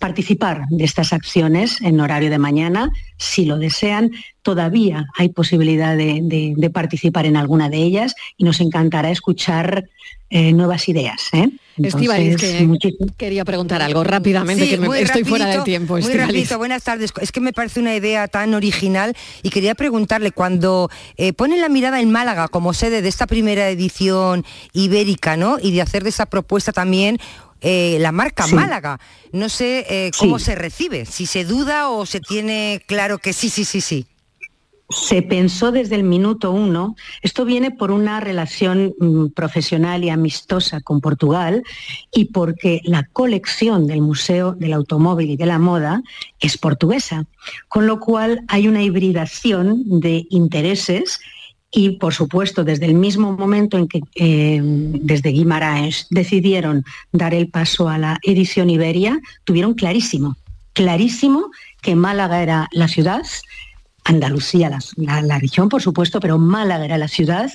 participar 0.00 0.64
de 0.68 0.84
estas 0.84 1.14
acciones 1.14 1.80
en 1.80 1.98
horario 2.00 2.28
de 2.28 2.38
mañana, 2.38 2.90
si 3.16 3.46
lo 3.46 3.58
desean. 3.58 4.10
Todavía 4.42 5.06
hay 5.16 5.30
posibilidad 5.30 5.96
de, 5.96 6.70
participar 6.72 7.24
en 7.24 7.38
alguna 7.38 7.70
de 7.70 7.78
ellas 7.78 8.14
y 8.36 8.44
nos 8.44 8.60
encantará 8.60 9.10
escuchar 9.10 9.88
eh, 10.28 10.52
nuevas 10.52 10.90
ideas. 10.90 11.28
¿eh? 11.32 11.48
Que 11.78 12.94
quería 13.16 13.44
preguntar 13.44 13.82
algo 13.82 14.04
rápidamente, 14.04 14.68
que 14.68 14.78
me, 14.78 15.00
estoy 15.00 15.24
fuera 15.24 15.46
del 15.46 15.64
tiempo. 15.64 15.98
Muy 15.98 16.12
rapidito, 16.12 16.58
buenas 16.58 16.82
tardes. 16.82 17.12
Es 17.20 17.32
que 17.32 17.40
me 17.40 17.52
parece 17.52 17.80
una 17.80 17.94
idea 17.94 18.28
tan 18.28 18.54
original 18.54 19.16
y 19.42 19.50
quería 19.50 19.74
preguntarle, 19.74 20.32
cuando 20.32 20.90
eh, 21.16 21.32
ponen 21.32 21.60
la 21.60 21.68
mirada 21.68 22.00
en 22.00 22.10
Málaga 22.10 22.48
como 22.48 22.74
sede 22.74 23.02
de 23.02 23.08
esta 23.08 23.26
primera 23.26 23.68
edición 23.68 24.44
ibérica, 24.72 25.36
¿no? 25.36 25.58
Y 25.60 25.72
de 25.72 25.82
hacer 25.82 26.02
de 26.02 26.10
esa 26.10 26.26
propuesta 26.26 26.72
también 26.72 27.18
eh, 27.60 27.98
la 28.00 28.12
marca 28.12 28.46
Málaga. 28.46 29.00
No 29.32 29.48
sé 29.48 29.86
eh, 29.88 30.10
cómo 30.18 30.38
se 30.38 30.54
recibe, 30.54 31.06
si 31.06 31.26
se 31.26 31.44
duda 31.44 31.90
o 31.90 32.06
se 32.06 32.20
tiene 32.20 32.82
claro 32.86 33.18
que 33.18 33.32
sí, 33.32 33.50
sí, 33.50 33.64
sí, 33.64 33.80
sí 33.80 34.06
se 34.90 35.20
pensó 35.20 35.70
desde 35.70 35.96
el 35.96 36.02
minuto 36.02 36.50
uno, 36.50 36.96
esto 37.22 37.44
viene 37.44 37.70
por 37.70 37.90
una 37.90 38.20
relación 38.20 38.94
mm, 38.98 39.28
profesional 39.28 40.02
y 40.02 40.10
amistosa 40.10 40.80
con 40.80 41.00
Portugal 41.00 41.62
y 42.12 42.26
porque 42.26 42.80
la 42.84 43.04
colección 43.04 43.86
del 43.86 44.00
Museo 44.00 44.52
del 44.52 44.72
Automóvil 44.72 45.30
y 45.30 45.36
de 45.36 45.46
la 45.46 45.58
Moda 45.58 46.02
es 46.40 46.56
portuguesa, 46.56 47.26
con 47.68 47.86
lo 47.86 48.00
cual 48.00 48.40
hay 48.48 48.66
una 48.66 48.82
hibridación 48.82 50.00
de 50.00 50.26
intereses 50.30 51.20
y, 51.70 51.98
por 51.98 52.14
supuesto, 52.14 52.64
desde 52.64 52.86
el 52.86 52.94
mismo 52.94 53.32
momento 53.32 53.76
en 53.76 53.88
que 53.88 54.00
eh, 54.14 54.60
desde 54.62 55.30
Guimaraes 55.30 56.06
decidieron 56.08 56.82
dar 57.12 57.34
el 57.34 57.48
paso 57.50 57.90
a 57.90 57.98
la 57.98 58.18
edición 58.22 58.70
Iberia, 58.70 59.20
tuvieron 59.44 59.74
clarísimo, 59.74 60.38
clarísimo 60.72 61.50
que 61.82 61.94
Málaga 61.94 62.42
era 62.42 62.68
la 62.72 62.88
ciudad 62.88 63.22
Andalucía, 64.08 64.70
la, 64.96 65.38
región, 65.38 65.68
por 65.68 65.82
supuesto, 65.82 66.18
pero 66.18 66.38
Málaga 66.38 66.86
era 66.86 66.96
la 66.96 67.08
ciudad 67.08 67.50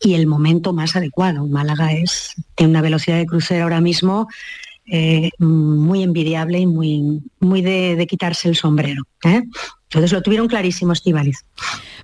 y 0.00 0.14
el 0.14 0.26
momento 0.26 0.72
más 0.72 0.96
adecuado. 0.96 1.46
Málaga 1.46 1.92
es 1.92 2.34
en 2.56 2.70
una 2.70 2.80
velocidad 2.80 3.18
de 3.18 3.26
crucero 3.26 3.64
ahora 3.64 3.82
mismo 3.82 4.26
eh, 4.86 5.30
muy 5.38 6.02
envidiable 6.02 6.58
y 6.58 6.66
muy, 6.66 7.20
muy 7.38 7.60
de, 7.60 8.06
quitarse 8.08 8.48
el 8.48 8.56
sombrero. 8.56 9.02
¿eh? 9.24 9.42
Entonces 9.90 10.12
lo 10.12 10.22
tuvieron 10.22 10.48
clarísimo, 10.48 10.92
Estivaliz. 10.94 11.44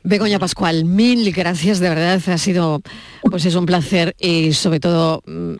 Begoña 0.02 0.38
Pascual, 0.38 0.84
mil 0.84 1.32
gracias, 1.32 1.80
de 1.80 1.88
verdad, 1.88 2.20
ha 2.28 2.38
sido 2.38 2.82
pues 3.22 3.44
es 3.44 3.54
un 3.54 3.64
placer 3.64 4.14
y 4.20 4.52
sobre 4.52 4.78
todo 4.78 5.22
mm, 5.26 5.54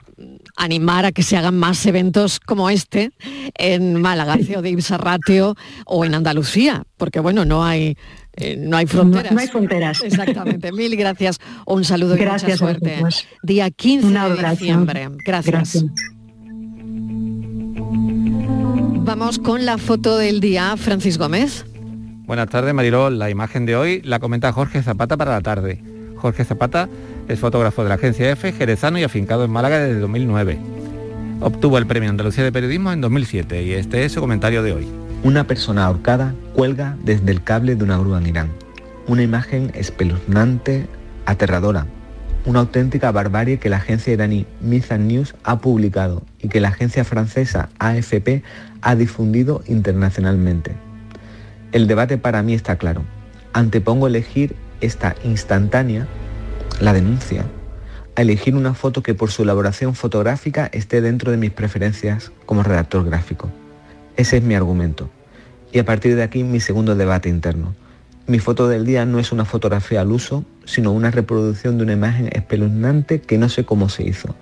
animar 0.57 1.07
a 1.07 1.12
que 1.12 1.22
se 1.22 1.37
hagan 1.37 1.57
más 1.57 1.84
eventos 1.87 2.39
como 2.39 2.70
este 2.70 3.11
en 3.55 4.01
Málaga, 4.01 4.37
de 4.37 4.70
Ibsarratio 4.70 5.57
o 5.84 6.05
en 6.05 6.14
Andalucía, 6.14 6.84
porque 6.97 7.20
bueno, 7.20 7.45
no 7.45 7.64
hay 7.64 7.97
eh, 8.37 8.57
no 8.59 8.76
hay 8.76 8.87
fronteras. 8.87 9.32
No, 9.32 9.41
hay 9.41 9.49
fronteras. 9.49 10.03
Exactamente. 10.03 10.72
Mil 10.72 10.95
gracias. 10.97 11.39
Un 11.66 11.84
saludo 11.84 12.16
y 12.16 12.24
mucha 12.24 12.57
suerte. 12.57 13.03
Día 13.43 13.70
15 13.70 14.09
de 14.09 14.51
diciembre. 14.51 15.09
gracias. 15.24 15.84
Vamos 19.05 19.39
con 19.39 19.64
la 19.64 19.78
foto 19.78 20.18
del 20.18 20.41
día, 20.41 20.76
Francis 20.76 21.16
Gómez. 21.16 21.64
Buenas 22.26 22.49
tardes, 22.49 22.74
Marilol. 22.74 23.18
La 23.18 23.30
imagen 23.30 23.64
de 23.64 23.76
hoy 23.76 24.03
la 24.03 24.18
comenta 24.18 24.53
Jorge 24.53 24.82
Zapata 24.82 25.16
para 25.16 25.30
la 25.30 25.41
tarde. 25.41 25.80
Jorge 26.16 26.45
Zapata 26.45 26.89
es 27.28 27.39
fotógrafo 27.39 27.82
de 27.84 27.89
la 27.89 27.95
agencia 27.95 28.30
EFE, 28.30 28.53
jerezano 28.53 28.99
y 28.99 29.05
afincado 29.05 29.45
en 29.45 29.51
Málaga 29.51 29.78
desde 29.78 30.01
2009. 30.01 30.59
Obtuvo 31.41 31.78
el 31.78 31.87
Premio 31.87 32.11
Andalucía 32.11 32.45
de 32.45 32.53
Periodismo 32.53 32.93
en 32.93 33.01
2007 33.01 33.62
y 33.62 33.72
este 33.72 34.05
es 34.05 34.12
su 34.12 34.20
comentario 34.20 34.62
de 34.62 34.72
hoy. 34.72 35.06
Una 35.23 35.47
persona 35.47 35.87
ahorcada 35.87 36.35
cuelga 36.53 36.97
desde 37.03 37.33
el 37.33 37.43
cable 37.43 37.75
de 37.75 37.83
una 37.83 37.99
grúa 37.99 38.19
en 38.19 38.27
Irán. 38.27 38.53
Una 39.09 39.23
imagen 39.23 39.73
espeluznante, 39.75 40.87
aterradora. 41.25 41.87
Una 42.45 42.61
auténtica 42.61 43.11
barbarie 43.11 43.59
que 43.59 43.71
la 43.71 43.79
agencia 43.79 44.12
iraní 44.12 44.47
Mizan 44.61 45.09
News 45.09 45.35
ha 45.43 45.59
publicado 45.59 46.23
y 46.41 46.49
que 46.49 46.61
la 46.61 46.69
agencia 46.69 47.05
francesa 47.05 47.71
AFP 47.79 48.45
ha 48.83 48.95
difundido 48.95 49.62
internacionalmente. 49.67 50.77
El 51.73 51.89
debate 51.89 52.19
para 52.19 52.43
mí 52.43 52.55
está 52.55 52.77
claro. 52.77 53.03
Antepongo 53.53 54.07
elegir 54.07 54.55
esta 54.81 55.17
instantánea, 55.25 56.07
la 56.79 56.93
denuncia, 56.93 57.45
a 58.14 58.23
elegir 58.23 58.55
una 58.55 58.75
foto 58.75 59.03
que 59.03 59.14
por 59.14 59.31
su 59.31 59.43
elaboración 59.43 59.95
fotográfica 59.95 60.67
esté 60.73 61.01
dentro 61.01 61.33
de 61.33 61.37
mis 61.37 61.51
preferencias 61.51 62.31
como 62.45 62.62
redactor 62.62 63.05
gráfico. 63.05 63.51
Ese 64.17 64.39
es 64.39 64.43
mi 64.43 64.55
argumento. 64.55 65.11
Y 65.73 65.79
a 65.79 65.85
partir 65.85 66.17
de 66.17 66.23
aquí 66.23 66.43
mi 66.43 66.61
segundo 66.61 66.97
debate 66.97 67.29
interno. 67.29 67.75
Mi 68.27 68.39
foto 68.39 68.67
del 68.67 68.87
día 68.87 69.05
no 69.05 69.19
es 69.19 69.31
una 69.31 69.45
fotografía 69.45 70.01
al 70.01 70.11
uso, 70.11 70.45
sino 70.64 70.91
una 70.91 71.11
reproducción 71.11 71.77
de 71.77 71.85
una 71.85 71.93
imagen 71.93 72.31
espeluznante 72.33 73.21
que 73.21 73.37
no 73.37 73.51
sé 73.51 73.64
cómo 73.64 73.89
se 73.91 74.05
hizo 74.05 74.35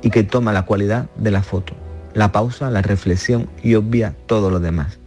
y 0.00 0.10
que 0.10 0.22
toma 0.22 0.52
la 0.52 0.62
cualidad 0.62 1.10
de 1.16 1.32
la 1.32 1.42
foto, 1.42 1.74
la 2.14 2.30
pausa, 2.30 2.70
la 2.70 2.82
reflexión 2.82 3.48
y 3.64 3.74
obvia 3.74 4.14
todo 4.26 4.48
lo 4.48 4.60
demás. 4.60 4.98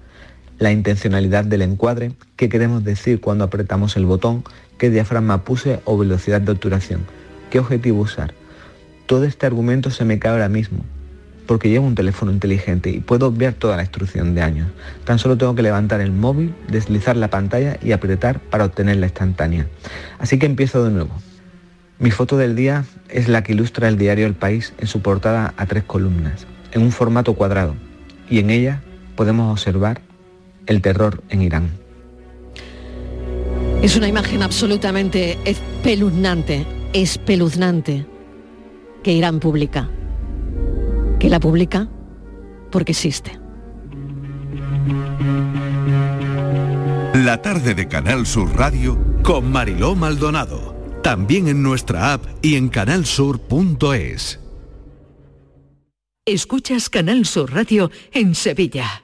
La 0.58 0.74
intencionalidad 0.74 1.46
del 1.46 1.62
encuadre, 1.62 2.12
qué 2.36 2.50
queremos 2.50 2.84
decir 2.84 3.22
cuando 3.22 3.46
apretamos 3.46 3.96
el 3.96 4.06
botón, 4.06 4.44
qué 4.78 4.90
diafragma 4.90 5.46
puse 5.46 5.80
o 5.86 5.98
velocidad 5.98 6.42
de 6.42 6.52
obturación, 6.52 7.06
qué 7.50 7.60
objetivo 7.60 8.02
usar. 8.02 8.34
Todo 9.06 9.24
este 9.24 9.46
argumento 9.46 9.90
se 9.90 10.04
me 10.04 10.20
cae 10.20 10.34
ahora 10.34 10.50
mismo, 10.50 10.80
porque 11.50 11.68
llevo 11.68 11.88
un 11.88 11.96
teléfono 11.96 12.32
inteligente 12.32 12.92
y 12.92 13.00
puedo 13.00 13.32
ver 13.32 13.56
toda 13.56 13.76
la 13.76 13.82
instrucción 13.82 14.36
de 14.36 14.44
años. 14.44 14.68
Tan 15.04 15.18
solo 15.18 15.36
tengo 15.36 15.56
que 15.56 15.64
levantar 15.64 16.00
el 16.00 16.12
móvil, 16.12 16.54
deslizar 16.68 17.18
la 17.18 17.32
pantalla 17.32 17.80
y 17.82 17.92
apretar 17.92 18.40
para 18.40 18.66
obtener 18.66 18.98
la 18.98 19.08
instantánea. 19.08 19.66
Así 20.20 20.38
que 20.38 20.46
empiezo 20.46 20.84
de 20.84 20.92
nuevo. 20.92 21.10
Mi 21.98 22.12
foto 22.12 22.38
del 22.38 22.56
día 22.56 22.86
es 23.10 23.28
la 23.28 23.42
que 23.42 23.54
ilustra 23.54 23.88
el 23.88 23.98
diario 23.98 24.28
El 24.28 24.36
País 24.36 24.74
en 24.78 24.86
su 24.86 25.02
portada 25.02 25.56
a 25.58 25.66
tres 25.66 25.84
columnas, 25.84 26.46
en 26.72 26.84
un 26.84 26.92
formato 26.92 27.34
cuadrado, 27.34 27.74
y 28.30 28.38
en 28.38 28.52
ella 28.52 28.84
podemos 29.16 29.52
observar 29.52 30.02
el 30.68 30.84
terror 30.84 31.24
en 31.30 31.42
Irán. 31.42 31.72
Es 33.82 33.98
una 33.98 34.08
imagen 34.08 34.44
absolutamente 34.44 35.40
espeluznante, 35.46 36.68
espeluznante, 36.94 38.06
que 39.02 39.14
Irán 39.14 39.40
publica. 39.40 39.90
Que 41.20 41.30
la 41.30 41.40
publica 41.40 41.90
porque 42.72 42.94
existe. 42.94 43.40
La 47.14 47.42
tarde 47.42 47.76
de 47.76 47.88
Canal 47.88 48.26
Sur 48.26 48.56
Radio 48.56 48.98
con 49.24 49.52
Mariló 49.52 49.96
Maldonado. 49.96 50.76
También 51.04 51.48
en 51.48 51.62
nuestra 51.62 52.14
app 52.14 52.26
y 52.42 52.56
en 52.56 52.70
canalsur.es. 52.70 54.40
Escuchas 56.26 56.90
Canal 56.90 57.26
Sur 57.26 57.54
Radio 57.54 57.92
en 58.14 58.36
Sevilla. 58.36 59.04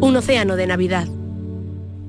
Un 0.00 0.14
océano 0.14 0.54
de 0.54 0.68
Navidad. 0.68 1.08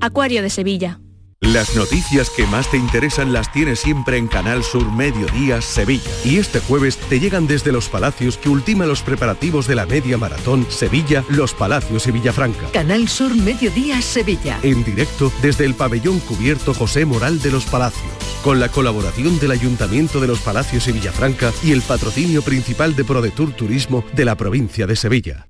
Acuario 0.00 0.42
de 0.42 0.50
Sevilla. 0.50 1.00
Las 1.40 1.74
noticias 1.74 2.30
que 2.30 2.46
más 2.46 2.70
te 2.70 2.76
interesan 2.76 3.32
las 3.32 3.50
tienes 3.50 3.80
siempre 3.80 4.16
en 4.16 4.28
Canal 4.28 4.62
Sur 4.62 4.92
Mediodía 4.92 5.60
Sevilla. 5.60 6.08
Y 6.24 6.36
este 6.36 6.60
jueves 6.60 6.98
te 6.98 7.18
llegan 7.18 7.48
desde 7.48 7.72
Los 7.72 7.88
Palacios 7.88 8.36
que 8.36 8.48
ultima 8.48 8.86
los 8.86 9.02
preparativos 9.02 9.66
de 9.66 9.74
la 9.74 9.86
media 9.86 10.18
maratón 10.18 10.66
Sevilla, 10.68 11.24
Los 11.30 11.52
Palacios 11.52 12.06
y 12.06 12.12
Villafranca. 12.12 12.70
Canal 12.70 13.08
Sur 13.08 13.34
Mediodía 13.34 14.00
Sevilla. 14.02 14.60
En 14.62 14.84
directo 14.84 15.32
desde 15.42 15.64
el 15.64 15.74
pabellón 15.74 16.20
cubierto 16.20 16.72
José 16.74 17.04
Moral 17.04 17.42
de 17.42 17.50
Los 17.50 17.64
Palacios. 17.64 18.12
Con 18.44 18.60
la 18.60 18.68
colaboración 18.68 19.40
del 19.40 19.50
Ayuntamiento 19.50 20.20
de 20.20 20.28
Los 20.28 20.38
Palacios 20.40 20.86
y 20.86 20.92
Villafranca 20.92 21.52
y 21.64 21.72
el 21.72 21.82
patrocinio 21.82 22.42
principal 22.42 22.94
de 22.94 23.04
ProDetour 23.04 23.52
Turismo 23.52 24.04
de 24.12 24.24
la 24.26 24.36
provincia 24.36 24.86
de 24.86 24.94
Sevilla. 24.94 25.49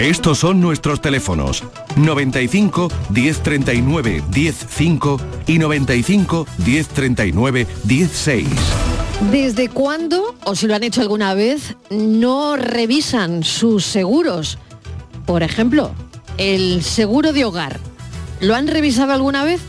Estos 0.00 0.38
son 0.38 0.62
nuestros 0.62 1.02
teléfonos 1.02 1.62
95 1.96 2.88
1039 3.10 4.22
105 4.32 5.20
y 5.46 5.58
95 5.58 6.46
1039 6.64 7.66
16. 7.84 8.48
¿Desde 9.30 9.68
cuándo, 9.68 10.34
o 10.44 10.54
si 10.54 10.66
lo 10.66 10.74
han 10.74 10.84
hecho 10.84 11.02
alguna 11.02 11.34
vez, 11.34 11.76
no 11.90 12.56
revisan 12.56 13.44
sus 13.44 13.84
seguros? 13.84 14.56
Por 15.26 15.42
ejemplo, 15.42 15.90
el 16.38 16.82
seguro 16.82 17.34
de 17.34 17.44
hogar. 17.44 17.78
¿Lo 18.40 18.54
han 18.54 18.68
revisado 18.68 19.12
alguna 19.12 19.44
vez? 19.44 19.60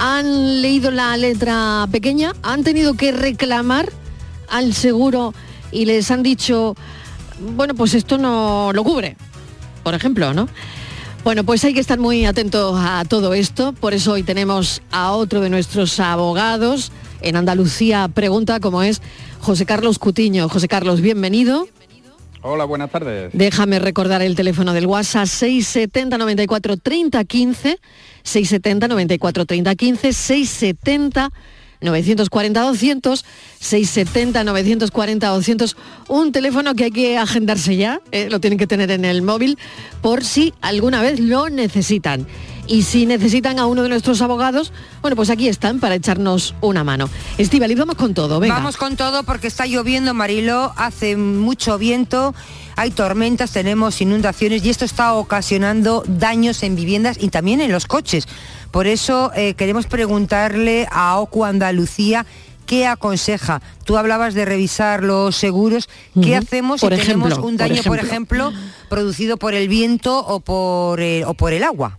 ¿Han 0.00 0.60
leído 0.60 0.90
la 0.90 1.16
letra 1.16 1.86
pequeña? 1.92 2.32
¿Han 2.42 2.64
tenido 2.64 2.94
que 2.94 3.12
reclamar 3.12 3.92
al 4.48 4.74
seguro 4.74 5.34
y 5.70 5.84
les 5.84 6.10
han 6.10 6.24
dicho, 6.24 6.74
bueno, 7.54 7.76
pues 7.76 7.94
esto 7.94 8.18
no 8.18 8.72
lo 8.74 8.82
cubre? 8.82 9.16
Por 9.82 9.94
ejemplo, 9.94 10.34
¿no? 10.34 10.48
Bueno, 11.24 11.44
pues 11.44 11.64
hay 11.64 11.74
que 11.74 11.80
estar 11.80 11.98
muy 11.98 12.24
atentos 12.24 12.76
a 12.78 13.04
todo 13.04 13.34
esto, 13.34 13.72
por 13.72 13.92
eso 13.92 14.12
hoy 14.12 14.22
tenemos 14.22 14.82
a 14.90 15.12
otro 15.12 15.40
de 15.40 15.50
nuestros 15.50 15.98
abogados 16.00 16.92
en 17.20 17.36
Andalucía 17.36 18.08
Pregunta, 18.08 18.60
como 18.60 18.82
es 18.82 19.02
José 19.40 19.66
Carlos 19.66 19.98
Cutiño. 19.98 20.48
José 20.48 20.68
Carlos, 20.68 21.00
bienvenido. 21.00 21.66
Hola, 22.40 22.64
buenas 22.64 22.90
tardes. 22.90 23.30
Déjame 23.32 23.80
recordar 23.80 24.22
el 24.22 24.36
teléfono 24.36 24.72
del 24.72 24.86
WhatsApp 24.86 25.26
670 25.26 26.18
94 26.18 26.76
30 26.76 27.24
15, 27.24 27.78
670 28.22 28.88
94 28.88 29.44
30 29.44 29.74
15, 29.74 30.12
670 30.12 31.32
940-200, 31.80 33.24
670-940-200, 33.60 35.76
un 36.08 36.32
teléfono 36.32 36.74
que 36.74 36.84
hay 36.84 36.90
que 36.90 37.18
agendarse 37.18 37.76
ya, 37.76 38.00
eh, 38.12 38.28
lo 38.30 38.40
tienen 38.40 38.58
que 38.58 38.66
tener 38.66 38.90
en 38.90 39.04
el 39.04 39.20
móvil 39.22 39.58
por 40.02 40.24
si 40.24 40.54
alguna 40.60 41.02
vez 41.02 41.20
lo 41.20 41.50
necesitan. 41.50 42.26
Y 42.68 42.82
si 42.82 43.06
necesitan 43.06 43.58
a 43.58 43.66
uno 43.66 43.82
de 43.82 43.88
nuestros 43.88 44.20
abogados, 44.20 44.72
bueno, 45.00 45.16
pues 45.16 45.30
aquí 45.30 45.48
están 45.48 45.80
para 45.80 45.94
echarnos 45.94 46.54
una 46.60 46.84
mano. 46.84 47.08
Estivali, 47.38 47.74
vamos 47.74 47.96
con 47.96 48.12
todo, 48.12 48.40
venga. 48.40 48.56
Vamos 48.56 48.76
con 48.76 48.94
todo 48.94 49.22
porque 49.22 49.46
está 49.46 49.66
lloviendo, 49.66 50.12
Mariló, 50.12 50.74
hace 50.76 51.16
mucho 51.16 51.78
viento, 51.78 52.34
hay 52.76 52.90
tormentas, 52.90 53.52
tenemos 53.52 54.00
inundaciones 54.02 54.62
y 54.64 54.68
esto 54.68 54.84
está 54.84 55.14
ocasionando 55.14 56.04
daños 56.06 56.62
en 56.62 56.76
viviendas 56.76 57.16
y 57.18 57.28
también 57.28 57.62
en 57.62 57.72
los 57.72 57.86
coches. 57.86 58.28
Por 58.70 58.86
eso 58.86 59.32
eh, 59.34 59.54
queremos 59.54 59.86
preguntarle 59.86 60.86
a 60.90 61.18
OCU 61.18 61.46
Andalucía 61.46 62.26
qué 62.66 62.86
aconseja. 62.86 63.62
Tú 63.84 63.96
hablabas 63.96 64.34
de 64.34 64.44
revisar 64.44 65.02
los 65.02 65.36
seguros. 65.36 65.88
¿Qué 66.22 66.36
hacemos 66.36 66.82
Por 66.82 66.94
si 66.94 67.00
tenemos 67.00 67.28
ejemplo, 67.28 67.48
un 67.48 67.56
daño, 67.56 67.82
por 67.82 67.98
ejemplo. 67.98 68.50
ejemplo, 68.50 68.68
producido 68.90 69.38
por 69.38 69.54
el 69.54 69.68
viento 69.68 70.18
o 70.18 70.40
por, 70.40 71.00
eh, 71.00 71.24
o 71.24 71.32
por 71.32 71.54
el 71.54 71.64
agua? 71.64 71.98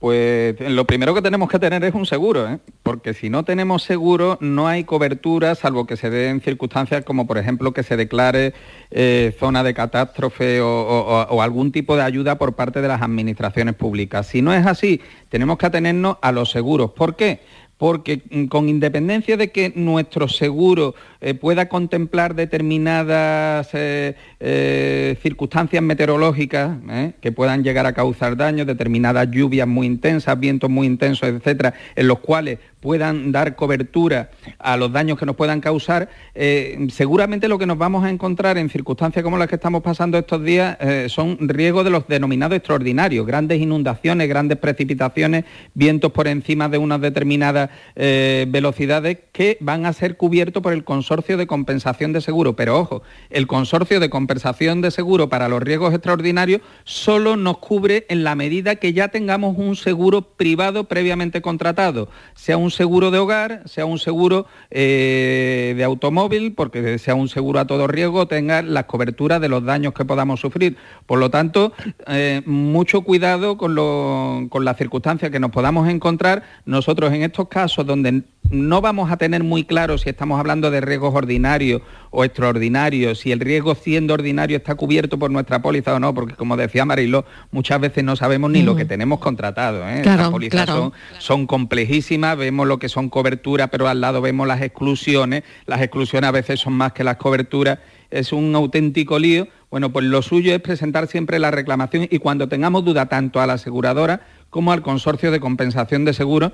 Pues 0.00 0.54
lo 0.60 0.84
primero 0.84 1.12
que 1.12 1.22
tenemos 1.22 1.48
que 1.50 1.58
tener 1.58 1.82
es 1.82 1.92
un 1.92 2.06
seguro, 2.06 2.48
¿eh? 2.48 2.58
porque 2.84 3.14
si 3.14 3.30
no 3.30 3.44
tenemos 3.44 3.82
seguro 3.82 4.38
no 4.40 4.68
hay 4.68 4.84
cobertura, 4.84 5.56
salvo 5.56 5.86
que 5.88 5.96
se 5.96 6.08
den 6.08 6.40
circunstancias 6.40 7.04
como 7.04 7.26
por 7.26 7.36
ejemplo 7.36 7.72
que 7.72 7.82
se 7.82 7.96
declare 7.96 8.54
eh, 8.92 9.34
zona 9.40 9.64
de 9.64 9.74
catástrofe 9.74 10.60
o, 10.60 10.68
o- 10.68 11.22
o 11.30 11.42
algún 11.42 11.72
tipo 11.72 11.96
de 11.96 12.02
ayuda 12.02 12.38
por 12.38 12.52
parte 12.54 12.80
de 12.80 12.86
las 12.86 13.02
administraciones 13.02 13.74
públicas. 13.74 14.28
Si 14.28 14.40
no 14.40 14.54
es 14.54 14.66
así, 14.66 15.00
tenemos 15.30 15.58
que 15.58 15.66
atenernos 15.66 16.18
a 16.22 16.30
los 16.30 16.50
seguros. 16.52 16.92
¿Por 16.92 17.16
qué? 17.16 17.40
Porque 17.78 18.22
mm, 18.30 18.46
con 18.46 18.68
independencia 18.68 19.36
de 19.36 19.50
que 19.50 19.72
nuestro 19.74 20.28
seguro 20.28 20.94
eh, 21.20 21.34
pueda 21.34 21.68
contemplar 21.68 22.34
determinadas 22.34 23.70
eh, 23.72 24.14
eh, 24.38 25.16
circunstancias 25.22 25.82
meteorológicas 25.82 26.76
que 27.20 27.32
puedan 27.32 27.64
llegar 27.64 27.86
a 27.86 27.92
causar 27.92 28.36
daños, 28.36 28.66
determinadas 28.66 29.28
lluvias 29.30 29.66
muy 29.66 29.86
intensas, 29.86 30.38
vientos 30.38 30.68
muy 30.70 30.86
intensos, 30.86 31.28
etcétera, 31.28 31.74
en 31.96 32.06
los 32.06 32.18
cuales 32.18 32.58
puedan 32.80 33.32
dar 33.32 33.56
cobertura 33.56 34.30
a 34.58 34.76
los 34.76 34.92
daños 34.92 35.18
que 35.18 35.26
nos 35.26 35.36
puedan 35.36 35.60
causar, 35.60 36.08
eh, 36.34 36.86
seguramente 36.90 37.48
lo 37.48 37.58
que 37.58 37.66
nos 37.66 37.78
vamos 37.78 38.04
a 38.04 38.10
encontrar 38.10 38.58
en 38.58 38.70
circunstancias 38.70 39.22
como 39.22 39.38
las 39.38 39.48
que 39.48 39.56
estamos 39.56 39.82
pasando 39.82 40.18
estos 40.18 40.42
días 40.42 40.76
eh, 40.80 41.06
son 41.08 41.36
riesgos 41.48 41.84
de 41.84 41.90
los 41.90 42.06
denominados 42.08 42.56
extraordinarios, 42.56 43.26
grandes 43.26 43.60
inundaciones, 43.60 44.28
grandes 44.28 44.58
precipitaciones, 44.58 45.44
vientos 45.74 46.12
por 46.12 46.28
encima 46.28 46.68
de 46.68 46.78
unas 46.78 47.00
determinadas 47.00 47.70
eh, 47.96 48.46
velocidades 48.48 49.18
que 49.32 49.56
van 49.60 49.86
a 49.86 49.92
ser 49.92 50.16
cubiertos 50.16 50.62
por 50.62 50.72
el 50.72 50.84
consorcio 50.84 51.36
de 51.36 51.46
compensación 51.46 52.12
de 52.12 52.20
seguro. 52.20 52.56
Pero 52.56 52.78
ojo, 52.78 53.02
el 53.30 53.46
consorcio 53.46 54.00
de 54.00 54.10
compensación 54.10 54.80
de 54.80 54.90
seguro 54.90 55.28
para 55.28 55.48
los 55.48 55.62
riesgos 55.62 55.94
extraordinarios 55.94 56.60
solo 56.84 57.36
nos 57.36 57.58
cubre 57.58 58.06
en 58.08 58.24
la 58.24 58.34
medida 58.34 58.76
que 58.76 58.92
ya 58.92 59.08
tengamos 59.08 59.56
un 59.56 59.76
seguro 59.76 60.22
privado 60.22 60.84
previamente 60.84 61.42
contratado, 61.42 62.08
sea 62.34 62.56
un 62.56 62.67
seguro 62.70 63.10
de 63.10 63.18
hogar, 63.18 63.62
sea 63.66 63.84
un 63.86 63.98
seguro 63.98 64.46
eh, 64.70 65.74
de 65.76 65.84
automóvil, 65.84 66.54
porque 66.54 66.98
sea 66.98 67.14
un 67.14 67.28
seguro 67.28 67.60
a 67.60 67.66
todo 67.66 67.86
riesgo, 67.86 68.26
tenga 68.28 68.62
las 68.62 68.84
coberturas 68.84 69.40
de 69.40 69.48
los 69.48 69.64
daños 69.64 69.92
que 69.94 70.04
podamos 70.04 70.40
sufrir. 70.40 70.76
Por 71.06 71.18
lo 71.18 71.30
tanto, 71.30 71.72
eh, 72.06 72.42
mucho 72.46 73.02
cuidado 73.02 73.56
con, 73.56 73.74
lo- 73.74 74.46
con 74.50 74.64
las 74.64 74.76
circunstancias 74.76 75.30
que 75.30 75.40
nos 75.40 75.50
podamos 75.50 75.88
encontrar. 75.88 76.42
Nosotros 76.64 77.12
en 77.12 77.22
estos 77.22 77.48
casos 77.48 77.86
donde 77.86 78.22
no 78.50 78.80
vamos 78.80 79.10
a 79.10 79.16
tener 79.18 79.42
muy 79.44 79.64
claro 79.64 79.98
si 79.98 80.08
estamos 80.08 80.40
hablando 80.40 80.70
de 80.70 80.80
riesgos 80.80 81.14
ordinarios 81.14 81.82
o 82.10 82.24
extraordinarios, 82.24 83.20
si 83.20 83.32
el 83.32 83.40
riesgo 83.40 83.74
siendo 83.74 84.14
ordinario 84.14 84.56
está 84.56 84.74
cubierto 84.74 85.18
por 85.18 85.30
nuestra 85.30 85.60
póliza 85.60 85.94
o 85.94 86.00
no, 86.00 86.14
porque 86.14 86.34
como 86.34 86.56
decía 86.56 86.84
Mariló, 86.84 87.24
muchas 87.50 87.80
veces 87.80 88.04
no 88.04 88.16
sabemos 88.16 88.50
ni 88.50 88.62
lo 88.62 88.76
que 88.76 88.84
tenemos 88.84 89.18
contratado. 89.18 89.88
¿eh? 89.88 90.00
Claro, 90.02 90.18
Estas 90.18 90.30
pólizas 90.30 90.64
claro. 90.64 90.80
son, 90.80 90.92
son 91.18 91.46
complejísimas, 91.46 92.36
vemos 92.36 92.66
lo 92.66 92.78
que 92.78 92.88
son 92.88 93.08
coberturas, 93.08 93.68
pero 93.70 93.88
al 93.88 94.00
lado 94.00 94.20
vemos 94.20 94.46
las 94.46 94.62
exclusiones, 94.62 95.44
las 95.66 95.80
exclusiones 95.82 96.28
a 96.28 96.32
veces 96.32 96.60
son 96.60 96.74
más 96.74 96.92
que 96.92 97.04
las 97.04 97.16
coberturas, 97.16 97.78
es 98.10 98.32
un 98.32 98.54
auténtico 98.54 99.18
lío. 99.18 99.48
Bueno, 99.70 99.92
pues 99.92 100.06
lo 100.06 100.22
suyo 100.22 100.54
es 100.54 100.60
presentar 100.60 101.08
siempre 101.08 101.38
la 101.38 101.50
reclamación 101.50 102.08
y 102.10 102.18
cuando 102.18 102.48
tengamos 102.48 102.84
duda 102.84 103.06
tanto 103.06 103.40
a 103.40 103.46
la 103.46 103.54
aseguradora 103.54 104.22
como 104.48 104.72
al 104.72 104.80
consorcio 104.80 105.30
de 105.30 105.40
compensación 105.40 106.06
de 106.06 106.14
seguros, 106.14 106.52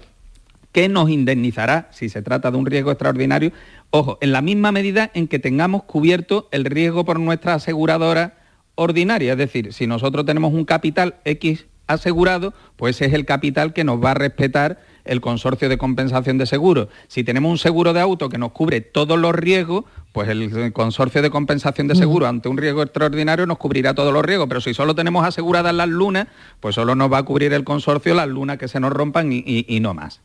que 0.73 0.89
nos 0.89 1.09
indemnizará 1.09 1.87
si 1.93 2.09
se 2.09 2.21
trata 2.21 2.51
de 2.51 2.57
un 2.57 2.67
riesgo 2.67 2.91
extraordinario, 2.91 3.53
ojo, 3.97 4.19
en 4.21 4.33
la 4.33 4.43
misma 4.43 4.73
medida 4.73 5.11
en 5.15 5.29
que 5.29 5.39
tengamos 5.39 5.85
cubierto 5.85 6.49
el 6.51 6.65
riesgo 6.65 7.05
por 7.05 7.21
nuestra 7.21 7.55
aseguradora 7.55 8.39
ordinaria, 8.75 9.33
es 9.33 9.39
decir, 9.39 9.73
si 9.73 9.87
nosotros 9.87 10.27
tenemos 10.27 10.53
un 10.53 10.65
capital 10.65 11.15
X 11.25 11.67
asegurado, 11.87 12.55
pues 12.77 13.01
es 13.03 13.13
el 13.13 13.25
capital 13.25 13.73
que 13.73 13.85
nos 13.85 14.03
va 14.03 14.11
a 14.13 14.15
respetar 14.15 14.81
el 15.05 15.21
consorcio 15.21 15.69
de 15.69 15.77
compensación 15.79 16.39
de 16.39 16.47
seguros. 16.47 16.89
Si 17.09 17.23
tenemos 17.23 17.51
un 17.53 17.59
seguro 17.59 17.93
de 17.93 18.01
auto 18.01 18.29
que 18.31 18.39
nos 18.39 18.53
cubre 18.53 18.81
todos 18.81 19.19
los 19.19 19.35
riesgos, 19.35 19.85
pues 20.13 20.29
el 20.29 20.73
consorcio 20.73 21.21
de 21.23 21.31
compensación 21.31 21.87
de 21.87 21.95
seguros 21.95 22.29
ante 22.29 22.49
un 22.49 22.57
riesgo 22.57 22.83
extraordinario 22.83 23.47
nos 23.47 23.59
cubrirá 23.59 23.95
todos 23.95 24.13
los 24.13 24.25
riesgos, 24.25 24.49
pero 24.49 24.61
si 24.61 24.75
solo 24.75 24.95
tenemos 24.95 25.25
aseguradas 25.27 25.75
las 25.75 25.89
lunas, 25.89 26.27
pues 26.59 26.75
solo 26.75 26.95
nos 26.95 27.13
va 27.13 27.19
a 27.19 27.23
cubrir 27.23 27.53
el 27.53 27.65
consorcio 27.65 28.15
las 28.15 28.29
lunas 28.29 28.57
que 28.59 28.67
se 28.67 28.81
nos 28.81 28.93
rompan 28.93 29.31
y- 29.33 29.45
y- 29.47 29.67
y 29.69 29.79
no 29.81 29.93
más. 29.95 30.21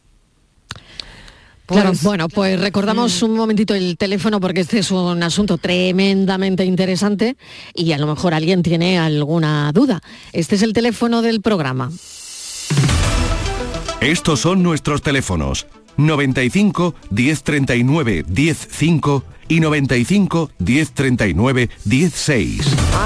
Claro, 1.69 1.91
bueno, 2.01 2.27
pues 2.29 2.59
recordamos 2.59 3.21
un 3.21 3.35
momentito 3.35 3.75
el 3.75 3.95
teléfono 3.95 4.39
porque 4.39 4.61
este 4.61 4.79
es 4.79 4.89
un 4.89 5.21
asunto 5.21 5.59
tremendamente 5.59 6.65
interesante 6.65 7.37
y 7.75 7.91
a 7.91 7.99
lo 7.99 8.07
mejor 8.07 8.33
alguien 8.33 8.63
tiene 8.63 8.97
alguna 8.97 9.71
duda. 9.71 10.01
Este 10.33 10.55
es 10.55 10.63
el 10.63 10.73
teléfono 10.73 11.21
del 11.21 11.41
programa. 11.41 11.91
Estos 14.01 14.39
son 14.39 14.63
nuestros 14.63 15.03
teléfonos 15.03 15.67
95 15.97 16.95
1039 17.11 18.25
105 18.33 19.23
y 19.49 19.59
95 19.59 20.51
1039 20.57 21.69
16. 21.85 22.61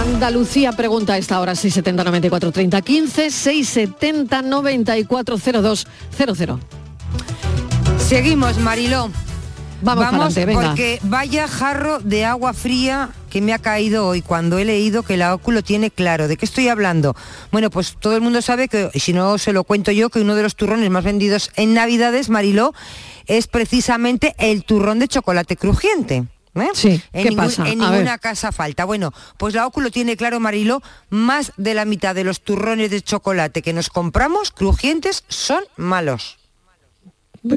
Andalucía 0.05 0.71
pregunta 0.71 1.13
a 1.13 1.17
esta 1.17 1.39
hora 1.41 1.55
670 1.55 2.03
94 2.03 2.51
30 2.51 2.81
15 2.81 3.31
670 3.31 4.41
94 4.41 5.37
02 5.37 5.87
00. 6.15 6.82
Seguimos, 8.13 8.59
Mariló. 8.59 9.09
Vamos 9.81 10.05
pa'lante, 10.05 10.45
venga. 10.45 10.67
porque 10.67 10.99
vaya 11.01 11.47
jarro 11.47 11.97
de 11.97 12.25
agua 12.25 12.53
fría 12.53 13.09
que 13.31 13.41
me 13.41 13.53
ha 13.53 13.57
caído 13.57 14.05
hoy 14.05 14.21
cuando 14.21 14.59
he 14.59 14.65
leído 14.65 15.01
que 15.01 15.17
la 15.17 15.33
óculo 15.33 15.63
tiene 15.63 15.89
claro. 15.89 16.27
¿De 16.27 16.37
qué 16.37 16.45
estoy 16.45 16.67
hablando? 16.67 17.15
Bueno, 17.51 17.71
pues 17.71 17.97
todo 17.99 18.15
el 18.15 18.21
mundo 18.21 18.43
sabe 18.43 18.67
que, 18.67 18.91
si 18.93 19.13
no 19.13 19.39
se 19.39 19.51
lo 19.51 19.63
cuento 19.63 19.91
yo, 19.91 20.11
que 20.11 20.21
uno 20.21 20.35
de 20.35 20.43
los 20.43 20.55
turrones 20.55 20.91
más 20.91 21.03
vendidos 21.03 21.49
en 21.55 21.73
Navidades, 21.73 22.29
Mariló, 22.29 22.75
es 23.25 23.47
precisamente 23.47 24.35
el 24.37 24.63
turrón 24.63 24.99
de 24.99 25.07
chocolate 25.07 25.57
crujiente. 25.57 26.25
¿eh? 26.53 26.67
Sí, 26.75 27.01
en 27.13 27.23
¿qué 27.23 27.29
ningún- 27.31 27.45
pasa? 27.45 27.67
En 27.67 27.79
ver. 27.79 27.89
ninguna 27.89 28.19
casa 28.19 28.51
falta. 28.51 28.85
Bueno, 28.85 29.11
pues 29.37 29.55
la 29.55 29.65
óculo 29.65 29.89
tiene 29.89 30.15
claro, 30.17 30.39
Mariló, 30.39 30.83
más 31.09 31.51
de 31.57 31.73
la 31.73 31.85
mitad 31.85 32.13
de 32.13 32.23
los 32.23 32.41
turrones 32.41 32.91
de 32.91 33.01
chocolate 33.01 33.63
que 33.63 33.73
nos 33.73 33.89
compramos 33.89 34.51
crujientes 34.51 35.23
son 35.29 35.63
malos. 35.77 36.37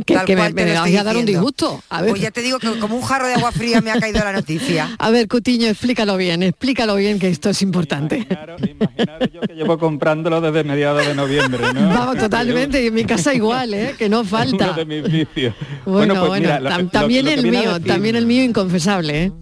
Que, 0.05 0.15
Tal 0.15 0.27
que 0.27 0.35
me, 0.35 0.51
me 0.53 0.77
a 0.77 1.05
dar 1.05 1.17
un 1.17 1.25
disgusto. 1.25 1.81
A 1.91 2.01
ver. 2.03 2.11
Pues 2.11 2.21
ya 2.23 2.33
te 2.33 2.43
digo 2.43 2.59
que 2.59 2.69
como 2.81 2.97
un 2.97 3.03
jarro 3.03 3.29
de 3.29 3.35
agua 3.35 3.53
fría 3.53 3.81
me 3.81 3.93
ha 3.93 4.01
caído 4.01 4.19
la 4.19 4.33
noticia. 4.33 4.91
A 4.99 5.11
ver, 5.11 5.29
Cutiño, 5.29 5.69
explícalo 5.69 6.17
bien, 6.17 6.43
explícalo 6.43 6.97
bien 6.97 7.21
que 7.21 7.29
esto 7.29 7.51
es 7.51 7.63
importante. 7.63 8.27
que 8.27 9.55
llevo 9.55 9.79
comprándolo 9.79 10.41
desde 10.41 10.65
mediados 10.65 11.07
de 11.07 11.15
noviembre, 11.15 11.73
¿no? 11.73 11.89
Vamos, 11.95 12.19
totalmente, 12.19 12.83
y 12.83 12.89
en 12.89 12.95
mi 12.95 13.05
casa 13.05 13.33
igual, 13.35 13.75
¿eh? 13.75 13.95
que 13.97 14.09
no 14.09 14.21
Uno 14.21 14.29
falta. 14.29 14.73
de 14.73 14.85
mis 14.85 15.03
vicios. 15.05 15.55
Bueno, 15.85 16.15
pues 16.15 16.27
bueno, 16.29 16.43
mira, 16.49 16.61
lo- 16.61 16.71
tam- 16.71 16.83
lo- 16.85 16.89
también 16.89 17.25
lo 17.27 17.31
que 17.31 17.35
el 17.41 17.47
mío, 17.51 17.75
decir- 17.79 17.87
también 17.87 18.17
el 18.17 18.27
mío 18.27 18.43
inconfesable, 18.43 19.25
¿eh? 19.25 19.33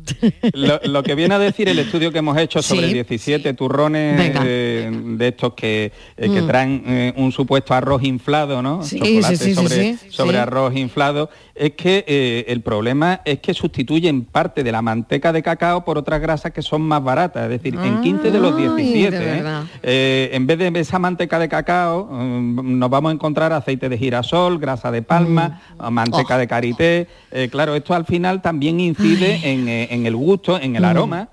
Lo, 0.53 0.81
lo 0.85 1.03
que 1.03 1.15
viene 1.15 1.35
a 1.35 1.39
decir 1.39 1.69
el 1.69 1.79
estudio 1.79 2.13
que 2.13 2.19
hemos 2.19 2.37
hecho 2.37 2.61
sobre 2.63 2.89
Sí. 2.89 2.93
17 2.95 3.55
turrones 3.55 4.19
Venga. 4.19 4.43
eh, 4.45 4.91
de 4.93 5.29
estos 5.29 5.55
que, 5.55 5.87
eh, 6.17 6.31
que 6.31 6.43
Mm. 6.43 6.47
traen 6.47 6.83
eh, 6.87 7.13
un 7.17 7.33
supuesto 7.33 7.73
arroz 7.75 8.03
inflado, 8.05 8.61
¿no? 8.61 8.83
Sí, 8.83 8.99
Chocolate 8.99 9.37
sí, 9.37 9.45
sí, 9.45 9.51
sí, 9.51 9.55
sobre, 9.55 9.97
sí, 9.97 9.99
sobre 10.35 10.43
arroz 10.43 10.77
inflado, 10.77 11.31
es 11.55 11.73
que 11.73 12.05
eh, 12.07 12.45
el 12.49 12.61
problema 12.63 13.21
es 13.25 13.39
que 13.41 13.55
sustituyen 13.55 14.25
parte 14.25 14.63
de 14.65 14.73
la 14.73 14.83
manteca 14.83 15.33
de 15.33 15.43
cacao 15.43 15.85
por 15.85 15.99
otras 15.99 16.21
grasas 16.21 16.53
que 16.53 16.63
son 16.63 16.83
más 16.83 17.03
baratas, 17.03 17.45
es 17.45 17.51
decir, 17.51 17.75
en 17.83 18.01
15 18.01 18.31
de 18.31 18.39
los 18.41 18.55
Ay, 18.57 18.69
17, 18.69 19.19
de 19.19 19.39
¿eh? 19.39 19.43
Eh, 19.83 20.31
en 20.33 20.47
vez 20.47 20.59
de 20.59 20.73
esa 20.81 20.99
manteca 20.99 21.39
de 21.39 21.49
cacao, 21.49 22.09
mm, 22.11 22.79
nos 22.79 22.91
vamos 22.91 23.11
a 23.11 23.15
encontrar 23.15 23.53
aceite 23.53 23.89
de 23.89 23.97
girasol, 23.99 24.59
grasa 24.59 24.91
de 24.91 25.03
palma, 25.03 25.61
Mm. 25.79 25.89
manteca 25.93 26.37
Oh. 26.37 26.39
de 26.39 26.47
karité. 26.49 27.07
Claro, 27.51 27.75
esto 27.75 27.95
al 27.95 28.05
final 28.05 28.41
también 28.43 28.79
incide 28.79 29.41
en, 29.43 29.69
en 29.69 30.07
el 30.07 30.15
gusto, 30.15 30.59
en 30.61 30.77
el 30.77 30.83
Mm. 30.83 30.85
aroma. 30.85 31.29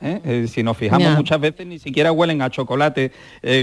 si 0.47 0.64
nos 0.64 0.78
fijamos 0.78 1.16
muchas 1.16 1.39
veces 1.39 1.66
ni 1.68 1.80
siquiera 1.80 2.12
huelen 2.12 2.41
a 2.41 2.49
chocolate 2.49 3.12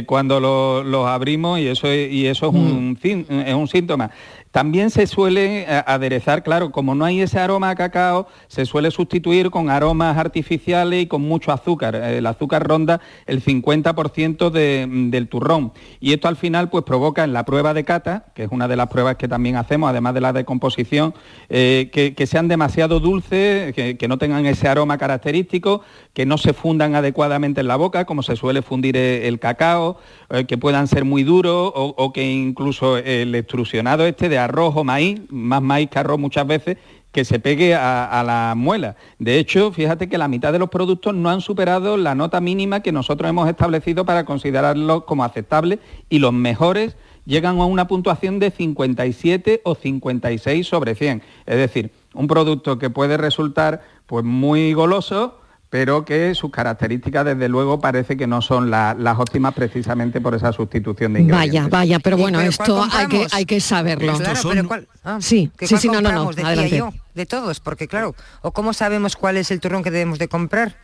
cuando 0.07 0.41
lo- 0.41 0.83
los 0.85 1.07
abrimos 1.07 1.59
y 1.59 1.67
eso 1.69 1.87
es, 1.89 2.13
y 2.13 2.27
eso 2.27 2.49
es, 2.49 2.55
un, 2.55 2.97
cin- 2.97 3.27
es 3.47 3.55
un 3.55 3.69
síntoma. 3.69 4.11
También 4.51 4.91
se 4.91 5.07
suele 5.07 5.63
eh, 5.63 5.83
aderezar, 5.87 6.43
claro, 6.43 6.73
como 6.73 6.95
no 6.95 7.05
hay 7.05 7.21
ese 7.21 7.39
aroma 7.39 7.71
a 7.71 7.75
cacao, 7.75 8.27
se 8.47 8.65
suele 8.65 8.91
sustituir 8.91 9.51
con 9.51 9.69
aromas 9.69 10.17
artificiales 10.17 11.03
y 11.03 11.07
con 11.07 11.23
mucho 11.23 11.53
azúcar. 11.53 11.95
El 11.95 12.27
azúcar 12.27 12.67
ronda 12.67 13.01
el 13.27 13.43
50% 13.43 14.51
de- 14.51 14.87
del 15.11 15.29
turrón. 15.29 15.73
Y 16.01 16.13
esto 16.13 16.29
al 16.29 16.37
final 16.37 16.71
pues 16.71 16.85
provoca 16.85 17.25
en 17.25 17.33
la 17.33 17.45
prueba 17.45 17.75
de 17.75 17.85
cata, 17.85 18.27
que 18.35 18.45
es 18.45 18.49
una 18.51 18.69
de 18.69 18.77
las 18.77 18.89
pruebas 18.89 19.17
que 19.17 19.29
también 19.29 19.57
hacemos, 19.57 19.91
además 19.91 20.15
de 20.15 20.21
la 20.21 20.33
de 20.33 20.45
composición, 20.45 21.15
eh, 21.49 21.91
que, 21.93 22.27
sean 22.27 22.49
demasiado 22.49 23.01
dulces, 23.01 23.75
que, 23.75 24.09
no 24.09 24.19
tengan 24.19 24.47
ese 24.47 24.69
aroma 24.69 24.97
característico, 24.99 25.83
que 26.15 26.25
no 26.27 26.39
se 26.39 26.53
fundan 26.53 26.95
adecuadamente 26.95 27.61
en 27.61 27.69
la 27.69 27.77
boca, 27.77 28.05
como 28.07 28.23
se 28.23 28.37
suele 28.37 28.63
fundir 28.63 28.97
eh, 28.97 29.29
el 29.29 29.39
cacao, 29.39 29.99
eh, 30.31 30.45
que 30.47 30.57
puedan 30.59 30.89
ser 30.89 31.05
muy 31.05 31.23
duros 31.23 31.73
o, 31.75 31.95
o 31.97 32.13
que 32.13 32.31
incluso 32.31 32.97
el 32.97 33.35
extrusionado 33.35 34.07
este 34.07 34.29
de 34.29 34.38
arroz 34.39 34.75
o 34.77 34.85
maíz, 34.85 35.21
más 35.31 35.63
maíz 35.63 35.91
que 35.91 35.99
arroz 35.99 36.19
muchas 36.19 36.47
veces, 36.47 36.77
que 37.13 37.25
se 37.25 37.41
pegue 37.41 37.75
a, 37.75 38.05
a 38.05 38.23
la 38.23 38.55
muela. 38.57 38.97
De 39.19 39.39
hecho, 39.39 39.73
fíjate 39.73 40.09
que 40.09 40.19
la 40.19 40.29
mitad 40.29 40.53
de 40.53 40.59
los 40.59 40.69
productos 40.69 41.15
no 41.15 41.31
han 41.31 41.41
superado 41.41 41.97
la 41.97 42.15
nota 42.15 42.41
mínima 42.41 42.81
que 42.81 42.93
nosotros 42.93 43.29
hemos 43.29 43.49
establecido 43.49 44.05
para 44.05 44.25
considerarlos 44.25 45.05
como 45.05 45.25
aceptables 45.25 45.79
y 46.09 46.19
los 46.19 46.33
mejores 46.33 46.97
llegan 47.29 47.61
a 47.61 47.67
una 47.67 47.87
puntuación 47.87 48.39
de 48.39 48.51
57 48.51 49.61
o 49.65 49.75
56 49.75 50.67
sobre 50.67 50.95
100. 50.95 51.23
Es 51.47 51.57
decir, 51.57 51.93
un 52.15 52.27
producto 52.27 52.79
que 52.79 52.89
puede 52.89 53.19
resultar 53.19 53.83
pues 54.07 54.25
muy 54.25 54.73
goloso, 54.73 55.39
pero 55.71 56.05
que 56.05 56.35
sus 56.35 56.51
características 56.51 57.25
desde 57.27 57.49
luego 57.49 57.79
parece 57.79 58.17
que 58.17 58.27
no 58.27 58.41
son 58.41 58.71
la- 58.71 58.95
las 58.99 59.19
óptimas 59.19 59.53
precisamente 59.55 60.21
por 60.21 60.35
esa 60.35 60.53
sustitución 60.53 61.13
de 61.13 61.21
ingredientes. 61.21 61.63
Vaya, 61.63 61.69
vaya, 61.69 61.99
pero 61.99 62.17
¿Y 62.17 62.21
bueno, 62.23 62.39
pero 62.39 62.51
esto 62.51 62.87
hay 62.91 63.07
que, 63.07 63.27
hay 63.33 63.45
que 63.45 63.61
saberlo. 63.61 64.15
Claro, 64.17 64.41
pero 64.49 64.67
¿cuál? 64.69 64.89
Ah, 65.05 65.19
sí, 65.21 65.51
¿que 65.57 65.67
sí, 65.67 65.75
cuál 65.75 65.81
sí, 65.83 65.89
no, 65.89 66.01
no, 66.01 66.13
no, 66.13 66.31
adelante. 66.31 66.77
yo, 66.77 66.91
de 67.15 67.27
todos, 67.27 67.61
porque 67.61 67.87
claro, 67.87 68.15
o 68.43 68.53
cómo 68.53 68.73
sabemos 68.73 69.15
cuál 69.17 69.37
es 69.37 69.51
el 69.51 69.61
turrón 69.61 69.83
que 69.83 69.91
debemos 69.91 70.19
de 70.19 70.29
comprar. 70.29 70.77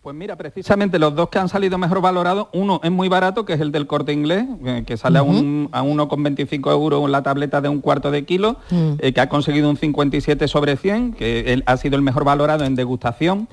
Pues 0.00 0.14
mira, 0.14 0.36
precisamente 0.36 0.98
los 0.98 1.14
dos 1.14 1.28
que 1.28 1.38
han 1.40 1.48
salido 1.50 1.76
mejor 1.76 2.00
valorados, 2.00 2.46
uno 2.54 2.80
es 2.84 2.90
muy 2.90 3.08
barato, 3.08 3.44
que 3.44 3.54
es 3.54 3.60
el 3.60 3.72
del 3.72 3.86
corte 3.88 4.12
inglés, 4.12 4.46
eh, 4.64 4.84
que 4.86 4.96
sale 4.96 5.18
a, 5.18 5.22
un, 5.22 5.68
a 5.72 5.82
1,25 5.82 6.70
euros 6.70 7.10
la 7.10 7.22
tableta 7.22 7.60
de 7.60 7.68
un 7.68 7.80
cuarto 7.80 8.10
de 8.10 8.24
kilo, 8.24 8.56
Mm. 8.70 8.92
eh, 9.00 9.12
que 9.12 9.20
ha 9.20 9.28
conseguido 9.28 9.68
un 9.68 9.76
57 9.76 10.46
sobre 10.48 10.76
100, 10.76 11.12
que 11.12 11.52
él 11.52 11.62
ha 11.66 11.76
sido 11.76 11.96
el 11.96 12.02
mejor 12.02 12.24
valorado 12.24 12.64
en 12.64 12.74
degustación. 12.76 13.48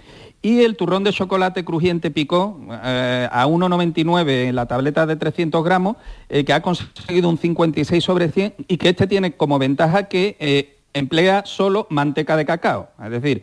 Y 0.46 0.62
el 0.62 0.76
turrón 0.76 1.04
de 1.04 1.12
chocolate 1.12 1.66
crujiente 1.66 2.12
picó 2.12 2.60
eh, 2.84 3.28
a 3.32 3.48
1,99 3.48 4.30
en 4.30 4.56
la 4.56 4.68
tableta 4.68 5.08
de 5.08 5.16
300 5.16 5.66
gramos, 5.66 5.96
eh, 6.30 6.46
que 6.46 6.54
ha 6.54 6.62
conseguido 6.62 7.30
un 7.30 7.40
56 7.40 8.04
sobre 8.04 8.30
100 8.30 8.54
y 8.68 8.78
que 8.78 8.90
este 8.90 9.08
tiene 9.08 9.32
como 9.32 9.58
ventaja 9.58 10.04
que 10.04 10.38
eh, 10.40 10.78
emplea 10.94 11.42
solo 11.48 11.88
manteca 11.90 12.38
de 12.38 12.46
cacao. 12.46 12.90
Es 13.04 13.10
decir, 13.10 13.42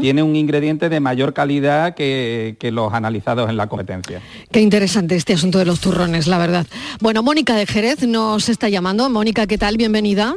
tiene 0.00 0.22
un 0.22 0.36
ingrediente 0.36 0.88
de 0.88 1.00
mayor 1.00 1.34
calidad 1.34 1.94
que, 1.94 2.56
que 2.58 2.72
los 2.72 2.94
analizados 2.94 3.50
en 3.50 3.58
la 3.58 3.66
competencia. 3.66 4.22
Qué 4.50 4.62
interesante 4.62 5.16
este 5.16 5.34
asunto 5.34 5.58
de 5.58 5.66
los 5.66 5.80
turrones, 5.80 6.26
la 6.28 6.38
verdad. 6.38 6.66
Bueno, 7.00 7.22
Mónica 7.22 7.56
de 7.56 7.66
Jerez 7.66 8.06
nos 8.08 8.48
está 8.48 8.70
llamando. 8.70 9.10
Mónica, 9.10 9.46
¿qué 9.46 9.58
tal? 9.58 9.76
Bienvenida. 9.76 10.34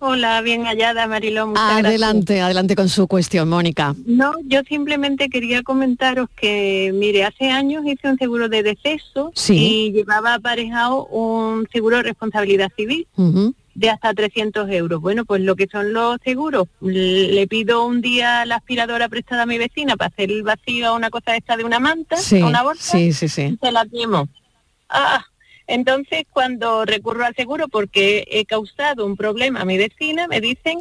Hola, 0.00 0.40
bien 0.42 0.64
hallada, 0.66 1.06
Mariló. 1.06 1.46
muchas 1.46 1.64
gracias. 1.64 1.86
Adelante, 1.86 2.40
adelante 2.40 2.76
con 2.76 2.88
su 2.90 3.06
cuestión, 3.08 3.48
Mónica. 3.48 3.94
No, 4.06 4.32
yo 4.44 4.60
simplemente 4.68 5.28
quería 5.30 5.62
comentaros 5.62 6.28
que, 6.36 6.90
mire, 6.94 7.24
hace 7.24 7.50
años 7.50 7.84
hice 7.86 8.08
un 8.10 8.18
seguro 8.18 8.48
de 8.50 8.62
deceso 8.62 9.32
Sí. 9.34 9.56
y 9.56 9.92
llevaba 9.92 10.34
aparejado 10.34 11.06
un 11.06 11.66
seguro 11.72 11.98
de 11.98 12.02
responsabilidad 12.02 12.70
civil 12.76 13.06
de 13.74 13.90
hasta 13.90 14.12
300 14.12 14.68
euros. 14.70 15.00
Bueno, 15.00 15.24
pues 15.24 15.40
lo 15.40 15.56
que 15.56 15.68
son 15.72 15.92
los 15.94 16.18
seguros, 16.22 16.68
le 16.82 17.46
pido 17.48 17.86
un 17.86 18.02
día 18.02 18.44
la 18.44 18.56
aspiradora 18.56 19.08
prestada 19.08 19.44
a 19.44 19.46
mi 19.46 19.56
vecina 19.58 19.96
para 19.96 20.08
hacer 20.08 20.30
el 20.30 20.42
vacío 20.42 20.88
a 20.88 20.92
una 20.92 21.08
cosa 21.08 21.34
esta 21.34 21.56
de 21.56 21.64
una 21.64 21.80
manta, 21.80 22.16
Sí, 22.18 22.40
a 22.40 22.46
una 22.46 22.62
bolsa, 22.62 22.92
sí, 22.98 23.12
sí, 23.14 23.28
sí. 23.28 23.42
y 23.42 23.56
se 23.56 23.72
la 23.72 23.86
quemo. 23.86 24.28
Ah, 24.90 25.24
entonces 25.66 26.24
cuando 26.30 26.84
recurro 26.84 27.24
al 27.24 27.34
seguro 27.34 27.68
porque 27.68 28.26
he 28.30 28.44
causado 28.44 29.06
un 29.06 29.16
problema 29.16 29.60
a 29.60 29.64
mi 29.64 29.78
vecina, 29.78 30.28
me 30.28 30.40
dicen 30.40 30.80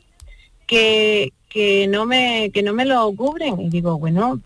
que, 0.67 1.31
que 1.49 1.87
no 1.87 2.05
me 2.05 2.51
que 2.53 2.63
no 2.63 2.73
me 2.73 2.85
lo 2.85 3.11
cubren. 3.13 3.59
Y 3.61 3.69
digo, 3.69 3.97
bueno, 3.97 4.39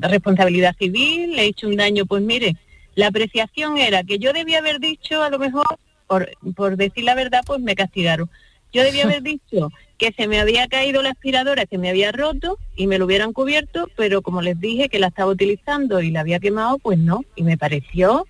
responsabilidad 0.00 0.76
civil, 0.78 1.36
le 1.36 1.42
he 1.42 1.46
hecho 1.46 1.68
un 1.68 1.76
daño, 1.76 2.06
pues 2.06 2.22
mire, 2.22 2.56
la 2.94 3.08
apreciación 3.08 3.78
era 3.78 4.02
que 4.02 4.18
yo 4.18 4.32
debía 4.32 4.58
haber 4.58 4.80
dicho, 4.80 5.22
a 5.22 5.30
lo 5.30 5.38
mejor, 5.38 5.66
por, 6.06 6.30
por 6.56 6.76
decir 6.76 7.04
la 7.04 7.14
verdad, 7.14 7.42
pues 7.46 7.60
me 7.60 7.74
castigaron. 7.74 8.28
Yo 8.72 8.82
debía 8.82 9.04
haber 9.04 9.22
dicho 9.34 9.70
que 9.98 10.12
se 10.12 10.28
me 10.28 10.38
había 10.38 10.68
caído 10.68 11.02
la 11.02 11.10
aspiradora, 11.10 11.66
que 11.66 11.78
me 11.78 11.90
había 11.90 12.12
roto 12.12 12.58
y 12.76 12.86
me 12.86 12.98
lo 12.98 13.06
hubieran 13.06 13.32
cubierto, 13.32 13.88
pero 13.96 14.22
como 14.22 14.42
les 14.42 14.58
dije 14.58 14.88
que 14.88 14.98
la 14.98 15.08
estaba 15.08 15.30
utilizando 15.30 16.00
y 16.00 16.10
la 16.10 16.20
había 16.20 16.38
quemado, 16.38 16.78
pues 16.78 16.98
no, 16.98 17.24
y 17.34 17.42
me 17.42 17.58
pareció 17.58 18.26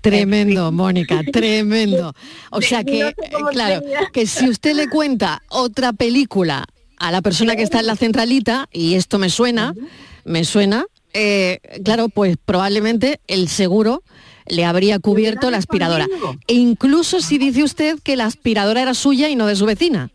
Tremendo, 0.00 0.72
Mónica, 0.72 1.20
tremendo. 1.32 2.14
O 2.50 2.60
sea 2.60 2.84
que, 2.84 3.08
eh, 3.08 3.14
claro, 3.50 3.82
que 4.12 4.26
si 4.26 4.48
usted 4.48 4.74
le 4.74 4.88
cuenta 4.88 5.42
otra 5.48 5.92
película 5.92 6.66
a 6.98 7.10
la 7.10 7.22
persona 7.22 7.56
que 7.56 7.62
está 7.62 7.80
en 7.80 7.86
la 7.86 7.96
centralita, 7.96 8.68
y 8.72 8.94
esto 8.94 9.18
me 9.18 9.30
suena, 9.30 9.74
me 10.24 10.44
suena, 10.44 10.84
eh, 11.14 11.58
claro, 11.84 12.08
pues 12.08 12.36
probablemente 12.44 13.20
el 13.26 13.48
seguro 13.48 14.02
le 14.46 14.64
habría 14.64 14.98
cubierto 14.98 15.50
la 15.50 15.58
aspiradora. 15.58 16.06
E 16.46 16.54
incluso 16.54 17.20
si 17.20 17.38
dice 17.38 17.62
usted 17.62 17.98
que 18.02 18.16
la 18.16 18.26
aspiradora 18.26 18.82
era 18.82 18.94
suya 18.94 19.28
y 19.28 19.36
no 19.36 19.46
de 19.46 19.56
su 19.56 19.64
vecina. 19.64 20.10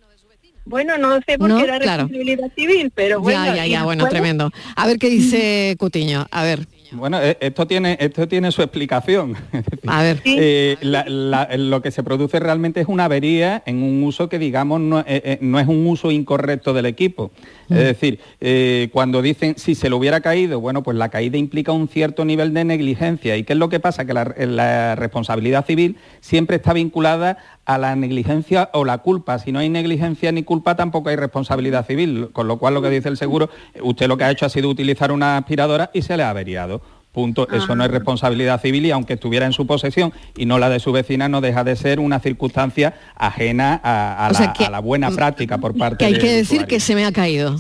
Bueno, 0.66 0.98
no 0.98 1.16
sé 1.28 1.38
porque 1.38 1.54
No, 1.54 1.60
era 1.60 1.80
claro. 1.80 2.04
responsabilidad 2.04 2.52
civil, 2.56 2.92
pero 2.94 3.22
bueno. 3.22 3.46
ya, 3.46 3.56
ya, 3.56 3.68
ya, 3.68 3.84
bueno, 3.84 4.08
tremendo. 4.10 4.52
A 4.76 4.88
ver 4.88 4.98
qué 4.98 5.10
dice 5.10 5.76
Cutiño, 5.78 6.26
a 6.32 6.44
ver. 6.44 6.68
Bueno, 6.92 7.20
eh, 7.22 7.38
esto 7.40 7.66
tiene, 7.68 7.98
esto 8.00 8.28
tiene 8.28 8.52
su 8.52 8.62
explicación. 8.62 9.36
A 9.88 10.04
ver. 10.04 10.22
Eh, 10.26 10.78
la- 10.82 11.06
la- 11.08 11.50
lo 11.58 11.82
que 11.82 11.92
se 11.92 12.04
produce 12.04 12.40
realmente 12.40 12.82
es 12.82 12.88
una 12.88 13.06
avería 13.06 13.64
en 13.66 13.82
un 13.84 14.04
uso 14.04 14.30
que, 14.30 14.40
digamos, 14.40 14.80
no, 14.82 15.00
eh, 15.00 15.04
eh, 15.08 15.38
no 15.42 15.60
es 15.60 15.68
un 15.68 15.86
uso 15.88 16.12
incorrecto 16.12 16.74
del 16.74 16.86
equipo. 16.86 17.32
Es 17.70 17.78
decir, 17.78 18.20
eh, 18.42 18.90
cuando 18.94 19.22
dicen 19.22 19.56
si 19.58 19.74
se 19.76 19.90
le 19.90 19.96
hubiera 19.96 20.22
caído, 20.22 20.60
bueno, 20.60 20.84
pues 20.84 20.96
la 20.98 21.10
caída 21.10 21.38
implica 21.38 21.72
un 21.72 21.88
cierto 21.88 22.24
nivel 22.26 22.54
de 22.54 22.64
negligencia. 22.64 23.36
¿Y 23.38 23.44
qué 23.44 23.54
es 23.54 23.60
lo 23.60 23.70
que 23.70 23.80
pasa? 23.80 24.06
Que 24.06 24.14
la, 24.14 24.34
la 24.38 24.96
responsabilidad 24.96 25.66
civil 25.66 25.98
siempre 26.22 26.58
está 26.58 26.74
vinculada 26.74 27.38
a 27.66 27.78
la 27.78 27.95
negligencia 27.95 28.70
o 28.74 28.86
la 28.86 28.99
culpa. 28.99 29.39
Si 29.39 29.51
no 29.51 29.59
hay 29.59 29.70
negligencia 29.70 30.32
ni 30.32 30.43
culpa, 30.43 30.76
tampoco 30.76 31.09
hay 31.09 31.16
responsabilidad 31.16 31.86
civil. 31.86 32.30
Con 32.32 32.47
lo 32.47 32.57
cual, 32.57 32.74
lo 32.76 32.82
que 32.82 32.89
dice 32.89 33.09
el 33.09 33.18
seguro, 33.18 33.49
usted 33.82 34.07
lo 34.07 34.18
que 34.18 34.24
ha 34.24 34.32
hecho 34.32 34.45
ha 34.45 34.49
sido 34.49 34.70
utilizar 34.70 35.11
una 35.11 35.38
aspiradora 35.38 35.89
y 35.93 36.01
se 36.03 36.16
le 36.18 36.24
ha 36.24 36.30
averiado. 36.30 36.82
Punto. 37.11 37.47
Eso 37.49 37.78
no 37.78 37.86
es 37.86 37.91
responsabilidad 37.91 38.59
civil 38.61 38.86
y 38.86 38.91
aunque 38.91 39.13
estuviera 39.13 39.45
en 39.45 39.53
su 39.53 39.66
posesión 39.66 40.11
y 40.36 40.45
no 40.45 40.59
la 40.59 40.70
de 40.70 40.82
su 40.82 40.91
vecina, 40.91 41.30
no 41.30 41.39
deja 41.39 41.63
de 41.63 41.78
ser 41.78 42.01
una 42.01 42.20
circunstancia 42.20 42.93
ajena 43.16 43.80
a, 43.82 44.28
la, 44.34 44.38
sea 44.38 44.51
que- 44.53 44.66
a 44.66 44.70
la 44.70 44.80
buena 44.80 45.09
práctica 45.11 45.57
por 45.57 45.78
parte 45.78 45.99
Que 45.99 46.05
hay 46.07 46.13
que 46.20 46.28
decir 46.28 46.57
usuario. 46.57 46.68
que 46.68 46.80
se 46.82 46.93
me 46.93 47.05
ha 47.05 47.13
caído. 47.13 47.55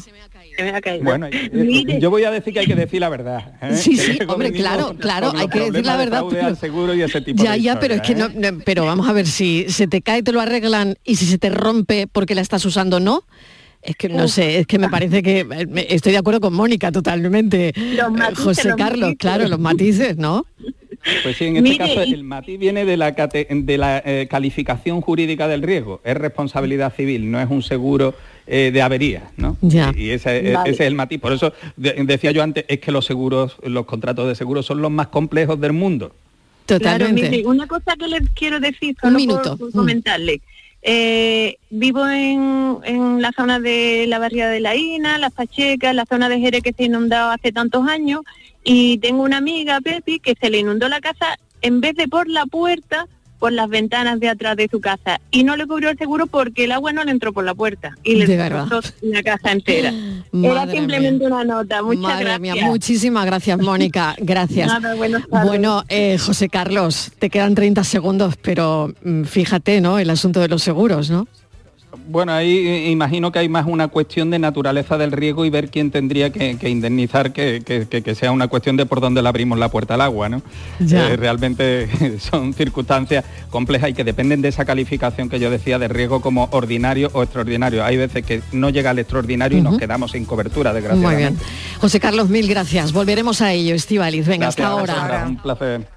Se 0.55 0.63
me 0.63 0.69
ha 0.69 0.81
caído. 0.81 1.03
Bueno, 1.03 1.27
eh, 1.31 1.97
yo 1.99 2.09
voy 2.09 2.23
a 2.23 2.31
decir 2.31 2.53
que 2.53 2.59
hay 2.59 2.65
que 2.67 2.75
decir 2.75 2.99
la 3.01 3.09
verdad. 3.09 3.53
¿eh? 3.61 3.75
Sí, 3.75 3.97
sí, 3.97 4.19
hombre, 4.27 4.51
claro, 4.51 4.95
claro, 4.99 5.33
hay 5.35 5.47
que 5.47 5.59
decir 5.71 5.85
la 5.85 5.97
verdad, 5.97 6.23
pero- 6.29 6.47
al 6.47 6.57
seguro 6.57 6.93
y 6.93 7.01
ese 7.01 7.21
tipo 7.21 7.43
Ya, 7.43 7.53
de 7.53 7.61
ya, 7.61 7.79
pero 7.79 7.95
es 7.95 8.01
que 8.01 8.15
no, 8.15 8.27
¿eh? 8.27 8.51
no, 8.51 8.59
pero 8.65 8.85
vamos 8.85 9.07
a 9.09 9.13
ver, 9.13 9.27
si 9.27 9.65
se 9.69 9.87
te 9.87 10.01
cae 10.01 10.23
te 10.23 10.31
lo 10.31 10.41
arreglan 10.41 10.95
y 11.03 11.15
si 11.15 11.25
se 11.25 11.37
te 11.37 11.49
rompe 11.49 12.07
porque 12.11 12.35
la 12.35 12.41
estás 12.41 12.63
usando 12.65 12.99
no. 12.99 13.23
Es 13.81 13.95
que 13.95 14.09
no 14.09 14.27
sé, 14.27 14.57
es 14.57 14.65
que 14.65 14.79
me 14.79 14.89
parece 14.89 15.21
que 15.21 15.41
eh, 15.41 15.65
me- 15.67 15.85
estoy 15.89 16.11
de 16.13 16.17
acuerdo 16.17 16.41
con 16.41 16.53
Mónica 16.53 16.91
totalmente. 16.91 17.71
Los 17.75 18.07
Eh, 18.07 18.09
matices, 18.09 18.43
José 18.43 18.67
los 18.69 18.77
Carlos, 18.77 18.99
matices. 19.01 19.17
claro, 19.19 19.47
los 19.47 19.59
matices, 19.59 20.17
¿no? 20.17 20.45
Pues 21.21 21.37
sí, 21.37 21.45
en 21.45 21.57
este 21.57 21.69
Mire, 21.69 21.77
caso 21.77 22.01
el 22.01 22.23
matiz 22.23 22.57
viene 22.57 22.83
de 22.83 22.97
la, 22.97 23.15
cate- 23.15 23.45
de 23.47 23.77
la 23.77 24.01
eh, 24.03 24.27
calificación 24.27 25.01
jurídica 25.01 25.47
del 25.47 25.61
riesgo. 25.61 26.01
Es 26.03 26.15
responsabilidad 26.17 26.93
civil, 26.95 27.29
no 27.29 27.39
es 27.39 27.47
un 27.47 27.61
seguro 27.61 28.15
eh, 28.47 28.71
de 28.73 28.81
avería, 28.81 29.29
¿no? 29.37 29.57
Ya. 29.61 29.91
Y 29.95 30.09
ese, 30.11 30.53
Vale. 30.53 30.69
ese 30.71 30.83
es 30.83 30.87
el 30.87 30.95
matiz. 30.95 31.19
Por 31.19 31.33
eso 31.33 31.53
de- 31.75 31.93
decía 32.05 32.31
yo 32.31 32.43
antes, 32.43 32.65
es 32.67 32.79
que 32.79 32.91
los 32.91 33.05
seguros, 33.05 33.57
los 33.63 33.85
contratos 33.85 34.27
de 34.27 34.35
seguros 34.35 34.65
son 34.65 34.81
los 34.81 34.91
más 34.91 35.07
complejos 35.07 35.59
del 35.59 35.73
mundo. 35.73 36.13
Claro, 36.67 36.79
Totalmente. 36.83 37.29
mire, 37.29 37.45
una 37.47 37.67
cosa 37.67 37.95
que 37.95 38.07
les 38.07 38.27
quiero 38.31 38.59
decir, 38.59 38.95
Un 39.03 39.09
solo 39.09 39.17
minuto. 39.17 39.49
por, 39.57 39.57
por 39.59 39.69
Mm. 39.69 39.71
comentarle. 39.73 40.41
Eh, 40.87 41.57
vivo 41.71 42.07
en, 42.07 42.77
en 42.83 43.21
la 43.21 43.31
zona 43.31 43.59
de 43.59 44.05
la 44.07 44.19
barriada 44.19 44.51
de 44.51 44.59
la 44.59 44.75
Ina, 44.75 45.17
las 45.17 45.33
Pachecas, 45.33 45.95
la 45.95 46.05
zona 46.05 46.29
de 46.29 46.39
Jerez 46.39 46.61
que 46.61 46.73
se 46.73 46.83
ha 46.83 46.85
inundado 46.85 47.31
hace 47.31 47.51
tantos 47.51 47.87
años 47.87 48.21
y 48.63 48.99
tengo 48.99 49.23
una 49.23 49.37
amiga, 49.37 49.81
Pepi, 49.81 50.19
que 50.19 50.35
se 50.39 50.49
le 50.51 50.59
inundó 50.59 50.87
la 50.87 51.01
casa 51.01 51.37
en 51.63 51.81
vez 51.81 51.95
de 51.95 52.07
por 52.07 52.29
la 52.29 52.45
puerta, 52.45 53.07
por 53.39 53.51
las 53.53 53.69
ventanas 53.69 54.19
de 54.19 54.29
atrás 54.29 54.55
de 54.57 54.67
su 54.69 54.79
casa 54.79 55.19
y 55.31 55.43
no 55.43 55.55
le 55.55 55.67
cubrió 55.67 55.89
el 55.89 55.97
seguro 55.97 56.27
porque 56.27 56.65
el 56.65 56.71
agua 56.71 56.93
no 56.93 57.03
le 57.03 57.11
entró 57.11 57.33
por 57.33 57.43
la 57.43 57.53
puerta 57.53 57.95
y 58.03 58.15
le 58.15 58.25
destrozó 58.25 58.81
la 59.01 59.23
casa 59.23 59.51
entera. 59.51 59.93
Era 60.33 60.69
simplemente 60.71 61.25
una 61.25 61.43
nota. 61.43 61.81
Muchas 61.81 62.01
Madre 62.01 62.25
gracias. 62.25 62.39
mía, 62.41 62.65
muchísimas 62.65 63.25
gracias, 63.25 63.59
Mónica. 63.59 64.15
Gracias. 64.19 64.67
Nada. 64.67 64.95
Bueno, 65.45 65.83
eh, 65.89 66.17
José 66.17 66.49
Carlos, 66.49 67.11
te 67.19 67.29
quedan 67.29 67.55
30 67.55 67.83
segundos, 67.83 68.35
pero 68.41 68.93
mm, 69.03 69.23
fíjate, 69.23 69.81
¿no? 69.81 69.99
El 69.99 70.09
asunto 70.09 70.39
de 70.39 70.47
los 70.47 70.63
seguros, 70.63 71.09
¿no? 71.09 71.27
Bueno, 72.07 72.31
ahí 72.33 72.89
imagino 72.91 73.31
que 73.31 73.39
hay 73.39 73.49
más 73.49 73.65
una 73.67 73.87
cuestión 73.87 74.29
de 74.29 74.37
naturaleza 74.39 74.97
del 74.97 75.11
riego 75.11 75.43
y 75.45 75.49
ver 75.49 75.69
quién 75.69 75.89
tendría 75.91 76.29
que, 76.31 76.57
que 76.57 76.69
indemnizar 76.69 77.33
que, 77.33 77.61
que- 77.65 78.15
sea 78.15 78.31
una 78.31 78.47
cuestión 78.47 78.77
de 78.77 78.85
por 78.85 79.01
dónde 79.01 79.21
le 79.21 79.27
abrimos 79.29 79.57
la 79.57 79.69
puerta 79.69 79.95
al 79.95 80.01
agua, 80.01 80.29
¿no? 80.29 80.41
Ya. 80.79 81.09
Eh, 81.09 81.15
realmente 81.17 81.87
son 82.19 82.53
circunstancias 82.53 83.25
complejas 83.49 83.89
y 83.89 83.93
que 83.93 84.03
dependen 84.03 84.41
de 84.41 84.49
esa 84.49 84.65
calificación 84.65 85.29
que 85.29 85.39
yo 85.39 85.49
decía 85.49 85.79
de 85.79 85.87
riego 85.87 86.21
como 86.21 86.47
ordinario 86.51 87.09
o 87.13 87.23
extraordinario. 87.23 87.83
Hay 87.83 87.97
veces 87.97 88.25
que 88.25 88.41
no 88.51 88.69
llega 88.69 88.91
al 88.91 88.99
extraordinario 88.99 89.57
y 89.57 89.61
nos 89.61 89.77
quedamos 89.77 90.11
sin 90.11 90.25
cobertura, 90.25 90.71
Muy 90.71 90.81
desgraciadamente. 90.81 91.43
bien. 91.43 91.79
José 91.79 91.99
Carlos, 91.99 92.29
mil 92.29 92.47
gracias. 92.47 92.93
Volveremos 92.93 93.41
a 93.41 93.51
ello, 93.53 93.73
Estivaliz. 93.75 94.27
Venga, 94.27 94.47
hasta 94.47 94.67
ahora. 94.67 95.23
Un 95.27 95.37
placer. 95.37 95.87